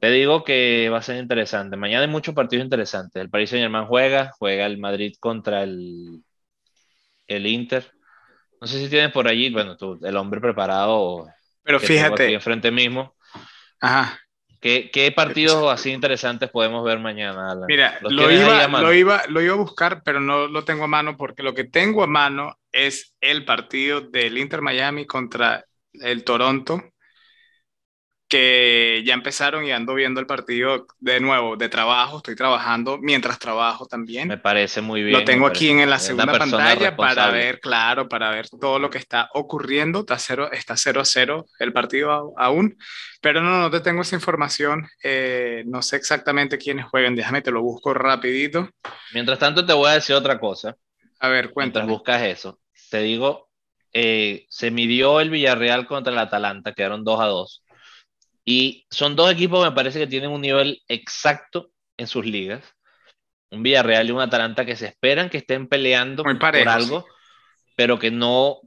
Te 0.00 0.10
digo 0.10 0.42
que 0.42 0.88
va 0.90 0.98
a 0.98 1.02
ser 1.02 1.18
interesante. 1.18 1.76
Mañana 1.76 2.04
hay 2.04 2.10
muchos 2.10 2.34
partidos 2.34 2.64
interesantes. 2.64 3.20
El 3.20 3.28
Paris 3.28 3.50
Saint 3.50 3.64
Germain 3.64 3.84
juega, 3.84 4.32
juega 4.38 4.64
el 4.64 4.78
Madrid 4.78 5.12
contra 5.20 5.62
el, 5.62 6.22
el 7.36 7.46
Inter. 7.46 7.92
No 8.60 8.66
sé 8.66 8.78
si 8.78 8.88
tienes 8.88 9.12
por 9.12 9.26
allí, 9.26 9.50
bueno, 9.50 9.76
tú, 9.76 9.98
el 10.02 10.16
hombre 10.16 10.40
preparado. 10.40 11.26
Pero 11.62 11.80
fíjate. 11.80 12.24
Aquí 12.24 12.34
enfrente 12.34 12.70
mismo. 12.70 13.14
Ajá. 13.80 14.20
¿Qué, 14.60 15.12
partidos 15.16 15.72
así 15.72 15.90
interesantes 15.90 16.50
podemos 16.50 16.84
ver 16.84 16.98
mañana? 16.98 17.54
Mira, 17.66 17.98
lo 18.02 18.30
iba, 18.30 18.68
lo, 18.68 18.92
iba, 18.92 19.22
lo 19.28 19.40
iba 19.40 19.54
a 19.54 19.56
buscar, 19.56 20.02
pero 20.04 20.20
no 20.20 20.48
lo 20.48 20.64
tengo 20.64 20.84
a 20.84 20.88
mano 20.88 21.16
porque 21.16 21.42
lo 21.42 21.54
que 21.54 21.64
tengo 21.64 22.02
a 22.02 22.06
mano 22.06 22.58
es 22.70 23.14
el 23.22 23.46
partido 23.46 24.02
del 24.02 24.36
Inter 24.36 24.60
Miami 24.60 25.06
contra 25.06 25.64
el 25.94 26.24
Toronto 26.24 26.89
que 28.30 29.02
ya 29.04 29.12
empezaron 29.12 29.64
y 29.64 29.72
ando 29.72 29.92
viendo 29.92 30.20
el 30.20 30.26
partido 30.26 30.86
de 31.00 31.18
nuevo, 31.18 31.56
de 31.56 31.68
trabajo, 31.68 32.18
estoy 32.18 32.36
trabajando 32.36 32.96
mientras 32.96 33.40
trabajo 33.40 33.86
también. 33.86 34.28
Me 34.28 34.38
parece 34.38 34.80
muy 34.80 35.02
bien. 35.02 35.18
Lo 35.18 35.24
tengo 35.24 35.48
aquí 35.48 35.68
en 35.68 35.90
la 35.90 35.98
segunda 35.98 36.38
pantalla 36.38 36.94
para 36.94 37.28
ver, 37.30 37.58
claro, 37.58 38.08
para 38.08 38.30
ver 38.30 38.48
todo 38.48 38.78
lo 38.78 38.88
que 38.88 38.98
está 38.98 39.28
ocurriendo. 39.34 40.00
Está 40.00 40.16
0 40.16 40.50
está 40.52 40.76
cero 40.76 41.00
a 41.00 41.04
0 41.04 41.46
el 41.58 41.72
partido 41.72 42.32
aún, 42.38 42.78
pero 43.20 43.42
no, 43.42 43.58
no 43.58 43.68
te 43.68 43.80
tengo 43.80 44.02
esa 44.02 44.14
información. 44.14 44.88
Eh, 45.02 45.64
no 45.66 45.82
sé 45.82 45.96
exactamente 45.96 46.56
quiénes 46.56 46.86
juegan, 46.86 47.16
déjame, 47.16 47.42
te 47.42 47.50
lo 47.50 47.62
busco 47.62 47.92
rapidito. 47.94 48.70
Mientras 49.12 49.40
tanto 49.40 49.66
te 49.66 49.72
voy 49.72 49.90
a 49.90 49.94
decir 49.94 50.14
otra 50.14 50.38
cosa. 50.38 50.76
A 51.18 51.28
ver, 51.28 51.50
cuéntame. 51.50 51.86
Mientras 51.86 51.98
buscas 51.98 52.22
eso, 52.22 52.60
te 52.90 53.00
digo, 53.00 53.50
eh, 53.92 54.46
se 54.48 54.70
midió 54.70 55.20
el 55.20 55.30
Villarreal 55.30 55.88
contra 55.88 56.12
el 56.12 56.18
Atalanta, 56.20 56.72
quedaron 56.72 57.02
2 57.02 57.20
a 57.20 57.24
2 57.24 57.64
y 58.50 58.84
son 58.90 59.14
dos 59.14 59.30
equipos, 59.30 59.64
me 59.64 59.70
parece 59.70 60.00
que 60.00 60.08
tienen 60.08 60.32
un 60.32 60.40
nivel 60.40 60.82
exacto 60.88 61.70
en 61.96 62.08
sus 62.08 62.26
ligas. 62.26 62.64
Un 63.48 63.62
Villarreal 63.62 64.08
y 64.08 64.10
un 64.10 64.20
Atalanta 64.20 64.66
que 64.66 64.74
se 64.74 64.88
esperan 64.88 65.30
que 65.30 65.38
estén 65.38 65.68
peleando 65.68 66.24
por 66.24 66.68
algo, 66.68 67.06
pero 67.76 68.00
que 68.00 68.10
no 68.10 68.58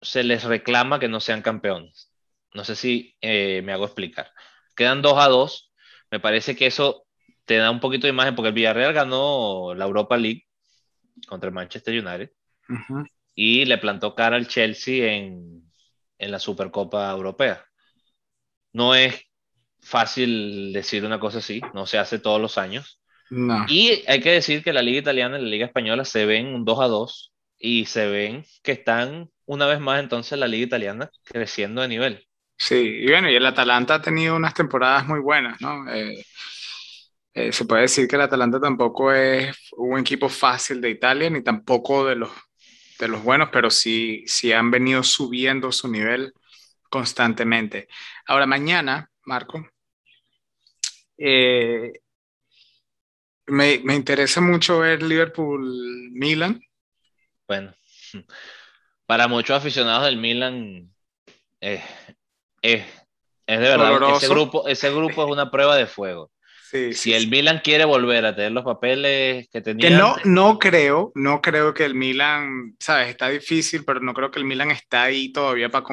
se 0.00 0.24
les 0.24 0.44
reclama 0.44 0.98
que 0.98 1.08
no 1.08 1.20
sean 1.20 1.42
campeones. 1.42 2.10
No 2.54 2.64
sé 2.64 2.74
si 2.74 3.16
eh, 3.20 3.60
me 3.62 3.74
hago 3.74 3.84
explicar. 3.84 4.32
Quedan 4.74 5.02
dos 5.02 5.18
a 5.18 5.28
dos. 5.28 5.74
Me 6.10 6.20
parece 6.20 6.56
que 6.56 6.64
eso 6.64 7.04
te 7.44 7.58
da 7.58 7.70
un 7.70 7.80
poquito 7.80 8.06
de 8.06 8.14
imagen, 8.14 8.34
porque 8.34 8.48
el 8.48 8.54
Villarreal 8.54 8.94
ganó 8.94 9.74
la 9.74 9.84
Europa 9.84 10.16
League 10.16 10.46
contra 11.26 11.48
el 11.48 11.54
Manchester 11.54 12.02
United 12.02 12.32
y 13.34 13.66
le 13.66 13.76
plantó 13.76 14.14
cara 14.14 14.36
al 14.36 14.48
Chelsea 14.48 15.12
en, 15.12 15.70
en 16.16 16.30
la 16.30 16.38
Supercopa 16.38 17.10
Europea. 17.10 17.67
No 18.72 18.94
es 18.94 19.22
fácil 19.80 20.72
decir 20.72 21.04
una 21.04 21.20
cosa 21.20 21.38
así, 21.38 21.60
no 21.74 21.86
se 21.86 21.98
hace 21.98 22.18
todos 22.18 22.40
los 22.40 22.58
años. 22.58 23.00
Y 23.68 24.02
hay 24.06 24.20
que 24.20 24.32
decir 24.32 24.62
que 24.62 24.72
la 24.72 24.82
Liga 24.82 25.00
Italiana 25.00 25.38
y 25.38 25.42
la 25.42 25.48
Liga 25.48 25.66
Española 25.66 26.04
se 26.04 26.24
ven 26.24 26.46
un 26.46 26.64
2 26.64 26.80
a 26.80 26.88
2 26.88 27.32
y 27.58 27.84
se 27.86 28.06
ven 28.08 28.44
que 28.62 28.72
están 28.72 29.30
una 29.44 29.66
vez 29.66 29.80
más 29.80 30.00
entonces 30.00 30.38
la 30.38 30.46
Liga 30.46 30.66
Italiana 30.66 31.10
creciendo 31.24 31.82
de 31.82 31.88
nivel. 31.88 32.26
Sí, 32.56 32.74
y 32.76 33.06
bueno, 33.10 33.30
y 33.30 33.36
el 33.36 33.46
Atalanta 33.46 33.96
ha 33.96 34.02
tenido 34.02 34.34
unas 34.34 34.54
temporadas 34.54 35.06
muy 35.06 35.20
buenas, 35.20 35.60
¿no? 35.60 35.88
Eh, 35.92 36.24
eh, 37.34 37.52
se 37.52 37.64
puede 37.64 37.82
decir 37.82 38.08
que 38.08 38.16
el 38.16 38.22
Atalanta 38.22 38.60
tampoco 38.60 39.12
es 39.12 39.56
un 39.76 39.98
equipo 39.98 40.28
fácil 40.28 40.80
de 40.80 40.90
Italia, 40.90 41.30
ni 41.30 41.42
tampoco 41.42 42.04
de 42.04 42.16
los, 42.16 42.30
de 42.98 43.08
los 43.08 43.22
buenos, 43.22 43.50
pero 43.52 43.70
sí, 43.70 44.24
sí 44.26 44.52
han 44.52 44.70
venido 44.70 45.02
subiendo 45.02 45.70
su 45.70 45.88
nivel 45.88 46.32
constantemente. 46.88 47.88
Ahora, 48.26 48.46
mañana, 48.46 49.10
Marco, 49.24 49.68
eh, 51.16 51.92
me, 53.46 53.80
me, 53.84 53.94
interesa 53.94 54.40
mucho 54.40 54.80
ver 54.80 55.02
Liverpool-Milan. 55.02 56.60
Bueno, 57.46 57.74
para 59.06 59.28
muchos 59.28 59.56
aficionados 59.56 60.04
del 60.04 60.18
Milan, 60.18 60.92
eh, 61.60 61.82
es 62.62 62.84
de 63.46 63.56
verdad, 63.56 64.16
ese 64.16 64.28
grupo, 64.28 64.68
ese 64.68 64.90
grupo 64.90 65.24
es 65.24 65.30
una 65.30 65.50
prueba 65.50 65.74
de 65.76 65.86
fuego 65.86 66.30
si 66.70 67.14
el 67.14 67.28
Milan 67.28 67.60
quiere 67.64 67.84
volver 67.84 68.26
a 68.26 68.34
tener 68.34 68.52
los 68.52 68.64
papeles 68.64 69.48
que 69.50 69.60
tenía. 69.60 69.88
Que 69.88 69.94
no, 69.94 70.16
no 70.24 70.58
creo, 70.58 71.12
no 71.14 71.40
creo 71.40 71.72
que 71.72 71.84
el 71.84 71.94
Milan, 71.94 72.76
sabes, 72.78 73.08
está 73.08 73.28
difícil, 73.28 73.84
pero 73.84 74.00
no 74.00 74.14
creo 74.14 74.30
que 74.30 74.38
el 74.38 74.44
Milan 74.44 74.70
está 74.70 75.04
ahí 75.04 75.32
todavía 75.32 75.70
para, 75.70 75.84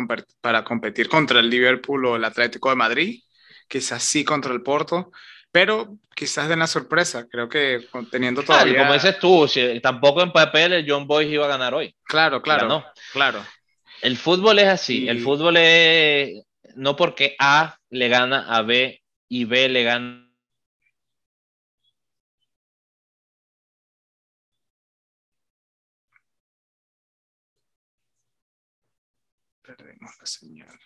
para 0.42 0.64
competir 0.64 1.08
contra 1.08 1.40
el 1.40 1.50
Liverpool 1.50 2.06
o 2.06 2.16
el 2.16 2.26
Atlético 2.26 2.70
de 2.70 2.76
Madrid. 2.76 3.22
Quizás 3.68 4.04
sí 4.04 4.24
contra 4.24 4.54
el 4.54 4.62
Porto, 4.62 5.12
pero 5.52 5.98
quizás 6.14 6.50
de 6.50 6.58
la 6.58 6.68
sorpresa. 6.68 7.26
Creo 7.30 7.48
que 7.48 7.88
teniendo 8.12 8.44
todavía. 8.44 8.74
Claro, 8.74 8.88
como 8.88 8.94
dices 8.94 9.20
tú, 9.20 9.48
si, 9.48 9.80
tampoco 9.80 10.22
en 10.22 10.32
papel 10.32 10.74
el 10.74 10.86
John 10.88 11.08
Boyce 11.08 11.32
iba 11.32 11.46
a 11.46 11.50
ganar 11.50 11.74
hoy. 11.74 11.96
Claro, 12.04 12.42
claro. 12.42 12.86
Claro. 13.14 13.44
El 14.02 14.18
fútbol 14.18 14.60
es 14.60 14.68
así. 14.68 15.08
El 15.08 15.22
fútbol 15.22 15.56
es 15.58 16.44
no 16.76 16.96
porque 16.96 17.36
A 17.40 17.78
le 17.90 18.10
gana 18.10 18.46
a 18.50 18.62
B 18.62 19.02
y 19.30 19.46
B 19.46 19.70
le 19.70 19.84
gana 19.84 20.25
Perdemos 30.06 30.18
la 30.20 30.26
señal. 30.26 30.80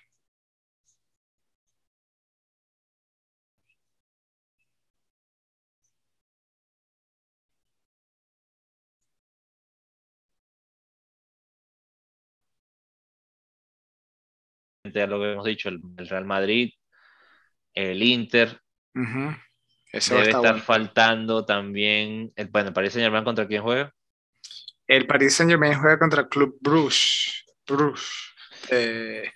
Ya 14.85 15.05
lo 15.05 15.19
que 15.19 15.33
hemos 15.33 15.45
dicho, 15.45 15.69
el, 15.69 15.81
Real 15.97 16.25
Madrid, 16.25 16.71
el 17.73 18.01
Inter. 18.01 18.61
Debe 18.93 20.29
estar 20.29 20.59
faltando 20.61 21.45
también. 21.45 22.31
El, 22.35 22.47
bueno, 22.47 22.69
el 22.69 22.73
Paris 22.73 22.93
Saint 22.93 23.05
Germain 23.05 23.23
contra 23.23 23.47
quién 23.47 23.61
juega? 23.61 23.93
El 24.87 25.05
Paris 25.05 25.35
Saint 25.35 25.51
Germain 25.51 25.77
juega 25.77 25.99
contra 25.99 26.21
el 26.21 26.29
Club 26.29 26.57
Bruges. 26.61 27.45
Bruges. 27.67 28.29
Eh, 28.69 29.31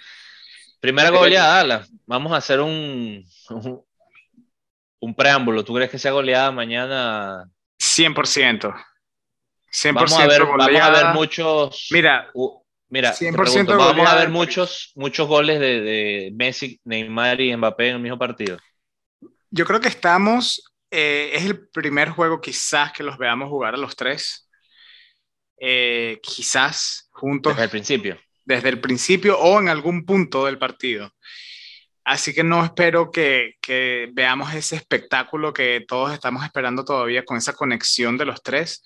Primera 0.84 1.12
goleada, 1.12 1.88
Vamos 2.06 2.34
a 2.34 2.36
hacer 2.36 2.60
un, 2.60 3.26
un, 5.00 5.16
preámbulo. 5.16 5.64
¿Tú 5.64 5.74
crees 5.74 5.90
que 5.90 5.98
sea 5.98 6.12
goleada 6.12 6.52
mañana? 6.52 7.50
100%. 7.80 8.76
100% 9.72 9.94
vamos 9.94 10.14
a 10.20 10.28
ver, 10.28 10.46
vamos 10.46 10.82
a 10.82 10.90
ver 10.90 11.06
muchos. 11.14 11.88
Mira, 11.90 12.30
mira 12.90 13.14
100% 13.14 13.78
vamos 13.78 14.06
a 14.06 14.16
ver 14.16 14.28
muchos, 14.28 14.92
muchos 14.96 15.26
goles 15.26 15.62
de, 15.62 15.80
de, 15.80 16.32
Messi, 16.36 16.82
Neymar 16.84 17.40
y 17.40 17.56
Mbappé 17.56 17.88
en 17.88 17.96
el 17.96 18.02
mismo 18.02 18.20
partido. 18.20 18.58
Yo 19.52 19.64
creo 19.64 19.80
que 19.80 19.88
estamos. 19.88 20.70
Eh, 20.92 21.32
es 21.32 21.46
el 21.46 21.70
primer 21.70 22.10
juego, 22.10 22.42
quizás, 22.42 22.92
que 22.92 23.04
los 23.04 23.18
veamos 23.18 23.48
jugar 23.48 23.76
a 23.76 23.78
los 23.78 23.96
tres. 23.96 24.50
Eh, 25.58 26.20
quizás 26.22 27.08
juntos. 27.14 27.54
Desde 27.54 27.64
el 27.64 27.70
principio 27.70 28.20
desde 28.46 28.70
el 28.70 28.80
principio 28.82 29.40
o 29.40 29.60
en 29.60 29.70
algún 29.70 30.06
punto 30.06 30.46
del 30.46 30.58
partido. 30.58 31.12
Así 32.06 32.34
que 32.34 32.44
no 32.44 32.64
espero 32.66 33.12
que, 33.12 33.56
veamos 34.14 34.54
ese 34.54 34.76
espectáculo 34.76 35.54
que 35.54 35.86
todos 35.88 36.14
estamos 36.14 36.44
esperando 36.44 36.84
todavía 36.84 37.24
con 37.24 37.38
esa 37.38 37.54
conexión 37.54 38.18
de 38.18 38.26
los 38.26 38.42
tres. 38.44 38.84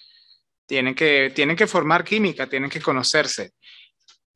Tienen 0.67 0.93
que, 0.93 1.31
tienen 1.33 1.55
que 1.55 1.67
formar 1.67 2.03
química, 2.03 2.47
tienen 2.47 2.69
que 2.69 2.81
conocerse. 2.81 3.51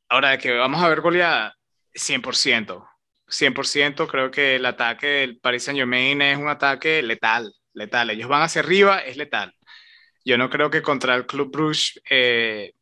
Ahora, 0.10 0.32
de 0.32 0.38
que 0.40 0.52
vamos 0.52 0.82
a 0.82 0.90
ver 0.90 1.02
goleada, 1.02 1.56
100%. 1.94 2.88
100% 3.28 4.08
creo 4.08 4.32
que 4.32 4.56
el 4.56 4.66
ataque 4.66 5.08
del 5.08 5.40
Paris 5.40 5.64
Saint 5.64 5.78
Germain 5.78 6.22
es 6.22 6.38
un 6.38 6.50
ataque 6.50 7.02
letal, 7.02 7.54
letal. 7.74 8.10
Ellos 8.10 8.28
van 8.28 8.42
hacia 8.42 8.62
arriba, 8.62 9.00
es 9.00 9.16
letal. 9.16 9.54
Yo 10.26 10.38
no 10.38 10.50
creo 10.50 10.70
que 10.70 10.82
contra 10.82 11.16
el 11.16 11.26
Club 11.26 11.52
Bruges 11.52 12.00
eh, 12.10 12.74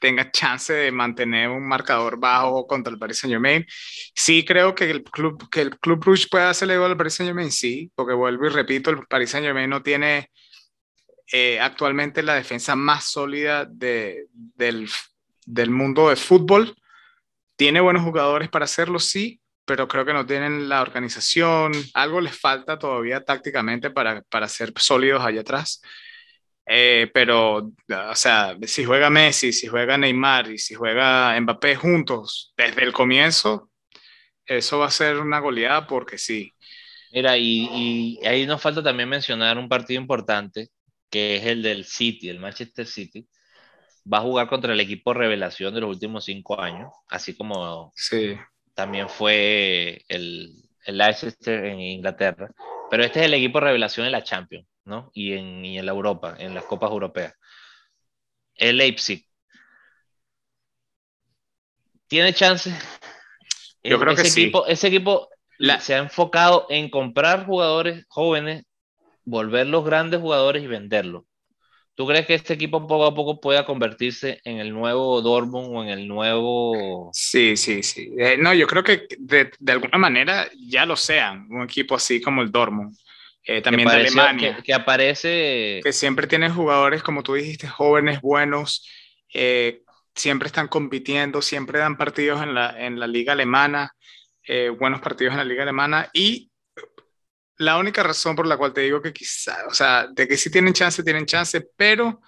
tenga 0.00 0.30
chance 0.30 0.72
de 0.72 0.90
mantener 0.92 1.48
un 1.48 1.66
marcador 1.66 2.18
bajo 2.18 2.66
contra 2.66 2.92
el 2.92 2.98
Paris 2.98 3.18
Saint 3.18 3.32
Germain. 3.32 3.66
Sí 4.14 4.44
creo 4.44 4.74
que 4.74 4.90
el 4.90 5.02
club, 5.02 5.48
que 5.50 5.62
el 5.62 5.78
club 5.78 6.02
Rouge 6.04 6.26
pueda 6.30 6.50
hacerle 6.50 6.78
gol 6.78 6.90
al 6.92 6.96
Paris 6.96 7.14
Saint 7.14 7.28
Germain, 7.28 7.50
sí, 7.50 7.90
porque 7.94 8.14
vuelvo 8.14 8.46
y 8.46 8.50
repito, 8.50 8.90
el 8.90 9.06
Paris 9.06 9.30
Saint 9.30 9.46
Germain 9.46 9.70
no 9.70 9.82
tiene 9.82 10.30
eh, 11.32 11.58
actualmente 11.60 12.22
la 12.22 12.34
defensa 12.34 12.76
más 12.76 13.04
sólida 13.04 13.64
de, 13.64 14.26
del, 14.32 14.88
del 15.44 15.70
mundo 15.70 16.08
de 16.08 16.16
fútbol. 16.16 16.74
Tiene 17.56 17.80
buenos 17.80 18.02
jugadores 18.02 18.48
para 18.48 18.66
hacerlo, 18.66 18.98
sí, 18.98 19.40
pero 19.64 19.88
creo 19.88 20.04
que 20.04 20.12
no 20.12 20.24
tienen 20.24 20.68
la 20.68 20.82
organización, 20.82 21.72
algo 21.94 22.20
les 22.20 22.38
falta 22.38 22.78
todavía 22.78 23.24
tácticamente 23.24 23.90
para, 23.90 24.22
para 24.22 24.48
ser 24.48 24.72
sólidos 24.76 25.24
allá 25.24 25.40
atrás. 25.40 25.82
Eh, 26.66 27.10
pero, 27.14 27.58
o 27.58 28.14
sea, 28.14 28.56
si 28.62 28.84
juega 28.84 29.08
Messi, 29.08 29.52
si 29.52 29.68
juega 29.68 29.96
Neymar 29.96 30.50
y 30.50 30.58
si 30.58 30.74
juega 30.74 31.38
Mbappé 31.40 31.76
juntos 31.76 32.52
desde 32.56 32.82
el 32.82 32.92
comienzo, 32.92 33.70
eso 34.44 34.78
va 34.78 34.86
a 34.86 34.90
ser 34.90 35.18
una 35.18 35.38
goleada 35.38 35.86
porque 35.86 36.18
sí. 36.18 36.52
Mira, 37.12 37.36
y, 37.38 37.68
y 38.20 38.26
ahí 38.26 38.46
nos 38.46 38.60
falta 38.60 38.82
también 38.82 39.08
mencionar 39.08 39.58
un 39.58 39.68
partido 39.68 40.00
importante, 40.00 40.68
que 41.10 41.36
es 41.36 41.44
el 41.46 41.62
del 41.62 41.84
City, 41.84 42.28
el 42.28 42.40
Manchester 42.40 42.86
City. 42.86 43.28
Va 44.12 44.18
a 44.18 44.22
jugar 44.22 44.48
contra 44.48 44.72
el 44.72 44.80
equipo 44.80 45.14
revelación 45.14 45.74
de 45.74 45.80
los 45.80 45.90
últimos 45.90 46.24
cinco 46.24 46.60
años, 46.60 46.92
así 47.08 47.36
como 47.36 47.92
sí. 47.96 48.36
también 48.74 49.08
fue 49.08 50.04
el, 50.08 50.52
el 50.84 50.98
Leicester 50.98 51.64
en 51.64 51.80
Inglaterra. 51.80 52.50
Pero 52.90 53.04
este 53.04 53.20
es 53.20 53.26
el 53.26 53.34
equipo 53.34 53.60
revelación 53.60 54.06
en 54.06 54.12
la 54.12 54.22
Champions. 54.22 54.66
¿No? 54.86 55.10
Y 55.12 55.34
en, 55.34 55.64
y 55.64 55.78
en 55.78 55.84
la 55.84 55.92
Europa, 55.92 56.36
en 56.38 56.54
las 56.54 56.64
copas 56.64 56.90
europeas. 56.90 57.34
El 58.54 58.78
Leipzig. 58.78 59.26
¿Tiene 62.06 62.32
chance? 62.32 62.72
Yo 63.82 63.98
creo 63.98 64.14
ese 64.14 64.22
que 64.22 64.28
equipo, 64.28 64.64
sí. 64.64 64.72
Ese 64.72 64.88
equipo 64.88 65.28
se 65.80 65.94
ha 65.94 65.98
enfocado 65.98 66.66
en 66.70 66.88
comprar 66.88 67.46
jugadores 67.46 68.06
jóvenes, 68.08 68.64
volver 69.24 69.66
los 69.66 69.84
grandes 69.84 70.20
jugadores 70.20 70.62
y 70.62 70.68
venderlos. 70.68 71.24
¿Tú 71.94 72.06
crees 72.06 72.26
que 72.26 72.34
este 72.34 72.54
equipo 72.54 72.86
poco 72.86 73.06
a 73.06 73.14
poco 73.14 73.40
pueda 73.40 73.64
convertirse 73.64 74.40
en 74.44 74.58
el 74.58 74.70
nuevo 74.70 75.22
Dortmund 75.22 75.74
o 75.74 75.82
en 75.82 75.88
el 75.88 76.06
nuevo... 76.06 77.10
Sí, 77.12 77.56
sí, 77.56 77.82
sí. 77.82 78.12
Eh, 78.18 78.36
no, 78.38 78.52
yo 78.52 78.66
creo 78.66 78.84
que 78.84 79.08
de, 79.18 79.50
de, 79.58 79.72
alguna 79.72 79.96
manera 79.96 80.46
ya 80.68 80.84
lo 80.84 80.94
sean, 80.94 81.46
un 81.50 81.62
equipo 81.62 81.94
así 81.94 82.20
como 82.20 82.42
el 82.42 82.52
Dortmund. 82.52 82.94
Eh, 83.46 83.62
también 83.62 83.88
de 83.88 83.94
Alemania. 83.94 84.60
Que, 84.62 84.74
aparece. 84.74 85.80
Que 85.82 85.92
siempre 85.92 86.26
tiene 86.26 86.50
jugadores, 86.50 87.02
como 87.02 87.22
tú 87.22 87.34
dijiste, 87.34 87.68
jóvenes, 87.68 88.20
buenos, 88.20 88.88
eh, 89.32 89.82
siempre 90.16 90.48
están 90.48 90.66
compitiendo, 90.66 91.40
siempre 91.40 91.78
dan 91.78 91.96
partidos 91.96 92.42
en 92.42 92.54
la, 92.54 92.74
en 92.76 92.98
la 92.98 93.06
liga 93.06 93.34
alemana, 93.34 93.92
eh, 94.44 94.68
buenos 94.68 95.00
partidos 95.00 95.32
en 95.32 95.38
la 95.38 95.44
liga 95.44 95.62
alemana. 95.62 96.10
Y 96.12 96.50
la 97.58 97.78
única 97.78 98.02
razón 98.02 98.34
por 98.34 98.48
la 98.48 98.56
cual 98.56 98.72
te 98.72 98.80
digo 98.80 99.00
que 99.00 99.12
quizá, 99.12 99.64
o 99.68 99.74
sea, 99.74 100.08
de 100.08 100.26
que 100.26 100.36
sí 100.36 100.50
tienen 100.50 100.74
chance, 100.74 101.04
tienen 101.04 101.24
chance, 101.24 101.60
pero 101.76 102.20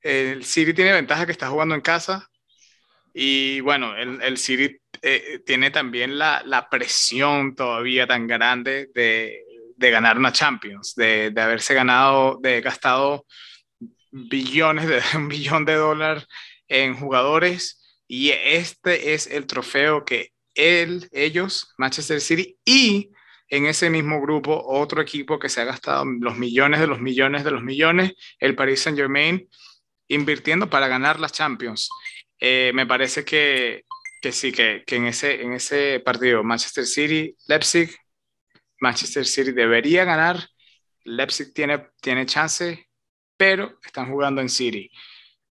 el 0.00 0.44
City 0.44 0.72
tiene 0.72 0.92
ventaja 0.92 1.26
que 1.26 1.32
está 1.32 1.48
jugando 1.48 1.74
en 1.74 1.80
casa. 1.80 2.28
Y 3.12 3.58
bueno, 3.60 3.96
el, 3.96 4.22
el 4.22 4.38
City 4.38 4.76
tiene 5.44 5.70
también 5.70 6.16
la, 6.16 6.42
la 6.46 6.68
presión 6.68 7.54
todavía 7.56 8.06
tan 8.06 8.26
grande 8.26 8.88
de 8.94 9.44
de 9.76 9.90
ganar 9.90 10.18
una 10.18 10.32
Champions, 10.32 10.94
de, 10.94 11.30
de, 11.30 11.40
haberse 11.40 11.74
ganado, 11.74 12.38
de 12.42 12.60
gastado 12.60 13.26
billones, 14.10 14.86
de 14.86 15.00
un 15.16 15.28
billón 15.28 15.64
de 15.64 15.74
dólares 15.74 16.26
en 16.68 16.94
jugadores 16.94 17.80
y 18.06 18.30
este 18.30 19.14
es 19.14 19.26
el 19.26 19.46
trofeo 19.46 20.04
que 20.04 20.30
él, 20.54 21.08
ellos, 21.12 21.74
Manchester 21.78 22.20
City 22.20 22.58
y 22.64 23.10
en 23.48 23.66
ese 23.66 23.90
mismo 23.90 24.20
grupo 24.20 24.62
otro 24.66 25.00
equipo 25.02 25.38
que 25.38 25.48
se 25.48 25.60
ha 25.60 25.64
gastado 25.64 26.04
los 26.04 26.36
millones 26.36 26.80
de 26.80 26.86
los 26.86 27.00
millones 27.00 27.44
de 27.44 27.50
los 27.50 27.62
millones, 27.62 28.12
el 28.38 28.54
Paris 28.54 28.80
Saint 28.80 28.98
Germain, 28.98 29.48
invirtiendo 30.08 30.70
para 30.70 30.88
ganar 30.88 31.20
las 31.20 31.32
Champions. 31.32 31.88
Eh, 32.38 32.72
me 32.74 32.86
parece 32.86 33.24
que, 33.24 33.84
que 34.20 34.32
sí, 34.32 34.52
que, 34.52 34.84
que, 34.86 34.96
en, 34.96 35.06
ese, 35.06 35.42
en 35.42 35.52
ese 35.52 36.00
partido 36.00 36.42
Manchester 36.42 36.86
City, 36.86 37.36
Leipzig, 37.46 37.94
Manchester 38.84 39.24
City 39.24 39.52
debería 39.52 40.04
ganar, 40.04 40.36
Leipzig 41.04 41.54
tiene, 41.54 41.88
tiene 42.02 42.26
chance, 42.26 42.86
pero 43.34 43.78
están 43.82 44.10
jugando 44.10 44.42
en 44.42 44.50
City. 44.50 44.90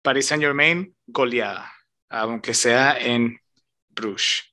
Paris 0.01 0.27
Saint 0.27 0.43
Germain, 0.43 0.93
goleada, 1.07 1.71
aunque 2.09 2.53
sea 2.53 2.97
en 2.97 3.39
Bruges. 3.89 4.43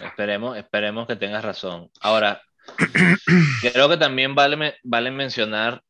esperemos, 0.00 0.56
esperemos 0.56 1.06
que 1.06 1.16
tengas 1.16 1.44
razón. 1.44 1.90
Ahora, 2.00 2.40
creo 3.60 3.88
que 3.90 3.98
también 3.98 4.34
vale, 4.34 4.76
vale 4.82 5.10
mencionar 5.10 5.82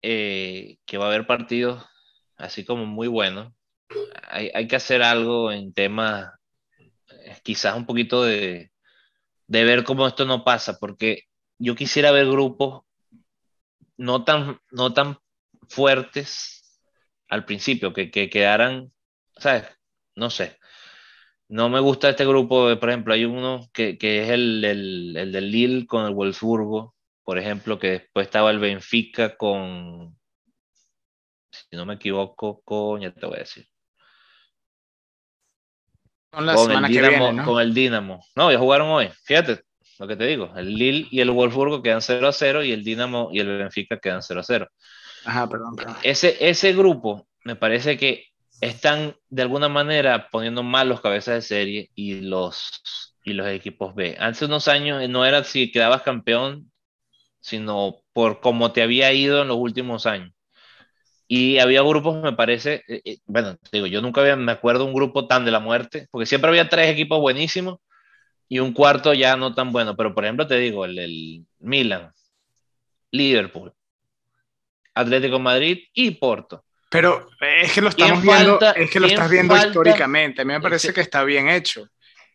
eh, 0.00 0.78
que 0.86 0.96
va 0.96 1.06
a 1.06 1.08
haber 1.08 1.26
partidos 1.26 1.84
así 2.36 2.64
como 2.64 2.86
muy 2.86 3.08
buenos. 3.08 3.52
Hay, 4.28 4.50
hay 4.54 4.68
que 4.68 4.76
hacer 4.76 5.02
algo 5.02 5.50
en 5.50 5.72
temas, 5.72 6.30
eh, 6.78 7.36
quizás 7.42 7.76
un 7.76 7.84
poquito 7.84 8.22
de, 8.22 8.71
de 9.52 9.64
ver 9.64 9.84
cómo 9.84 10.06
esto 10.06 10.24
no 10.24 10.44
pasa, 10.44 10.78
porque 10.78 11.24
yo 11.58 11.74
quisiera 11.74 12.10
ver 12.10 12.26
grupos 12.26 12.84
no 13.98 14.24
tan, 14.24 14.58
no 14.70 14.94
tan 14.94 15.18
fuertes 15.68 16.80
al 17.28 17.44
principio, 17.44 17.92
que, 17.92 18.10
que 18.10 18.30
quedaran, 18.30 18.92
¿sabes? 19.36 19.64
No 20.16 20.30
sé. 20.30 20.58
No 21.48 21.68
me 21.68 21.80
gusta 21.80 22.08
este 22.08 22.24
grupo, 22.24 22.78
por 22.80 22.88
ejemplo, 22.88 23.12
hay 23.12 23.26
uno 23.26 23.68
que, 23.74 23.98
que 23.98 24.22
es 24.22 24.30
el, 24.30 24.64
el, 24.64 25.16
el, 25.18 25.32
del 25.32 25.50
Lille 25.50 25.86
con 25.86 26.06
el 26.06 26.14
Wolfsburgo, 26.14 26.94
por 27.22 27.38
ejemplo, 27.38 27.78
que 27.78 27.90
después 27.90 28.26
estaba 28.26 28.50
el 28.50 28.58
Benfica 28.58 29.36
con, 29.36 30.18
si 31.50 31.76
no 31.76 31.84
me 31.84 31.94
equivoco, 31.94 32.62
con, 32.62 33.02
ya 33.02 33.12
te 33.12 33.26
voy 33.26 33.36
a 33.36 33.40
decir. 33.40 33.66
Con, 36.32 36.46
la 36.46 36.54
con 36.54 36.72
el 36.72 36.90
Dinamo, 36.90 37.32
¿no? 37.32 37.44
con 37.44 37.60
el 37.60 37.74
Dinamo. 37.74 38.24
No, 38.34 38.50
ya 38.50 38.58
jugaron 38.58 38.88
hoy, 38.88 39.10
fíjate 39.24 39.62
lo 40.02 40.08
que 40.08 40.16
te 40.16 40.26
digo, 40.26 40.52
el 40.56 40.74
Lille 40.74 41.06
y 41.12 41.20
el 41.20 41.30
Wolfsburgo 41.30 41.80
quedan 41.80 42.02
0 42.02 42.26
a 42.26 42.32
0 42.32 42.64
y 42.64 42.72
el 42.72 42.82
Dinamo 42.82 43.28
y 43.32 43.38
el 43.38 43.56
Benfica 43.56 44.00
quedan 44.00 44.20
0 44.20 44.40
a 44.40 44.42
0. 44.42 44.68
Ajá, 45.24 45.48
perdón, 45.48 45.76
perdón. 45.76 45.96
Ese, 46.02 46.36
ese 46.40 46.72
grupo 46.72 47.28
me 47.44 47.54
parece 47.54 47.96
que 47.96 48.26
están 48.60 49.14
de 49.28 49.42
alguna 49.42 49.68
manera 49.68 50.28
poniendo 50.30 50.64
mal 50.64 50.88
los 50.88 51.00
cabezas 51.00 51.34
de 51.34 51.42
serie 51.42 51.90
y 51.94 52.20
los, 52.20 53.14
y 53.24 53.34
los 53.34 53.46
equipos 53.46 53.94
B. 53.94 54.16
Hace 54.18 54.46
unos 54.46 54.66
años 54.66 55.08
no 55.08 55.24
era 55.24 55.44
si 55.44 55.70
quedabas 55.70 56.02
campeón, 56.02 56.72
sino 57.38 58.02
por 58.12 58.40
cómo 58.40 58.72
te 58.72 58.82
había 58.82 59.12
ido 59.12 59.42
en 59.42 59.48
los 59.48 59.56
últimos 59.56 60.06
años. 60.06 60.32
Y 61.34 61.58
había 61.60 61.80
grupos, 61.80 62.22
me 62.22 62.34
parece, 62.34 62.84
eh, 62.86 63.00
eh, 63.06 63.18
bueno, 63.24 63.56
digo, 63.72 63.86
yo 63.86 64.02
nunca 64.02 64.20
había, 64.20 64.36
me 64.36 64.52
acuerdo 64.52 64.84
un 64.84 64.92
grupo 64.92 65.26
tan 65.26 65.46
de 65.46 65.50
la 65.50 65.60
muerte, 65.60 66.06
porque 66.10 66.26
siempre 66.26 66.50
había 66.50 66.68
tres 66.68 66.90
equipos 66.90 67.20
buenísimos 67.20 67.78
y 68.50 68.58
un 68.58 68.74
cuarto 68.74 69.14
ya 69.14 69.34
no 69.34 69.54
tan 69.54 69.72
bueno. 69.72 69.96
Pero 69.96 70.14
por 70.14 70.26
ejemplo, 70.26 70.46
te 70.46 70.58
digo, 70.58 70.84
el, 70.84 70.98
el 70.98 71.46
Milan, 71.58 72.12
Liverpool, 73.12 73.72
Atlético 74.92 75.38
Madrid 75.38 75.78
y 75.94 76.10
Porto. 76.10 76.66
Pero 76.90 77.26
es 77.40 77.72
que 77.72 77.80
lo 77.80 77.88
estamos 77.88 78.22
viendo, 78.22 78.58
es 78.76 78.90
que 78.90 79.00
lo 79.00 79.06
estás 79.06 79.30
viendo 79.30 79.56
históricamente. 79.56 80.42
A 80.42 80.44
mí 80.44 80.52
me 80.52 80.60
parece 80.60 80.92
que 80.92 81.00
está 81.00 81.24
bien 81.24 81.48
hecho. 81.48 81.88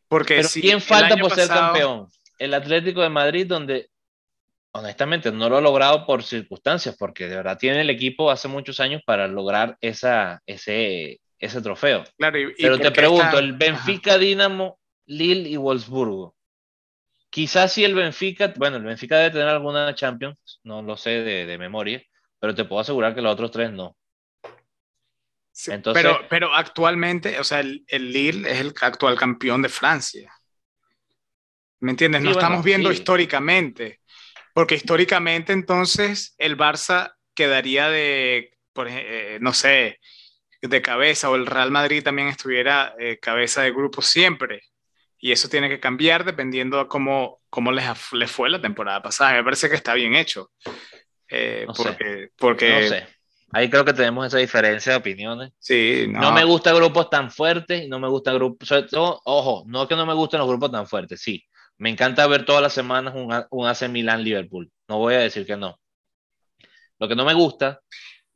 Porque 0.07 0.37
Pero 0.37 0.47
si 0.47 0.59
¿quién 0.59 0.81
falta 0.81 1.15
por 1.17 1.29
pasado... 1.29 1.47
ser 1.47 1.55
campeón? 1.55 2.07
El 2.39 2.51
Atlético 2.55 3.03
de 3.03 3.09
Madrid, 3.09 3.45
donde 3.45 3.91
honestamente 4.77 5.31
no 5.31 5.49
lo 5.49 5.57
ha 5.57 5.61
logrado 5.61 6.05
por 6.05 6.23
circunstancias, 6.23 6.95
porque 6.97 7.27
de 7.27 7.35
verdad 7.35 7.57
tiene 7.57 7.81
el 7.81 7.89
equipo 7.89 8.29
hace 8.29 8.47
muchos 8.47 8.79
años 8.79 9.01
para 9.05 9.27
lograr 9.27 9.77
esa, 9.81 10.41
ese, 10.45 11.19
ese 11.39 11.61
trofeo. 11.61 12.03
Claro, 12.17 12.39
y, 12.39 12.53
Pero 12.53 12.77
te 12.77 12.91
pregunto, 12.91 13.25
está... 13.25 13.39
el 13.39 13.53
Benfica. 13.53 14.17
Dinamo, 14.17 14.79
Lille 15.05 15.49
y 15.49 15.57
Wolfsburgo. 15.57 16.35
Quizás 17.29 17.73
si 17.73 17.83
el 17.83 17.93
Benfica, 17.93 18.53
bueno, 18.55 18.77
el 18.77 18.83
Benfica 18.83 19.17
debe 19.17 19.31
tener 19.31 19.47
alguna 19.47 19.93
Champions, 19.93 20.59
no 20.63 20.81
lo 20.81 20.95
sé 20.95 21.09
de, 21.21 21.45
de 21.45 21.57
memoria, 21.57 22.01
pero 22.39 22.55
te 22.55 22.65
puedo 22.65 22.81
asegurar 22.81 23.13
que 23.13 23.21
los 23.21 23.33
otros 23.33 23.51
tres 23.51 23.71
no. 23.71 23.95
Sí, 25.51 25.71
Entonces, 25.71 26.03
pero, 26.03 26.19
pero 26.29 26.53
actualmente, 26.53 27.39
o 27.39 27.43
sea, 27.43 27.61
el, 27.61 27.83
el, 27.87 28.11
Lille 28.11 28.49
es 28.49 28.59
el 28.59 28.73
actual 28.79 29.17
campeón 29.17 29.63
de 29.63 29.69
Francia. 29.69 30.31
¿Me 31.79 31.91
entiendes? 31.91 32.21
No 32.21 32.31
estamos 32.31 32.63
viendo 32.63 32.89
sí. 32.89 32.97
históricamente, 32.97 34.01
porque 34.57 34.73
históricamente 34.73 35.53
entonces 35.53 36.33
el 36.39 36.57
Barça 36.57 37.13
quedaría 37.35 37.89
de, 37.89 38.57
por, 38.73 38.87
eh, 38.89 39.37
no 39.39 39.53
sé, 39.53 39.99
de 40.63 40.81
cabeza, 40.81 41.29
o 41.29 41.35
el 41.35 41.45
Real 41.45 41.69
Madrid 41.69 42.01
también 42.01 42.27
estuviera 42.27 42.95
eh, 42.97 43.19
cabeza 43.19 43.61
de 43.61 43.69
grupo 43.69 44.01
siempre. 44.01 44.63
Y 45.19 45.31
eso 45.31 45.47
tiene 45.47 45.69
que 45.69 45.79
cambiar 45.79 46.25
dependiendo 46.25 46.79
de 46.79 46.87
cómo, 46.87 47.39
cómo 47.51 47.71
les, 47.71 47.85
les 48.13 48.31
fue 48.31 48.49
la 48.49 48.59
temporada 48.59 48.99
pasada. 49.03 49.33
Me 49.33 49.43
parece 49.43 49.69
que 49.69 49.75
está 49.75 49.93
bien 49.93 50.15
hecho. 50.15 50.49
Eh, 51.29 51.65
no 51.67 51.73
porque, 51.75 51.93
sé. 52.03 52.31
porque 52.35 52.81
no 52.81 52.87
sé. 52.87 53.07
Ahí 53.51 53.69
creo 53.69 53.85
que 53.85 53.93
tenemos 53.93 54.25
esa 54.25 54.39
diferencia 54.39 54.93
de 54.93 54.97
opiniones. 54.97 55.51
Sí, 55.59 56.07
no. 56.09 56.19
no 56.19 56.31
me 56.31 56.43
gustan 56.43 56.75
grupos 56.75 57.11
tan 57.11 57.29
fuertes 57.29 57.83
y 57.83 57.87
no 57.87 57.99
me 57.99 58.07
gustan 58.07 58.33
grupos, 58.33 58.67
sobre 58.67 58.87
todo, 58.87 59.21
ojo, 59.23 59.65
no 59.67 59.87
que 59.87 59.95
no 59.95 60.07
me 60.07 60.15
gusten 60.15 60.39
los 60.39 60.49
grupos 60.49 60.71
tan 60.71 60.87
fuertes, 60.87 61.21
sí. 61.21 61.45
Me 61.77 61.89
encanta 61.89 62.25
ver 62.27 62.45
todas 62.45 62.61
las 62.61 62.73
semanas 62.73 63.13
un, 63.15 63.33
un 63.49 63.67
AC 63.67 63.89
Milan 63.89 64.23
Liverpool. 64.23 64.71
No 64.87 64.97
voy 64.97 65.15
a 65.15 65.19
decir 65.19 65.45
que 65.45 65.57
no. 65.57 65.79
Lo 66.99 67.07
que 67.07 67.15
no 67.15 67.25
me 67.25 67.33
gusta. 67.33 67.81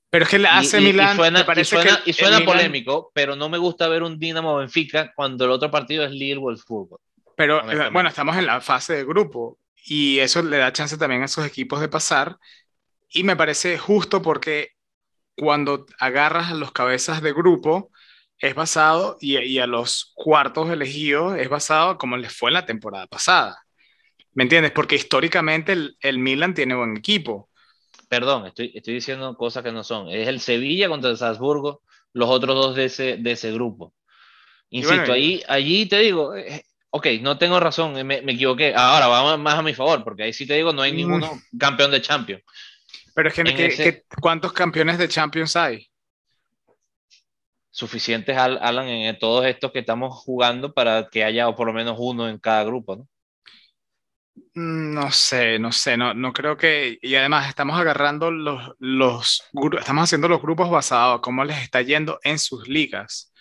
Pero 0.09 0.25
es 0.25 0.29
que 0.29 0.35
el 0.35 0.45
AC 0.45 0.75
Milan. 0.81 1.13
Y, 1.13 1.17
suena, 1.17 1.45
y 1.55 1.65
suena, 1.65 1.99
y 2.05 2.13
suena 2.13 2.45
polémico, 2.45 2.91
Milan... 2.91 3.11
pero 3.13 3.35
no 3.35 3.49
me 3.49 3.57
gusta 3.57 3.87
ver 3.87 4.03
un 4.03 4.19
Dinamo 4.19 4.57
Benfica 4.57 5.11
cuando 5.15 5.45
el 5.45 5.51
otro 5.51 5.71
partido 5.71 6.03
es 6.03 6.11
Lille 6.11 6.37
Wolfsburgo. 6.37 6.99
Pero 7.35 7.63
bueno, 7.91 8.09
estamos 8.09 8.35
en 8.37 8.45
la 8.45 8.61
fase 8.61 8.97
de 8.97 9.05
grupo 9.05 9.57
y 9.83 10.19
eso 10.19 10.43
le 10.43 10.57
da 10.57 10.73
chance 10.73 10.97
también 10.97 11.23
a 11.23 11.25
esos 11.25 11.45
equipos 11.45 11.79
de 11.81 11.87
pasar 11.87 12.37
y 13.09 13.23
me 13.23 13.35
parece 13.35 13.77
justo 13.77 14.21
porque 14.21 14.73
cuando 15.35 15.85
agarras 15.99 16.51
a 16.51 16.55
los 16.55 16.71
cabezas 16.71 17.21
de 17.21 17.33
grupo, 17.33 17.91
es 18.41 18.55
basado, 18.55 19.17
y, 19.21 19.37
y, 19.37 19.59
a 19.59 19.67
los 19.67 20.11
cuartos 20.15 20.69
elegidos, 20.71 21.37
es 21.37 21.47
basado 21.47 21.97
como 21.99 22.17
les 22.17 22.35
fue 22.35 22.49
en 22.49 22.55
la 22.55 22.65
temporada 22.65 23.05
pasada. 23.05 23.63
¿Me 24.33 24.43
entiendes? 24.43 24.71
Porque 24.71 24.95
históricamente 24.95 25.73
el, 25.73 25.95
el 26.01 26.17
Milan 26.17 26.55
tiene 26.55 26.73
buen 26.73 26.97
equipo. 26.97 27.49
Perdón, 28.09 28.47
estoy, 28.47 28.71
estoy, 28.73 28.95
diciendo 28.95 29.37
cosas 29.37 29.63
que 29.63 29.71
no 29.71 29.83
son. 29.83 30.09
Es 30.09 30.27
el 30.27 30.39
Sevilla 30.39 30.89
contra 30.89 31.11
el 31.11 31.17
Salzburgo, 31.17 31.83
los 32.13 32.29
otros 32.29 32.55
dos 32.55 32.75
de 32.75 32.85
ese, 32.85 33.17
de 33.17 33.31
ese 33.31 33.51
grupo. 33.51 33.93
Insisto, 34.71 34.97
bueno, 34.97 35.13
ahí, 35.13 35.43
allí 35.47 35.85
te 35.85 35.99
digo, 35.99 36.35
eh, 36.35 36.65
ok, 36.89 37.07
no 37.21 37.37
tengo 37.37 37.59
razón, 37.59 37.93
me, 37.93 38.03
me, 38.03 38.31
equivoqué. 38.31 38.73
Ahora 38.75 39.07
vamos 39.07 39.37
más 39.39 39.55
a 39.55 39.61
mi 39.61 39.75
favor, 39.75 40.03
porque 40.03 40.23
ahí 40.23 40.33
sí 40.33 40.47
te 40.47 40.55
digo, 40.55 40.73
no 40.73 40.81
hay 40.81 40.93
ninguno 40.93 41.35
mm. 41.35 41.57
campeón 41.59 41.91
de 41.91 42.01
Champions. 42.01 42.41
Pero 43.13 43.29
es 43.29 43.35
que, 43.35 43.65
ese... 43.65 44.05
¿cuántos 44.19 44.51
campeones 44.53 44.97
de 44.97 45.09
Champions 45.09 45.55
hay? 45.55 45.90
Suficientes, 47.71 48.37
Alan, 48.37 48.87
en 48.87 49.17
todos 49.19 49.45
estos 49.45 49.71
que 49.71 49.79
estamos 49.79 50.13
jugando 50.23 50.73
para 50.73 51.09
que 51.09 51.23
haya 51.23 51.47
o 51.49 51.55
por 51.55 51.67
lo 51.67 51.73
menos 51.73 51.97
uno 51.99 52.29
en 52.29 52.37
cada 52.39 52.63
grupo, 52.63 52.97
¿no? 52.97 53.07
Mm, 54.53 54.93
no 54.93 55.11
sé, 55.11 55.59
no 55.59 55.71
sé, 55.71 55.97
no, 55.97 56.13
no 56.13 56.33
creo 56.33 56.57
que. 56.57 56.97
Y 57.01 57.15
además, 57.15 57.47
estamos 57.49 57.79
agarrando 57.79 58.31
los, 58.31 58.71
los. 58.79 59.43
Estamos 59.79 60.03
haciendo 60.03 60.27
los 60.27 60.41
grupos 60.41 60.69
basados 60.69 61.19
a 61.19 61.21
cómo 61.21 61.43
les 61.45 61.61
está 61.61 61.81
yendo 61.81 62.19
en 62.23 62.39
sus 62.39 62.67
ligas 62.67 63.31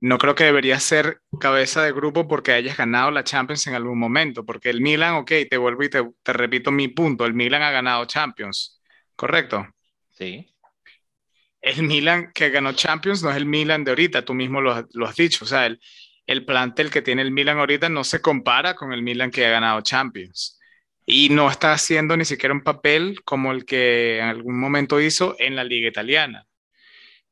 no 0.00 0.18
creo 0.18 0.34
que 0.34 0.44
debería 0.44 0.80
ser 0.80 1.22
cabeza 1.40 1.82
de 1.84 1.92
grupo 1.92 2.26
porque 2.26 2.52
hayas 2.52 2.76
ganado 2.76 3.10
la 3.10 3.24
Champions 3.24 3.66
en 3.68 3.74
algún 3.74 3.98
momento, 3.98 4.44
porque 4.44 4.68
el 4.70 4.80
Milan, 4.80 5.14
ok, 5.14 5.30
te 5.48 5.56
vuelvo 5.56 5.84
y 5.84 5.90
te, 5.90 6.02
te 6.22 6.32
repito 6.32 6.72
mi 6.72 6.88
punto, 6.88 7.24
el 7.24 7.34
Milan 7.34 7.62
ha 7.62 7.70
ganado 7.70 8.04
Champions, 8.06 8.80
¿correcto? 9.14 9.64
Sí. 10.10 10.51
El 11.62 11.84
Milan 11.84 12.32
que 12.34 12.50
ganó 12.50 12.72
Champions 12.74 13.22
no 13.22 13.30
es 13.30 13.36
el 13.36 13.46
Milan 13.46 13.84
de 13.84 13.92
ahorita, 13.92 14.24
tú 14.24 14.34
mismo 14.34 14.60
lo, 14.60 14.86
lo 14.92 15.06
has 15.06 15.16
dicho, 15.16 15.44
o 15.44 15.48
sea, 15.48 15.66
el, 15.66 15.80
el 16.26 16.44
plantel 16.44 16.90
que 16.90 17.02
tiene 17.02 17.22
el 17.22 17.30
Milan 17.32 17.58
ahorita 17.58 17.88
no 17.88 18.04
se 18.04 18.20
compara 18.20 18.74
con 18.76 18.92
el 18.92 19.02
Milan 19.02 19.30
que 19.30 19.46
ha 19.46 19.50
ganado 19.50 19.80
Champions. 19.82 20.58
Y 21.06 21.30
no 21.30 21.50
está 21.50 21.72
haciendo 21.72 22.16
ni 22.16 22.24
siquiera 22.24 22.54
un 22.54 22.62
papel 22.62 23.22
como 23.24 23.52
el 23.52 23.64
que 23.64 24.18
en 24.18 24.26
algún 24.26 24.58
momento 24.60 25.00
hizo 25.00 25.36
en 25.38 25.56
la 25.56 25.64
liga 25.64 25.88
italiana. 25.88 26.46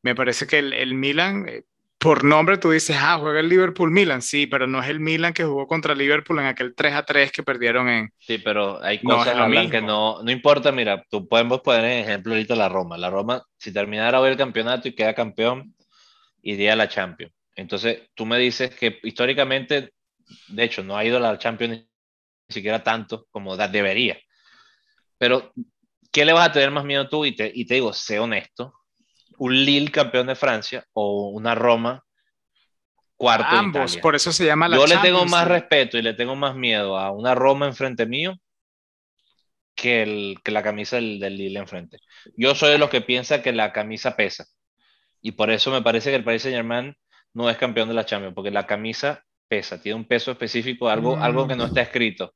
Me 0.02 0.14
parece 0.14 0.46
que 0.46 0.58
el, 0.58 0.72
el 0.72 0.94
Milan, 0.94 1.48
eh, 1.48 1.64
por 2.00 2.24
nombre 2.24 2.56
tú 2.56 2.70
dices, 2.70 2.96
ah, 2.98 3.18
juega 3.20 3.40
el 3.40 3.48
Liverpool-Milan, 3.50 4.22
sí, 4.22 4.46
pero 4.46 4.66
no 4.66 4.82
es 4.82 4.88
el 4.88 5.00
Milan 5.00 5.34
que 5.34 5.44
jugó 5.44 5.66
contra 5.66 5.94
Liverpool 5.94 6.38
en 6.38 6.46
aquel 6.46 6.74
3 6.74 6.94
a 6.94 7.04
3 7.04 7.30
que 7.30 7.42
perdieron 7.42 7.90
en... 7.90 8.10
Sí, 8.18 8.38
pero 8.38 8.82
hay 8.82 9.02
cosas 9.02 9.36
que 9.70 9.82
no, 9.82 10.22
no 10.22 10.30
importa, 10.30 10.72
mira, 10.72 11.04
tú 11.10 11.28
podemos 11.28 11.60
poner 11.60 11.84
en 11.84 12.04
ejemplo 12.04 12.32
ahorita 12.32 12.56
la 12.56 12.70
Roma. 12.70 12.96
La 12.96 13.10
Roma, 13.10 13.44
si 13.58 13.70
terminara 13.70 14.18
hoy 14.18 14.30
el 14.30 14.38
campeonato 14.38 14.88
y 14.88 14.94
queda 14.94 15.12
campeón, 15.12 15.74
iría 16.40 16.72
a 16.72 16.76
la 16.76 16.88
Champions. 16.88 17.34
Entonces, 17.54 18.08
tú 18.14 18.24
me 18.24 18.38
dices 18.38 18.74
que 18.74 18.98
históricamente, 19.02 19.92
de 20.48 20.64
hecho, 20.64 20.82
no 20.82 20.96
ha 20.96 21.04
ido 21.04 21.18
a 21.18 21.20
la 21.20 21.38
Champions 21.38 21.80
ni 21.80 22.54
siquiera 22.54 22.82
tanto 22.82 23.26
como 23.30 23.58
debería. 23.58 24.18
Pero, 25.18 25.52
¿qué 26.10 26.24
le 26.24 26.32
vas 26.32 26.48
a 26.48 26.52
tener 26.52 26.70
más 26.70 26.86
miedo 26.86 27.10
tú? 27.10 27.26
Y 27.26 27.36
te, 27.36 27.52
y 27.54 27.66
te 27.66 27.74
digo, 27.74 27.92
sé 27.92 28.18
honesto, 28.18 28.72
un 29.40 29.54
Lille 29.64 29.90
campeón 29.90 30.26
de 30.26 30.34
Francia 30.34 30.84
o 30.92 31.30
una 31.30 31.54
Roma 31.54 32.04
cuarto. 33.16 33.56
Ambos, 33.56 33.96
por 33.96 34.14
eso 34.14 34.32
se 34.32 34.44
llama 34.44 34.68
la 34.68 34.76
Yo 34.76 34.86
le 34.86 34.98
tengo 34.98 35.24
más 35.24 35.48
respeto 35.48 35.96
y 35.96 36.02
le 36.02 36.12
tengo 36.12 36.36
más 36.36 36.54
miedo 36.54 36.98
a 36.98 37.10
una 37.10 37.34
Roma 37.34 37.66
enfrente 37.66 38.04
mío 38.04 38.36
que, 39.74 40.02
el, 40.02 40.36
que 40.44 40.50
la 40.50 40.62
camisa 40.62 40.96
del, 40.96 41.18
del 41.18 41.38
Lille 41.38 41.58
enfrente. 41.58 41.98
Yo 42.36 42.54
soy 42.54 42.72
de 42.72 42.78
los 42.78 42.90
que 42.90 43.00
piensa 43.00 43.40
que 43.40 43.52
la 43.52 43.72
camisa 43.72 44.14
pesa. 44.14 44.46
Y 45.22 45.32
por 45.32 45.50
eso 45.50 45.70
me 45.70 45.80
parece 45.80 46.10
que 46.10 46.16
el 46.16 46.24
Paris 46.24 46.42
Saint 46.42 46.56
Germain 46.56 46.94
no 47.32 47.48
es 47.48 47.56
campeón 47.56 47.88
de 47.88 47.94
la 47.94 48.04
Champions, 48.04 48.34
porque 48.34 48.50
la 48.50 48.66
camisa 48.66 49.24
pesa, 49.48 49.80
tiene 49.80 49.96
un 49.96 50.04
peso 50.04 50.32
específico, 50.32 50.90
algo, 50.90 51.16
algo 51.16 51.48
que 51.48 51.56
no 51.56 51.64
está 51.64 51.80
escrito. 51.80 52.34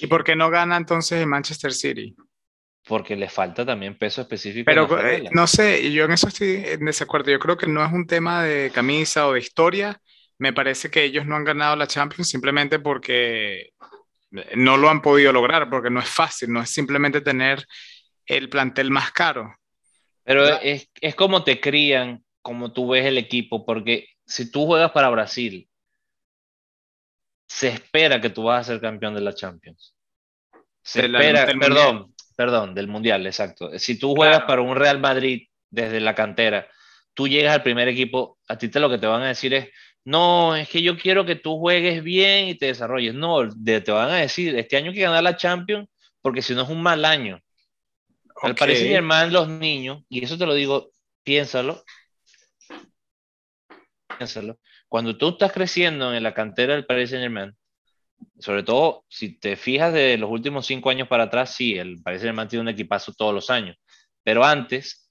¿Y 0.00 0.06
por 0.06 0.24
qué 0.24 0.34
no 0.34 0.48
gana 0.48 0.78
entonces 0.78 1.20
en 1.20 1.28
Manchester 1.28 1.74
City? 1.74 2.16
Porque 2.86 3.16
le 3.16 3.28
falta 3.28 3.66
también 3.66 3.98
peso 3.98 4.22
específico. 4.22 4.64
Pero 4.64 5.06
eh, 5.06 5.28
no 5.32 5.46
sé, 5.46 5.90
yo 5.92 6.04
en 6.04 6.12
eso 6.12 6.28
estoy 6.28 6.62
en 6.64 6.84
desacuerdo. 6.84 7.32
Yo 7.32 7.40
creo 7.40 7.56
que 7.56 7.66
no 7.66 7.84
es 7.84 7.92
un 7.92 8.06
tema 8.06 8.44
de 8.44 8.70
camisa 8.70 9.26
o 9.26 9.32
de 9.32 9.40
historia. 9.40 10.00
Me 10.38 10.52
parece 10.52 10.88
que 10.88 11.02
ellos 11.02 11.26
no 11.26 11.34
han 11.34 11.44
ganado 11.44 11.74
la 11.74 11.88
Champions 11.88 12.28
simplemente 12.28 12.78
porque 12.78 13.70
no 14.54 14.76
lo 14.76 14.88
han 14.88 15.02
podido 15.02 15.32
lograr, 15.32 15.68
porque 15.68 15.90
no 15.90 15.98
es 15.98 16.08
fácil, 16.08 16.52
no 16.52 16.62
es 16.62 16.70
simplemente 16.70 17.20
tener 17.20 17.66
el 18.24 18.48
plantel 18.48 18.90
más 18.90 19.10
caro. 19.10 19.56
Pero 20.22 20.46
es, 20.46 20.88
es 21.00 21.14
como 21.14 21.42
te 21.42 21.60
crían, 21.60 22.24
como 22.40 22.72
tú 22.72 22.90
ves 22.90 23.04
el 23.06 23.18
equipo, 23.18 23.64
porque 23.66 24.08
si 24.26 24.50
tú 24.50 24.66
juegas 24.66 24.92
para 24.92 25.08
Brasil, 25.08 25.68
se 27.48 27.68
espera 27.68 28.20
que 28.20 28.30
tú 28.30 28.44
vas 28.44 28.60
a 28.60 28.72
ser 28.72 28.80
campeón 28.80 29.14
de 29.14 29.20
la 29.22 29.34
Champions. 29.34 29.96
Se 30.82 31.06
espera, 31.06 31.46
perdón, 31.46 32.14
Perdón, 32.36 32.74
del 32.74 32.86
Mundial, 32.86 33.26
exacto. 33.26 33.78
Si 33.78 33.98
tú 33.98 34.14
juegas 34.14 34.42
para 34.42 34.60
un 34.60 34.76
Real 34.76 35.00
Madrid 35.00 35.48
desde 35.70 36.00
la 36.00 36.14
cantera, 36.14 36.68
tú 37.14 37.26
llegas 37.26 37.54
al 37.54 37.62
primer 37.62 37.88
equipo, 37.88 38.38
a 38.46 38.58
ti 38.58 38.68
te 38.68 38.78
lo 38.78 38.90
que 38.90 38.98
te 38.98 39.06
van 39.06 39.22
a 39.22 39.28
decir 39.28 39.54
es, 39.54 39.70
no, 40.04 40.54
es 40.54 40.68
que 40.68 40.82
yo 40.82 40.96
quiero 40.96 41.24
que 41.24 41.34
tú 41.34 41.58
juegues 41.58 42.04
bien 42.04 42.48
y 42.48 42.54
te 42.54 42.66
desarrolles. 42.66 43.14
No, 43.14 43.48
te 43.48 43.90
van 43.90 44.10
a 44.10 44.16
decir, 44.16 44.54
este 44.56 44.76
año 44.76 44.90
hay 44.90 44.96
que 44.96 45.02
ganar 45.02 45.22
la 45.22 45.36
Champions 45.36 45.88
porque 46.20 46.42
si 46.42 46.54
no 46.54 46.62
es 46.62 46.68
un 46.68 46.82
mal 46.82 47.04
año. 47.04 47.40
Al 48.42 48.54
parecer, 48.54 48.92
hermano, 48.92 49.32
los 49.32 49.48
niños, 49.48 50.04
y 50.08 50.22
eso 50.22 50.36
te 50.36 50.44
lo 50.44 50.52
digo, 50.52 50.90
piénsalo, 51.24 51.82
piénsalo. 54.18 54.58
Cuando 54.88 55.16
tú 55.16 55.30
estás 55.30 55.52
creciendo 55.52 56.14
en 56.14 56.22
la 56.22 56.34
cantera 56.34 56.74
del 56.74 56.84
Paris 56.84 57.10
Saint 57.10 57.22
Germain, 57.22 57.56
sobre 58.38 58.62
todo 58.62 59.04
si 59.08 59.38
te 59.38 59.56
fijas 59.56 59.92
de 59.92 60.18
los 60.18 60.30
últimos 60.30 60.66
cinco 60.66 60.90
años 60.90 61.08
para 61.08 61.24
atrás, 61.24 61.54
sí, 61.54 61.78
el 61.78 62.02
Paris 62.02 62.20
Saint-Germain 62.20 62.48
tiene 62.48 62.62
un 62.62 62.68
equipazo 62.68 63.12
todos 63.12 63.34
los 63.34 63.50
años, 63.50 63.76
pero 64.22 64.44
antes, 64.44 65.10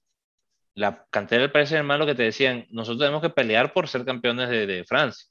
la 0.74 1.06
cantera 1.10 1.42
del 1.42 1.52
Paris 1.52 1.70
Saint-Germain 1.70 1.98
lo 1.98 2.06
que 2.06 2.14
te 2.14 2.24
decían, 2.24 2.66
nosotros 2.70 3.00
tenemos 3.00 3.22
que 3.22 3.30
pelear 3.30 3.72
por 3.72 3.88
ser 3.88 4.04
campeones 4.04 4.48
de, 4.48 4.84
Francia 4.86 5.26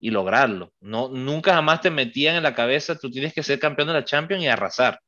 y 0.00 0.10
lograrlo. 0.10 0.72
No, 0.80 1.08
nunca 1.08 1.54
jamás 1.54 1.80
te 1.80 1.90
metían 1.90 2.36
en 2.36 2.42
la 2.42 2.54
cabeza, 2.54 2.98
tú 2.98 3.10
tienes 3.10 3.32
que 3.32 3.42
ser 3.42 3.58
campeón 3.60 3.88
de 3.88 3.94
la 3.94 4.04
Champions 4.04 4.42
y 4.42 4.48
arrasar. 4.48 4.98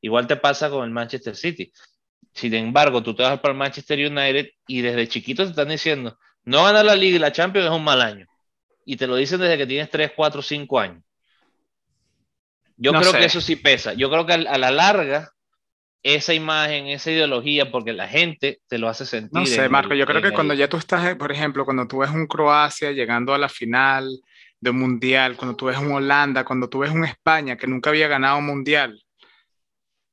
Igual 0.00 0.26
te 0.26 0.36
pasa 0.36 0.70
con 0.70 0.84
el 0.84 0.90
Manchester 0.90 1.36
City. 1.36 1.70
Sin 2.32 2.54
embargo, 2.54 3.02
tú 3.02 3.14
te 3.14 3.22
vas 3.22 3.38
para 3.40 3.52
el 3.52 3.58
Manchester 3.58 3.98
United 3.98 4.48
y 4.66 4.80
desde 4.80 5.08
chiquito 5.08 5.44
te 5.44 5.50
están 5.50 5.68
diciendo, 5.68 6.18
no 6.44 6.64
ganar 6.64 6.84
la 6.84 6.96
Liga 6.96 7.16
y 7.16 7.18
la 7.20 7.32
Champions 7.32 7.66
es 7.66 7.72
un 7.72 7.84
mal 7.84 8.00
año. 8.00 8.26
Y 8.84 8.96
te 8.96 9.06
lo 9.06 9.16
dicen 9.16 9.40
desde 9.40 9.58
que 9.58 9.66
tienes 9.66 9.90
3, 9.90 10.12
4, 10.16 10.42
5 10.42 10.80
años. 10.80 11.04
Yo 12.80 12.92
creo 12.92 13.12
que 13.12 13.26
eso 13.26 13.40
sí 13.40 13.56
pesa. 13.56 13.92
Yo 13.92 14.10
creo 14.10 14.26
que 14.26 14.32
a 14.32 14.58
la 14.58 14.70
larga, 14.70 15.30
esa 16.02 16.32
imagen, 16.32 16.88
esa 16.88 17.10
ideología, 17.10 17.70
porque 17.70 17.92
la 17.92 18.08
gente 18.08 18.60
te 18.68 18.78
lo 18.78 18.88
hace 18.88 19.04
sentir. 19.04 19.38
No 19.38 19.46
sé, 19.46 19.68
Marco, 19.68 19.94
yo 19.94 20.06
creo 20.06 20.22
que 20.22 20.32
cuando 20.32 20.54
ya 20.54 20.68
tú 20.68 20.78
estás, 20.78 21.06
eh, 21.06 21.16
por 21.16 21.30
ejemplo, 21.30 21.64
cuando 21.64 21.86
tú 21.86 21.98
ves 21.98 22.10
un 22.10 22.26
Croacia 22.26 22.92
llegando 22.92 23.34
a 23.34 23.38
la 23.38 23.48
final 23.48 24.08
de 24.58 24.70
un 24.70 24.78
mundial, 24.78 25.36
cuando 25.36 25.56
tú 25.56 25.66
ves 25.66 25.78
un 25.78 25.92
Holanda, 25.92 26.44
cuando 26.44 26.68
tú 26.68 26.80
ves 26.80 26.90
un 26.90 27.04
España 27.04 27.56
que 27.56 27.66
nunca 27.66 27.90
había 27.90 28.08
ganado 28.08 28.38
un 28.38 28.46
mundial 28.46 28.98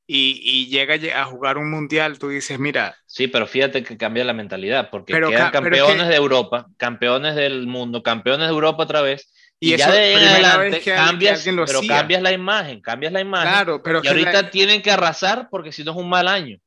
y, 0.10 0.68
llega 0.68 0.96
a 1.22 1.26
jugar 1.26 1.58
un 1.58 1.70
mundial, 1.70 2.18
tú 2.18 2.30
dices, 2.30 2.58
mira. 2.60 2.96
Sí, 3.06 3.28
pero 3.28 3.46
fíjate 3.46 3.84
que 3.84 3.98
cambia 3.98 4.24
la 4.24 4.34
mentalidad, 4.34 4.90
porque 4.90 5.14
quedan 5.14 5.52
campeones 5.52 6.08
de 6.08 6.16
Europa, 6.16 6.68
campeones 6.78 7.36
del 7.36 7.68
mundo, 7.68 8.04
campeones 8.04 8.48
de 8.48 8.54
Europa 8.54 8.84
otra 8.84 9.02
vez 9.02 9.34
y, 9.60 9.76
ya 9.76 9.92
de 9.92 10.16
adelante 10.16 10.82
cambias, 10.82 11.44
pero 11.44 11.82
cambias 11.88 12.22
la 12.22 12.32
imagen, 12.32 12.82
cambias 12.82 13.12
la 13.12 13.22
imagen. 13.22 13.50
Claro, 13.50 13.82
pero 13.82 14.02
y 14.04 14.08
ahorita 14.08 14.52
tienen 14.52 14.82
que 14.82 14.92
arrasar 14.92 15.48
porque 15.50 15.72
si 15.72 15.84
no 15.84 15.92
es 15.92 15.98
un 15.98 16.10
mal 16.10 16.28
año. 16.28 16.58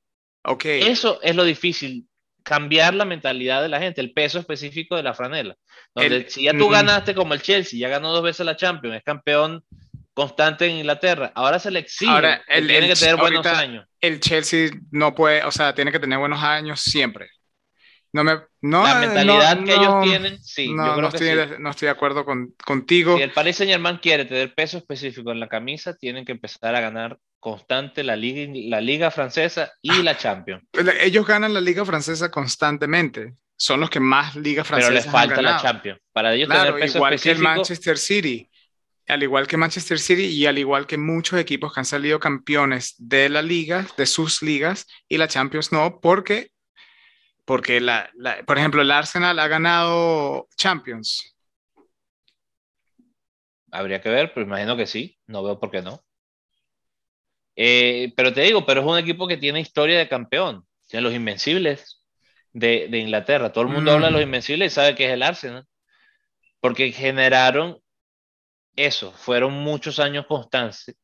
Okay. 0.43 0.83
Eso 0.83 1.21
es 1.23 1.37
lo 1.37 1.45
difícil, 1.45 2.09
cambiar 2.43 2.95
la 2.95 3.05
mentalidad 3.05 3.63
de 3.63 3.69
la 3.69 3.79
gente, 3.79 4.01
el 4.01 4.13
peso 4.13 4.39
específico 4.39 4.97
de 4.97 5.03
la 5.03 5.15
franela. 5.15 5.57
Donde 5.95 6.29
si 6.31 6.45
ya 6.45 6.57
tú 6.57 6.69
ganaste 6.69 7.15
como 7.15 7.35
el 7.35 7.43
Chelsea, 7.43 7.79
ya 7.79 7.89
ganó 7.89 8.13
dos 8.13 8.23
veces 8.23 8.47
la 8.47 8.57
Champions, 8.57 8.97
es 8.97 9.03
campeón 9.03 9.65
constante 10.15 10.67
en 10.67 10.77
Inglaterra, 10.77 11.33
ahora 11.35 11.59
se 11.59 11.71
le 11.71 11.79
exige 11.79 12.11
ahora, 12.11 12.43
tiene 12.47 12.89
que 12.89 12.95
tener 12.95 13.17
buenos 13.17 13.47
años. 13.47 13.87
El 14.01 14.21
Chelsea 14.21 14.71
no 14.91 15.15
puede, 15.15 15.45
o 15.45 15.51
sea, 15.51 15.75
tiene 15.75 15.93
que 15.93 16.01
tener 16.01 16.19
buenos 16.19 16.43
años 16.43 16.81
siempre. 16.81 17.29
No 18.13 18.25
me, 18.25 18.33
no, 18.61 18.83
la 18.83 18.97
mentalidad 18.97 19.65
que 19.65 19.73
ellos 19.73 20.03
tienen, 20.03 20.43
sí. 20.43 20.73
No, 20.73 21.01
yo 21.01 21.09
estoy, 21.09 21.59
no 21.61 21.71
estoy 21.71 21.87
de 21.87 21.93
acuerdo 21.93 22.25
con, 22.25 22.55
contigo. 22.65 23.17
Si 23.17 23.23
el 23.23 23.31
Paris 23.31 23.57
Saint 23.57 23.71
Germain 23.71 23.99
quiere 23.99 24.25
tener 24.25 24.53
peso 24.53 24.79
específico 24.79 25.31
en 25.31 25.39
la 25.39 25.49
camisa, 25.49 25.97
tienen 25.97 26.25
que 26.25 26.33
empezar 26.33 26.75
a 26.75 26.81
ganar 26.81 27.19
constante 27.39 28.03
la 28.03 28.17
liga, 28.17 28.53
la 28.69 28.81
liga 28.81 29.11
francesa 29.13 29.73
y 29.81 30.03
la 30.03 30.17
Champions. 30.17 30.65
Ellos 31.01 31.25
ganan 31.25 31.55
la 31.55 31.61
liga 31.61 31.85
francesa 31.85 32.31
constantemente. 32.31 33.35
Son 33.57 33.79
los 33.79 33.91
que 33.91 34.01
más 34.01 34.35
liga 34.37 34.65
francesa 34.65 34.89
Pero 34.89 35.03
les 35.03 35.11
falta 35.11 35.43
la 35.43 35.61
Champions. 35.61 36.01
Para 36.13 36.35
ellos 36.35 36.49
tener 36.49 36.75
peso 36.75 36.99
igual 36.99 37.21
que 37.21 37.31
el 37.31 37.39
Manchester 37.39 37.99
City. 37.99 38.51
Al 39.07 39.23
igual 39.23 39.47
que 39.47 39.57
Manchester 39.57 39.99
City 39.99 40.25
y 40.27 40.47
al 40.47 40.59
igual 40.59 40.87
que 40.87 40.97
muchos 40.97 41.39
equipos 41.39 41.73
que 41.73 41.81
han 41.81 41.85
salido 41.85 42.21
campeones 42.21 42.95
de 42.99 43.29
la 43.29 43.43
liga, 43.43 43.87
de 43.97 44.07
sus 44.07 44.41
ligas, 44.43 44.87
y 45.09 45.19
la 45.19 45.29
Champions 45.29 45.73
no, 45.73 46.01
porque 46.01 46.53
porque, 47.51 47.81
la, 47.81 48.09
por 48.47 48.59
ejemplo, 48.59 48.81
el 48.81 48.93
Arsenal 48.93 49.37
ha 49.41 49.49
ganado 49.49 50.47
Champions. 50.57 51.35
Habría 53.73 54.01
que 54.01 54.09
ver, 54.09 54.33
pero 54.33 54.47
imagino 54.47 54.77
que 54.77 54.87
sí. 54.87 55.19
No 55.27 55.43
veo 55.43 55.59
por 55.59 55.69
qué 55.73 55.83
no. 55.83 56.01
Eh, 57.57 58.13
pero 58.15 58.33
te 58.33 58.43
digo, 58.43 58.65
pero 58.65 58.83
es 58.83 58.87
un 58.87 58.99
equipo 58.99 59.27
que 59.27 59.37
tiene 59.37 59.59
historia 59.59 59.99
de 59.99 60.09
campeón. 60.09 60.65
Tiene 60.87 61.03
los 61.03 61.13
Invencibles 61.13 62.07
de, 62.53 62.87
Inglaterra. 62.93 63.51
Todo 63.51 63.65
el 63.65 63.71
mundo 63.71 63.91
habla 63.91 64.07
de 64.07 64.13
los 64.13 64.21
mm. 64.21 64.27
Invencibles 64.27 64.71
y 64.71 64.75
sabe 64.77 64.95
que 64.95 65.07
es 65.07 65.13
el 65.13 65.25
Arsenal. 65.25 65.67
Porque 66.61 66.93
generaron 66.93 67.81
eso. 68.77 69.11
Fueron 69.11 69.55
muchos 69.55 69.99
años 69.99 70.25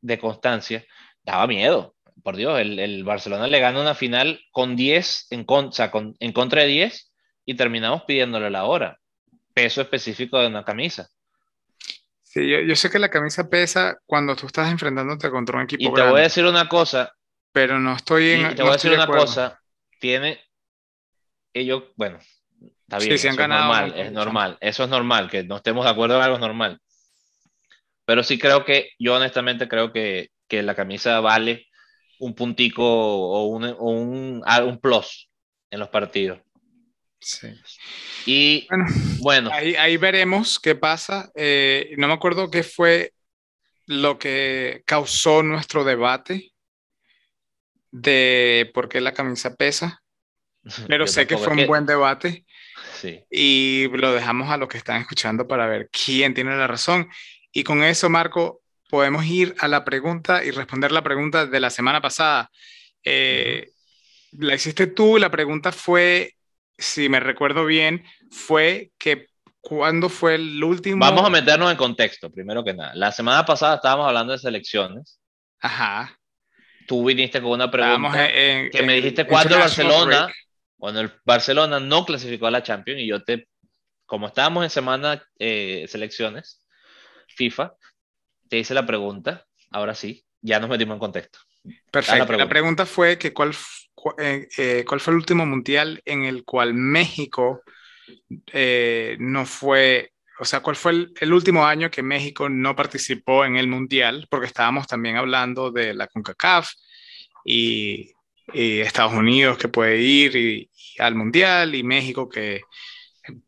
de 0.00 0.18
constancia. 0.20 0.86
Daba 1.24 1.48
miedo 1.48 1.95
por 2.26 2.34
Dios, 2.34 2.58
el, 2.58 3.04
Barcelona 3.04 3.46
le 3.46 3.60
gana 3.60 3.80
una 3.80 3.94
final 3.94 4.40
con 4.50 4.74
10, 4.74 5.28
en, 5.30 5.44
con, 5.44 5.70
en 6.18 6.32
contra 6.32 6.62
de 6.62 6.66
10 6.66 7.12
y 7.44 7.54
terminamos 7.54 8.02
pidiéndole 8.02 8.50
la 8.50 8.64
hora. 8.64 8.98
Peso 9.54 9.80
específico 9.80 10.36
de 10.40 10.48
una 10.48 10.64
camisa. 10.64 11.08
Sí, 12.24 12.50
yo, 12.66 12.74
sé 12.74 12.90
que 12.90 12.98
la 12.98 13.10
camisa 13.10 13.48
pesa 13.48 13.98
cuando 14.06 14.34
tú 14.34 14.46
estás 14.46 14.72
enfrentándote 14.72 15.30
contra 15.30 15.58
un 15.58 15.66
equipo. 15.66 15.88
Y 15.88 15.94
te 15.94 16.02
voy 16.02 16.18
a 16.18 16.24
decir 16.24 16.44
una 16.44 16.68
cosa. 16.68 17.12
Pero 17.52 17.78
no 17.78 17.94
estoy 17.94 18.30
en. 18.30 18.56
te 18.56 18.62
voy 18.62 18.70
a 18.70 18.74
decir 18.74 18.90
una 18.90 19.06
cosa. 19.06 19.60
Tiene. 20.00 20.40
Ellos, 21.54 21.84
bueno, 21.94 22.18
está 22.80 22.98
bien. 22.98 23.18
Sí, 23.18 23.28
han 23.28 23.36
ganado 23.36 23.72
es 23.72 23.78
normal, 23.78 24.00
es 24.00 24.12
normal. 24.12 24.58
Eso 24.60 24.82
es 24.82 24.90
normal, 24.90 25.30
que 25.30 25.44
no 25.44 25.58
estemos 25.58 25.84
de 25.84 25.92
acuerdo 25.92 26.16
en 26.16 26.22
algo 26.22 26.40
normal. 26.40 26.80
Pero 28.04 28.24
sí 28.24 28.36
creo 28.36 28.64
que, 28.64 28.90
yo 28.98 29.14
honestamente 29.14 29.68
creo 29.68 29.92
que, 29.92 30.30
que 30.48 30.64
la 30.64 30.74
camisa 30.74 31.20
vale 31.20 31.68
un 32.18 32.34
puntico 32.34 32.84
o 32.84 33.46
un, 33.46 33.64
un, 33.78 34.42
un 34.46 34.78
plus 34.78 35.28
en 35.70 35.80
los 35.80 35.88
partidos. 35.88 36.40
Sí. 37.18 37.48
Y 38.26 38.68
bueno, 39.20 39.50
Ahí, 39.52 39.96
veremos 39.96 40.60
qué 40.60 40.74
pasa. 40.74 41.30
Eh, 41.34 41.94
no 41.98 42.08
me 42.08 42.14
acuerdo 42.14 42.50
qué 42.50 42.62
fue 42.62 43.12
lo 43.86 44.18
que 44.18 44.82
causó 44.86 45.42
nuestro 45.42 45.84
debate 45.84 46.52
de 47.90 48.70
por 48.74 48.88
qué 48.88 49.00
la 49.00 49.14
camisa 49.14 49.54
pesa, 49.54 50.02
pero 50.88 51.06
sé 51.06 51.26
que 51.26 51.38
fue 51.38 51.52
un 51.52 51.66
buen 51.66 51.86
debate. 51.86 52.44
Sí. 52.94 53.24
Y 53.30 53.88
lo 53.88 54.12
dejamos 54.12 54.50
a 54.50 54.56
los 54.56 54.68
que 54.68 54.78
están 54.78 55.00
escuchando 55.00 55.46
para 55.46 55.66
ver 55.66 55.88
quién 55.90 56.34
tiene 56.34 56.56
la 56.56 56.66
razón. 56.66 57.08
Y 57.52 57.64
con 57.64 57.82
eso, 57.82 58.08
Marco, 58.10 58.62
podemos 58.88 59.24
ir 59.26 59.54
a 59.58 59.68
la 59.68 59.84
pregunta 59.84 60.44
y 60.44 60.50
responder 60.50 60.92
la 60.92 61.02
pregunta 61.02 61.46
de 61.46 61.60
la 61.60 61.70
semana 61.70 62.00
pasada. 62.00 62.50
Eh, 63.04 63.70
la 64.32 64.54
hiciste 64.54 64.86
tú, 64.86 65.18
la 65.18 65.30
pregunta 65.30 65.72
fue, 65.72 66.34
si 66.76 67.08
me 67.08 67.20
recuerdo 67.20 67.64
bien, 67.64 68.04
fue 68.30 68.90
que 68.98 69.28
¿cuándo 69.60 70.08
fue 70.08 70.36
el 70.36 70.62
último? 70.62 71.00
Vamos 71.00 71.24
a 71.24 71.30
meternos 71.30 71.70
en 71.70 71.76
contexto, 71.76 72.30
primero 72.30 72.62
que 72.64 72.74
nada. 72.74 72.94
La 72.94 73.10
semana 73.10 73.44
pasada 73.44 73.76
estábamos 73.76 74.06
hablando 74.06 74.32
de 74.32 74.38
selecciones. 74.38 75.20
Ajá. 75.60 76.16
Tú 76.86 77.04
viniste 77.04 77.42
con 77.42 77.52
una 77.52 77.70
pregunta 77.70 78.28
que 78.28 78.82
me 78.84 78.94
dijiste 78.94 79.26
cuándo 79.26 79.58
Barcelona, 79.58 80.32
cuando 80.78 81.00
el 81.00 81.10
Barcelona 81.24 81.80
no 81.80 82.04
clasificó 82.04 82.46
a 82.46 82.52
la 82.52 82.62
Champions 82.62 83.00
y 83.00 83.08
yo 83.08 83.24
te, 83.24 83.48
como 84.04 84.28
estábamos 84.28 84.62
en 84.62 84.70
semana 84.70 85.22
eh, 85.38 85.86
selecciones, 85.88 86.64
FIFA, 87.28 87.74
te 88.48 88.58
hice 88.58 88.74
la 88.74 88.86
pregunta, 88.86 89.46
ahora 89.70 89.94
sí, 89.94 90.24
ya 90.40 90.60
nos 90.60 90.70
metimos 90.70 90.94
en 90.94 91.00
contexto. 91.00 91.38
Perfecto. 91.90 92.36
La 92.36 92.48
pregunta. 92.48 92.86
fue 92.86 93.18
que 93.18 93.32
cuál, 93.32 93.54
eh, 94.18 94.48
eh, 94.56 94.84
cuál 94.86 95.00
fue 95.00 95.12
el 95.12 95.18
último 95.18 95.46
mundial 95.46 96.00
en 96.04 96.24
el 96.24 96.44
cual 96.44 96.74
México 96.74 97.62
eh, 98.52 99.16
no 99.18 99.46
fue, 99.46 100.12
o 100.38 100.44
sea, 100.44 100.60
cuál 100.60 100.76
fue 100.76 101.08
el, 101.20 101.32
último 101.32 101.66
año 101.66 101.90
que 101.90 102.02
México 102.02 102.48
no 102.48 102.76
participó 102.76 103.44
en 103.44 103.56
el 103.56 103.66
mundial, 103.66 104.26
porque 104.30 104.46
estábamos 104.46 104.86
también 104.86 105.16
hablando 105.16 105.70
de 105.70 105.94
la 105.94 106.06
CONCACAF 106.06 106.70
y, 107.44 108.12
Estados 108.52 109.12
Unidos 109.12 109.58
que 109.58 109.66
puede 109.66 109.98
ir 109.98 110.70
al 111.00 111.16
mundial 111.16 111.74
y 111.74 111.82
México 111.82 112.28
que 112.28 112.60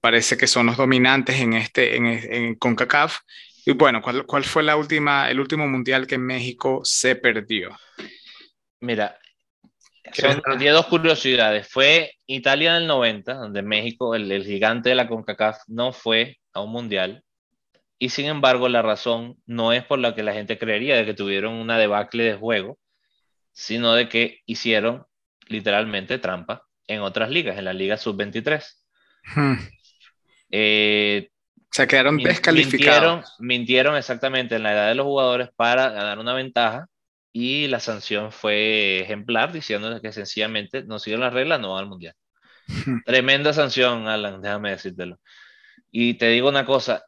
parece 0.00 0.36
que 0.36 0.48
son 0.48 0.66
los 0.66 0.76
dominantes 0.76 1.38
en 1.38 1.52
este 1.52 1.94
en, 1.94 2.06
en 2.06 2.54
CONCACAF 2.56 3.20
y 3.68 3.72
bueno, 3.72 4.00
¿cuál, 4.00 4.24
¿cuál, 4.24 4.44
fue 4.44 4.62
la 4.62 4.76
última, 4.76 5.30
el 5.30 5.38
último 5.38 5.68
mundial 5.68 6.06
que 6.06 6.16
México 6.16 6.80
se 6.84 7.16
perdió? 7.16 7.76
Mira, 8.80 9.18
son, 10.14 10.40
dos 10.58 10.86
curiosidades. 10.86 11.68
Fue 11.68 12.12
Italia 12.26 12.70
en 12.70 12.82
el 12.84 12.88
90, 12.88 13.34
donde 13.34 13.60
México, 13.60 14.14
el, 14.14 14.32
el, 14.32 14.46
gigante 14.46 14.88
de 14.88 14.94
la 14.94 15.06
CONCACAF, 15.06 15.58
no 15.66 15.92
fue 15.92 16.38
a 16.54 16.62
un 16.62 16.72
mundial. 16.72 17.22
Y 17.98 18.08
sin 18.08 18.24
embargo, 18.24 18.70
la 18.70 18.80
razón 18.80 19.36
no 19.44 19.74
es 19.74 19.84
por 19.84 19.98
la 19.98 20.14
que 20.14 20.22
la 20.22 20.32
gente 20.32 20.56
creería 20.56 20.96
de 20.96 21.04
que 21.04 21.12
tuvieron 21.12 21.52
una 21.52 21.76
debacle 21.76 22.22
de 22.22 22.36
juego, 22.36 22.78
sino 23.52 23.92
de 23.92 24.08
que 24.08 24.40
hicieron 24.46 25.04
literalmente 25.46 26.16
trampa 26.16 26.62
en 26.86 27.02
otras 27.02 27.28
ligas, 27.28 27.58
en 27.58 27.66
la 27.66 27.74
Liga 27.74 27.98
Sub-23. 27.98 28.64
Hmm. 29.34 29.56
Eh, 30.52 31.28
se 31.70 31.86
quedaron 31.86 32.16
descalificados. 32.18 33.36
Mintieron, 33.38 33.96
exactamente 33.96 34.56
en 34.56 34.62
la 34.62 34.72
edad 34.72 34.88
de 34.88 34.94
los 34.94 35.06
jugadores 35.06 35.50
para 35.54 35.90
ganar 35.90 36.18
una 36.18 36.34
ventaja 36.34 36.88
y 37.32 37.68
la 37.68 37.80
sanción 37.80 38.32
fue 38.32 39.00
ejemplar, 39.00 39.52
diciendo 39.52 40.00
que 40.00 40.12
sencillamente 40.12 40.82
no 40.84 40.98
siguen 40.98 41.20
las 41.20 41.32
reglas, 41.32 41.60
no 41.60 41.74
van 41.74 41.84
al 41.84 41.88
mundial. 41.88 42.14
Tremenda 43.06 43.52
sanción, 43.52 44.08
Alan, 44.08 44.40
déjame 44.40 44.70
decírtelo. 44.70 45.18
Y 45.90 46.14
te 46.14 46.28
digo 46.28 46.48
una 46.48 46.64
cosa, 46.64 47.04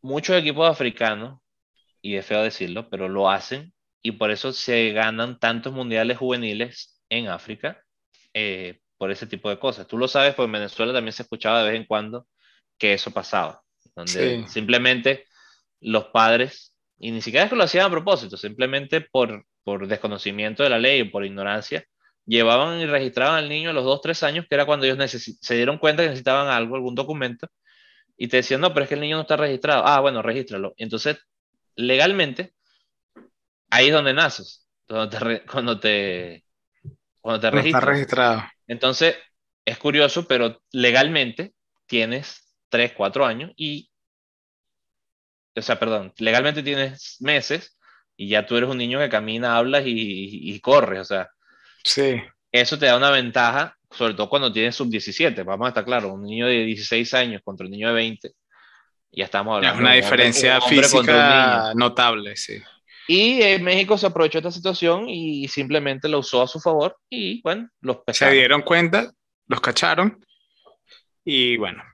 muchos 0.00 0.36
equipos 0.36 0.68
africanos, 0.70 1.40
y 2.00 2.16
es 2.16 2.26
feo 2.26 2.42
decirlo, 2.42 2.88
pero 2.90 3.08
lo 3.08 3.30
hacen 3.30 3.72
y 4.02 4.12
por 4.12 4.30
eso 4.30 4.52
se 4.52 4.92
ganan 4.92 5.38
tantos 5.38 5.72
mundiales 5.72 6.18
juveniles 6.18 7.00
en 7.08 7.28
África 7.28 7.82
eh, 8.34 8.80
por 8.98 9.10
ese 9.10 9.26
tipo 9.26 9.48
de 9.48 9.58
cosas. 9.58 9.86
Tú 9.86 9.96
lo 9.96 10.08
sabes, 10.08 10.34
pues 10.34 10.46
en 10.46 10.52
Venezuela 10.52 10.92
también 10.92 11.12
se 11.12 11.22
escuchaba 11.22 11.62
de 11.62 11.70
vez 11.70 11.80
en 11.80 11.86
cuando 11.86 12.26
que 12.76 12.92
eso 12.92 13.10
pasaba 13.10 13.63
donde 13.94 14.46
simplemente 14.48 15.24
los 15.80 16.06
padres, 16.06 16.74
y 16.98 17.10
ni 17.10 17.20
siquiera 17.20 17.44
es 17.44 17.50
que 17.50 17.56
lo 17.56 17.64
hacían 17.64 17.86
a 17.86 17.90
propósito, 17.90 18.36
simplemente 18.36 19.00
por, 19.00 19.44
por 19.62 19.86
desconocimiento 19.86 20.62
de 20.62 20.70
la 20.70 20.78
ley 20.78 21.02
o 21.02 21.10
por 21.10 21.24
ignorancia, 21.24 21.84
llevaban 22.26 22.80
y 22.80 22.86
registraban 22.86 23.36
al 23.36 23.48
niño 23.48 23.70
a 23.70 23.72
los 23.72 23.84
2, 23.84 24.00
3 24.00 24.22
años, 24.22 24.46
que 24.48 24.54
era 24.54 24.66
cuando 24.66 24.86
ellos 24.86 24.98
se 25.40 25.54
dieron 25.54 25.78
cuenta 25.78 26.02
que 26.02 26.08
necesitaban 26.08 26.48
algo, 26.48 26.76
algún 26.76 26.94
documento, 26.94 27.48
y 28.16 28.28
te 28.28 28.38
decían, 28.38 28.60
no, 28.60 28.72
pero 28.72 28.84
es 28.84 28.88
que 28.88 28.94
el 28.94 29.00
niño 29.00 29.16
no 29.16 29.22
está 29.22 29.36
registrado. 29.36 29.84
Ah, 29.86 30.00
bueno, 30.00 30.22
regístralo. 30.22 30.72
Entonces, 30.76 31.18
legalmente, 31.74 32.54
ahí 33.70 33.88
es 33.88 33.92
donde 33.92 34.14
naces, 34.14 34.66
cuando 34.86 35.08
te, 35.08 35.44
cuando 35.46 35.80
te, 35.80 36.44
cuando 37.20 37.40
te 37.40 37.50
registras. 37.50 37.82
Está 37.82 37.92
registrado. 37.92 38.42
Entonces, 38.68 39.16
es 39.64 39.78
curioso, 39.78 40.26
pero 40.28 40.62
legalmente 40.70 41.54
tienes 41.86 42.43
3, 42.74 42.92
4 42.96 43.24
años 43.24 43.52
y, 43.56 43.88
o 45.54 45.62
sea, 45.62 45.78
perdón, 45.78 46.12
legalmente 46.18 46.60
tienes 46.60 47.18
meses 47.20 47.78
y 48.16 48.26
ya 48.26 48.44
tú 48.44 48.56
eres 48.56 48.68
un 48.68 48.78
niño 48.78 48.98
que 48.98 49.08
camina, 49.08 49.56
hablas 49.56 49.84
y, 49.86 49.92
y, 50.52 50.58
corre, 50.58 50.98
o 50.98 51.04
sea. 51.04 51.30
Sí. 51.84 52.20
Eso 52.50 52.76
te 52.76 52.86
da 52.86 52.96
una 52.96 53.12
ventaja, 53.12 53.78
sobre 53.92 54.14
todo 54.14 54.28
cuando 54.28 54.52
tienes 54.52 54.74
sub 54.74 54.88
17, 54.88 55.44
vamos 55.44 55.66
a 55.66 55.68
estar 55.68 55.84
claros, 55.84 56.10
un 56.10 56.24
niño 56.24 56.48
de 56.48 56.64
16 56.64 57.14
años 57.14 57.42
contra 57.44 57.64
un 57.64 57.70
niño 57.70 57.86
de 57.90 57.94
20, 57.94 58.32
ya 59.12 59.24
estamos 59.24 59.54
hablando. 59.54 59.76
Es 59.76 59.80
una 59.80 59.94
diferencia 59.94 60.60
física 60.60 61.74
notable, 61.76 62.34
sí. 62.34 62.60
Y 63.06 63.40
en 63.40 63.62
México 63.62 63.96
se 63.96 64.06
aprovechó 64.06 64.38
esta 64.38 64.50
situación 64.50 65.08
y 65.08 65.46
simplemente 65.46 66.08
lo 66.08 66.18
usó 66.18 66.42
a 66.42 66.48
su 66.48 66.58
favor 66.58 66.96
y 67.08 67.40
bueno, 67.42 67.68
los 67.82 67.98
Se 68.08 68.32
dieron 68.32 68.62
cuenta, 68.62 69.12
los 69.46 69.60
cacharon 69.60 70.18
y 71.24 71.56
bueno, 71.56 71.84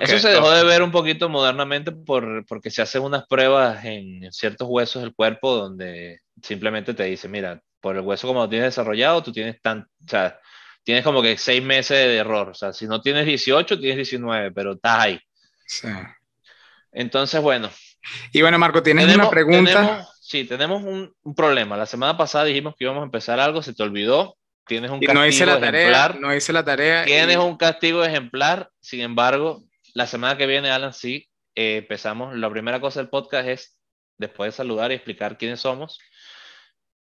eso 0.00 0.18
se 0.18 0.28
dejó 0.28 0.50
de 0.50 0.64
ver 0.64 0.82
un 0.82 0.90
poquito 0.90 1.28
modernamente 1.28 1.92
por, 1.92 2.44
porque 2.46 2.70
se 2.70 2.82
hacen 2.82 3.02
unas 3.02 3.26
pruebas 3.26 3.84
en 3.84 4.30
ciertos 4.32 4.68
huesos 4.68 5.02
del 5.02 5.14
cuerpo 5.14 5.54
donde 5.54 6.20
simplemente 6.42 6.94
te 6.94 7.04
dice, 7.04 7.28
mira, 7.28 7.60
por 7.80 7.96
el 7.96 8.02
hueso 8.02 8.26
como 8.26 8.40
lo 8.40 8.48
tienes 8.48 8.68
desarrollado, 8.68 9.22
tú 9.22 9.32
tienes 9.32 9.60
tan, 9.60 9.80
o 9.80 10.08
sea, 10.08 10.38
tienes 10.82 11.04
como 11.04 11.22
que 11.22 11.36
seis 11.36 11.62
meses 11.62 11.96
de 11.96 12.16
error. 12.16 12.48
O 12.48 12.54
sea, 12.54 12.72
si 12.72 12.86
no 12.86 13.00
tienes 13.00 13.26
18, 13.26 13.78
tienes 13.78 13.96
19, 13.96 14.52
pero 14.52 14.72
estás 14.72 15.00
ahí. 15.00 15.20
Sí. 15.66 15.88
Entonces, 16.92 17.40
bueno. 17.40 17.70
Y 18.32 18.40
bueno, 18.42 18.58
Marco, 18.58 18.82
¿tienes 18.82 19.14
una 19.14 19.28
pregunta? 19.28 20.08
sí, 20.20 20.44
tenemos 20.44 20.82
un, 20.82 21.12
un, 21.22 21.34
problema. 21.34 21.76
La 21.76 21.86
semana 21.86 22.16
pasada 22.16 22.44
dijimos 22.44 22.74
que 22.76 22.84
íbamos 22.84 23.02
a 23.02 23.04
empezar 23.04 23.38
algo, 23.38 23.62
se 23.62 23.74
te 23.74 23.82
olvidó. 23.82 24.36
Tienes 24.66 24.90
un 24.90 25.00
castigo 25.00 25.14
no 25.14 25.26
hice 25.26 25.46
la 25.46 25.60
Tarea, 25.60 26.16
no 26.20 26.34
hice 26.34 26.52
la 26.52 26.64
tarea. 26.64 27.04
Tienes 27.04 27.38
un 27.38 27.56
castigo 27.56 28.04
ejemplar, 28.04 28.70
sin 28.80 29.00
embargo, 29.00 29.64
la 29.94 30.06
semana 30.06 30.36
que 30.36 30.46
viene, 30.46 30.70
Alan, 30.70 30.92
sí, 30.92 31.28
eh, 31.54 31.78
empezamos. 31.78 32.36
La 32.36 32.50
primera 32.50 32.80
cosa 32.80 33.00
del 33.00 33.08
podcast 33.08 33.48
es, 33.48 33.78
después 34.16 34.48
de 34.48 34.56
saludar 34.56 34.90
y 34.90 34.94
explicar 34.94 35.38
quiénes 35.38 35.60
somos, 35.60 35.98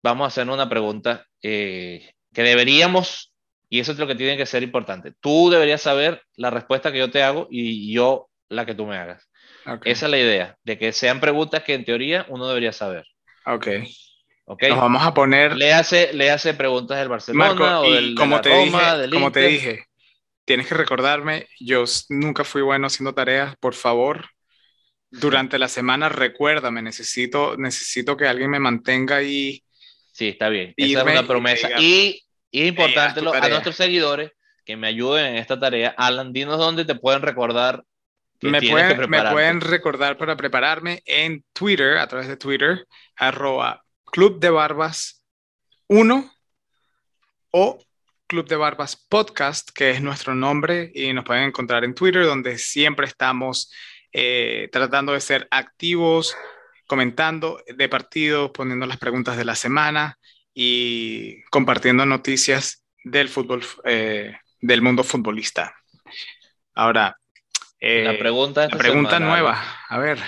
vamos 0.03 0.25
a 0.25 0.27
hacer 0.27 0.49
una 0.49 0.69
pregunta 0.69 1.25
eh, 1.41 2.13
que 2.33 2.43
deberíamos, 2.43 3.33
y 3.69 3.79
eso 3.79 3.91
es 3.91 3.99
lo 3.99 4.07
que 4.07 4.15
tiene 4.15 4.37
que 4.37 4.45
ser 4.45 4.63
importante. 4.63 5.13
Tú 5.19 5.49
deberías 5.49 5.81
saber 5.81 6.23
la 6.35 6.49
respuesta 6.49 6.91
que 6.91 6.99
yo 6.99 7.11
te 7.11 7.23
hago 7.23 7.47
y 7.49 7.93
yo 7.93 8.29
la 8.49 8.65
que 8.65 8.75
tú 8.75 8.85
me 8.85 8.97
hagas. 8.97 9.29
Esa 9.83 10.05
es 10.05 10.11
la 10.11 10.17
idea, 10.17 10.57
de 10.63 10.77
que 10.77 10.91
sean 10.91 11.19
preguntas 11.19 11.63
que 11.63 11.73
en 11.73 11.85
teoría 11.85 12.25
uno 12.29 12.47
debería 12.47 12.73
saber. 12.73 13.05
Ok. 13.45 13.67
Okay. 14.45 14.69
Nos 14.69 14.79
vamos 14.79 15.03
a 15.03 15.13
poner. 15.13 15.55
Le 15.55 15.71
hace, 15.71 16.11
le 16.13 16.29
hace 16.29 16.53
preguntas 16.53 16.97
del 16.97 17.07
Barcelona 17.07 17.79
o 17.79 17.89
del, 17.89 18.15
como 18.15 18.41
te 18.41 18.49
dije, 18.49 19.09
Como 19.11 19.31
te 19.31 19.47
dije, 19.47 19.85
tienes 20.51 20.67
que 20.67 20.75
recordarme, 20.75 21.47
yo 21.61 21.85
nunca 22.09 22.43
fui 22.43 22.61
bueno 22.61 22.87
haciendo 22.87 23.13
tareas, 23.13 23.55
por 23.55 23.73
favor. 23.73 24.31
Durante 25.09 25.57
la 25.57 25.69
semana 25.69 26.09
recuérdame, 26.09 26.81
necesito, 26.81 27.55
necesito 27.55 28.17
que 28.17 28.27
alguien 28.27 28.49
me 28.49 28.59
mantenga 28.59 29.15
ahí. 29.15 29.63
Sí, 30.11 30.27
está 30.27 30.49
bien. 30.49 30.73
Esa 30.75 30.99
es 30.99 31.05
una 31.05 31.25
promesa. 31.25 31.69
Y, 31.79 32.21
y, 32.51 32.63
es 32.63 32.67
importante 32.67 33.21
a 33.21 33.47
nuestros 33.47 33.77
seguidores 33.77 34.31
que 34.65 34.75
me 34.75 34.87
ayuden 34.87 35.27
en 35.27 35.35
esta 35.37 35.57
tarea. 35.57 35.95
Alan, 35.97 36.33
dinos 36.33 36.57
dónde 36.57 36.83
te 36.83 36.95
pueden 36.95 37.21
recordar. 37.21 37.85
me, 38.41 38.61
pueden, 38.61 39.09
me 39.09 39.31
pueden 39.31 39.61
recordar 39.61 40.17
para 40.17 40.35
prepararme 40.35 41.01
en 41.05 41.45
Twitter, 41.53 41.97
a 41.97 42.07
través 42.07 42.27
de 42.27 42.35
Twitter, 42.35 42.85
arroba 43.15 43.85
Club 44.03 44.41
de 44.41 44.49
Barbas 44.49 45.23
1 45.87 46.29
o 47.51 47.79
Club 48.31 48.47
de 48.47 48.55
Barbas 48.55 48.95
Podcast, 48.95 49.71
que 49.71 49.89
es 49.89 50.01
nuestro 50.01 50.33
nombre, 50.33 50.89
y 50.95 51.11
nos 51.11 51.25
pueden 51.25 51.43
encontrar 51.43 51.83
en 51.83 51.93
Twitter, 51.93 52.25
donde 52.25 52.57
siempre 52.57 53.05
estamos 53.05 53.69
eh, 54.13 54.69
tratando 54.71 55.11
de 55.11 55.19
ser 55.19 55.49
activos, 55.51 56.33
comentando 56.87 57.61
de 57.67 57.89
partidos, 57.89 58.51
poniendo 58.51 58.85
las 58.85 58.95
preguntas 58.99 59.35
de 59.35 59.43
la 59.43 59.55
semana 59.55 60.17
y 60.53 61.43
compartiendo 61.49 62.05
noticias 62.05 62.85
del 63.03 63.27
fútbol, 63.27 63.65
eh, 63.83 64.37
del 64.61 64.81
mundo 64.81 65.03
futbolista. 65.03 65.75
Ahora, 66.73 67.17
eh, 67.81 68.05
la 68.05 68.17
pregunta, 68.17 68.69
la 68.69 68.77
pregunta 68.77 69.19
nueva, 69.19 69.61
a 69.89 69.97
ver. 69.97 70.19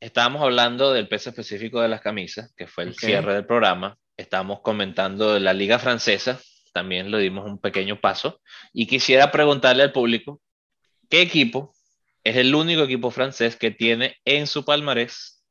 Estábamos 0.00 0.42
hablando 0.42 0.92
del 0.92 1.06
peso 1.06 1.30
específico 1.30 1.80
de 1.80 1.88
las 1.88 2.00
camisas, 2.00 2.52
que 2.56 2.66
fue 2.66 2.82
el 2.82 2.96
cierre 2.96 3.34
del 3.34 3.46
programa, 3.46 3.96
estamos 4.16 4.60
comentando 4.60 5.38
la 5.38 5.52
liga 5.52 5.78
francesa 5.78 6.40
también 6.72 7.10
le 7.10 7.18
dimos 7.18 7.44
un 7.44 7.58
pequeño 7.58 8.00
paso. 8.00 8.40
Y 8.72 8.86
quisiera 8.86 9.30
preguntarle 9.30 9.84
al 9.84 9.92
público, 9.92 10.40
¿qué 11.08 11.20
equipo 11.22 11.74
es 12.24 12.36
el 12.36 12.54
único 12.54 12.82
equipo 12.82 13.10
francés 13.10 13.56
que 13.56 13.70
tiene 13.70 14.16
en 14.24 14.46
su 14.46 14.64
palmarés 14.64 15.44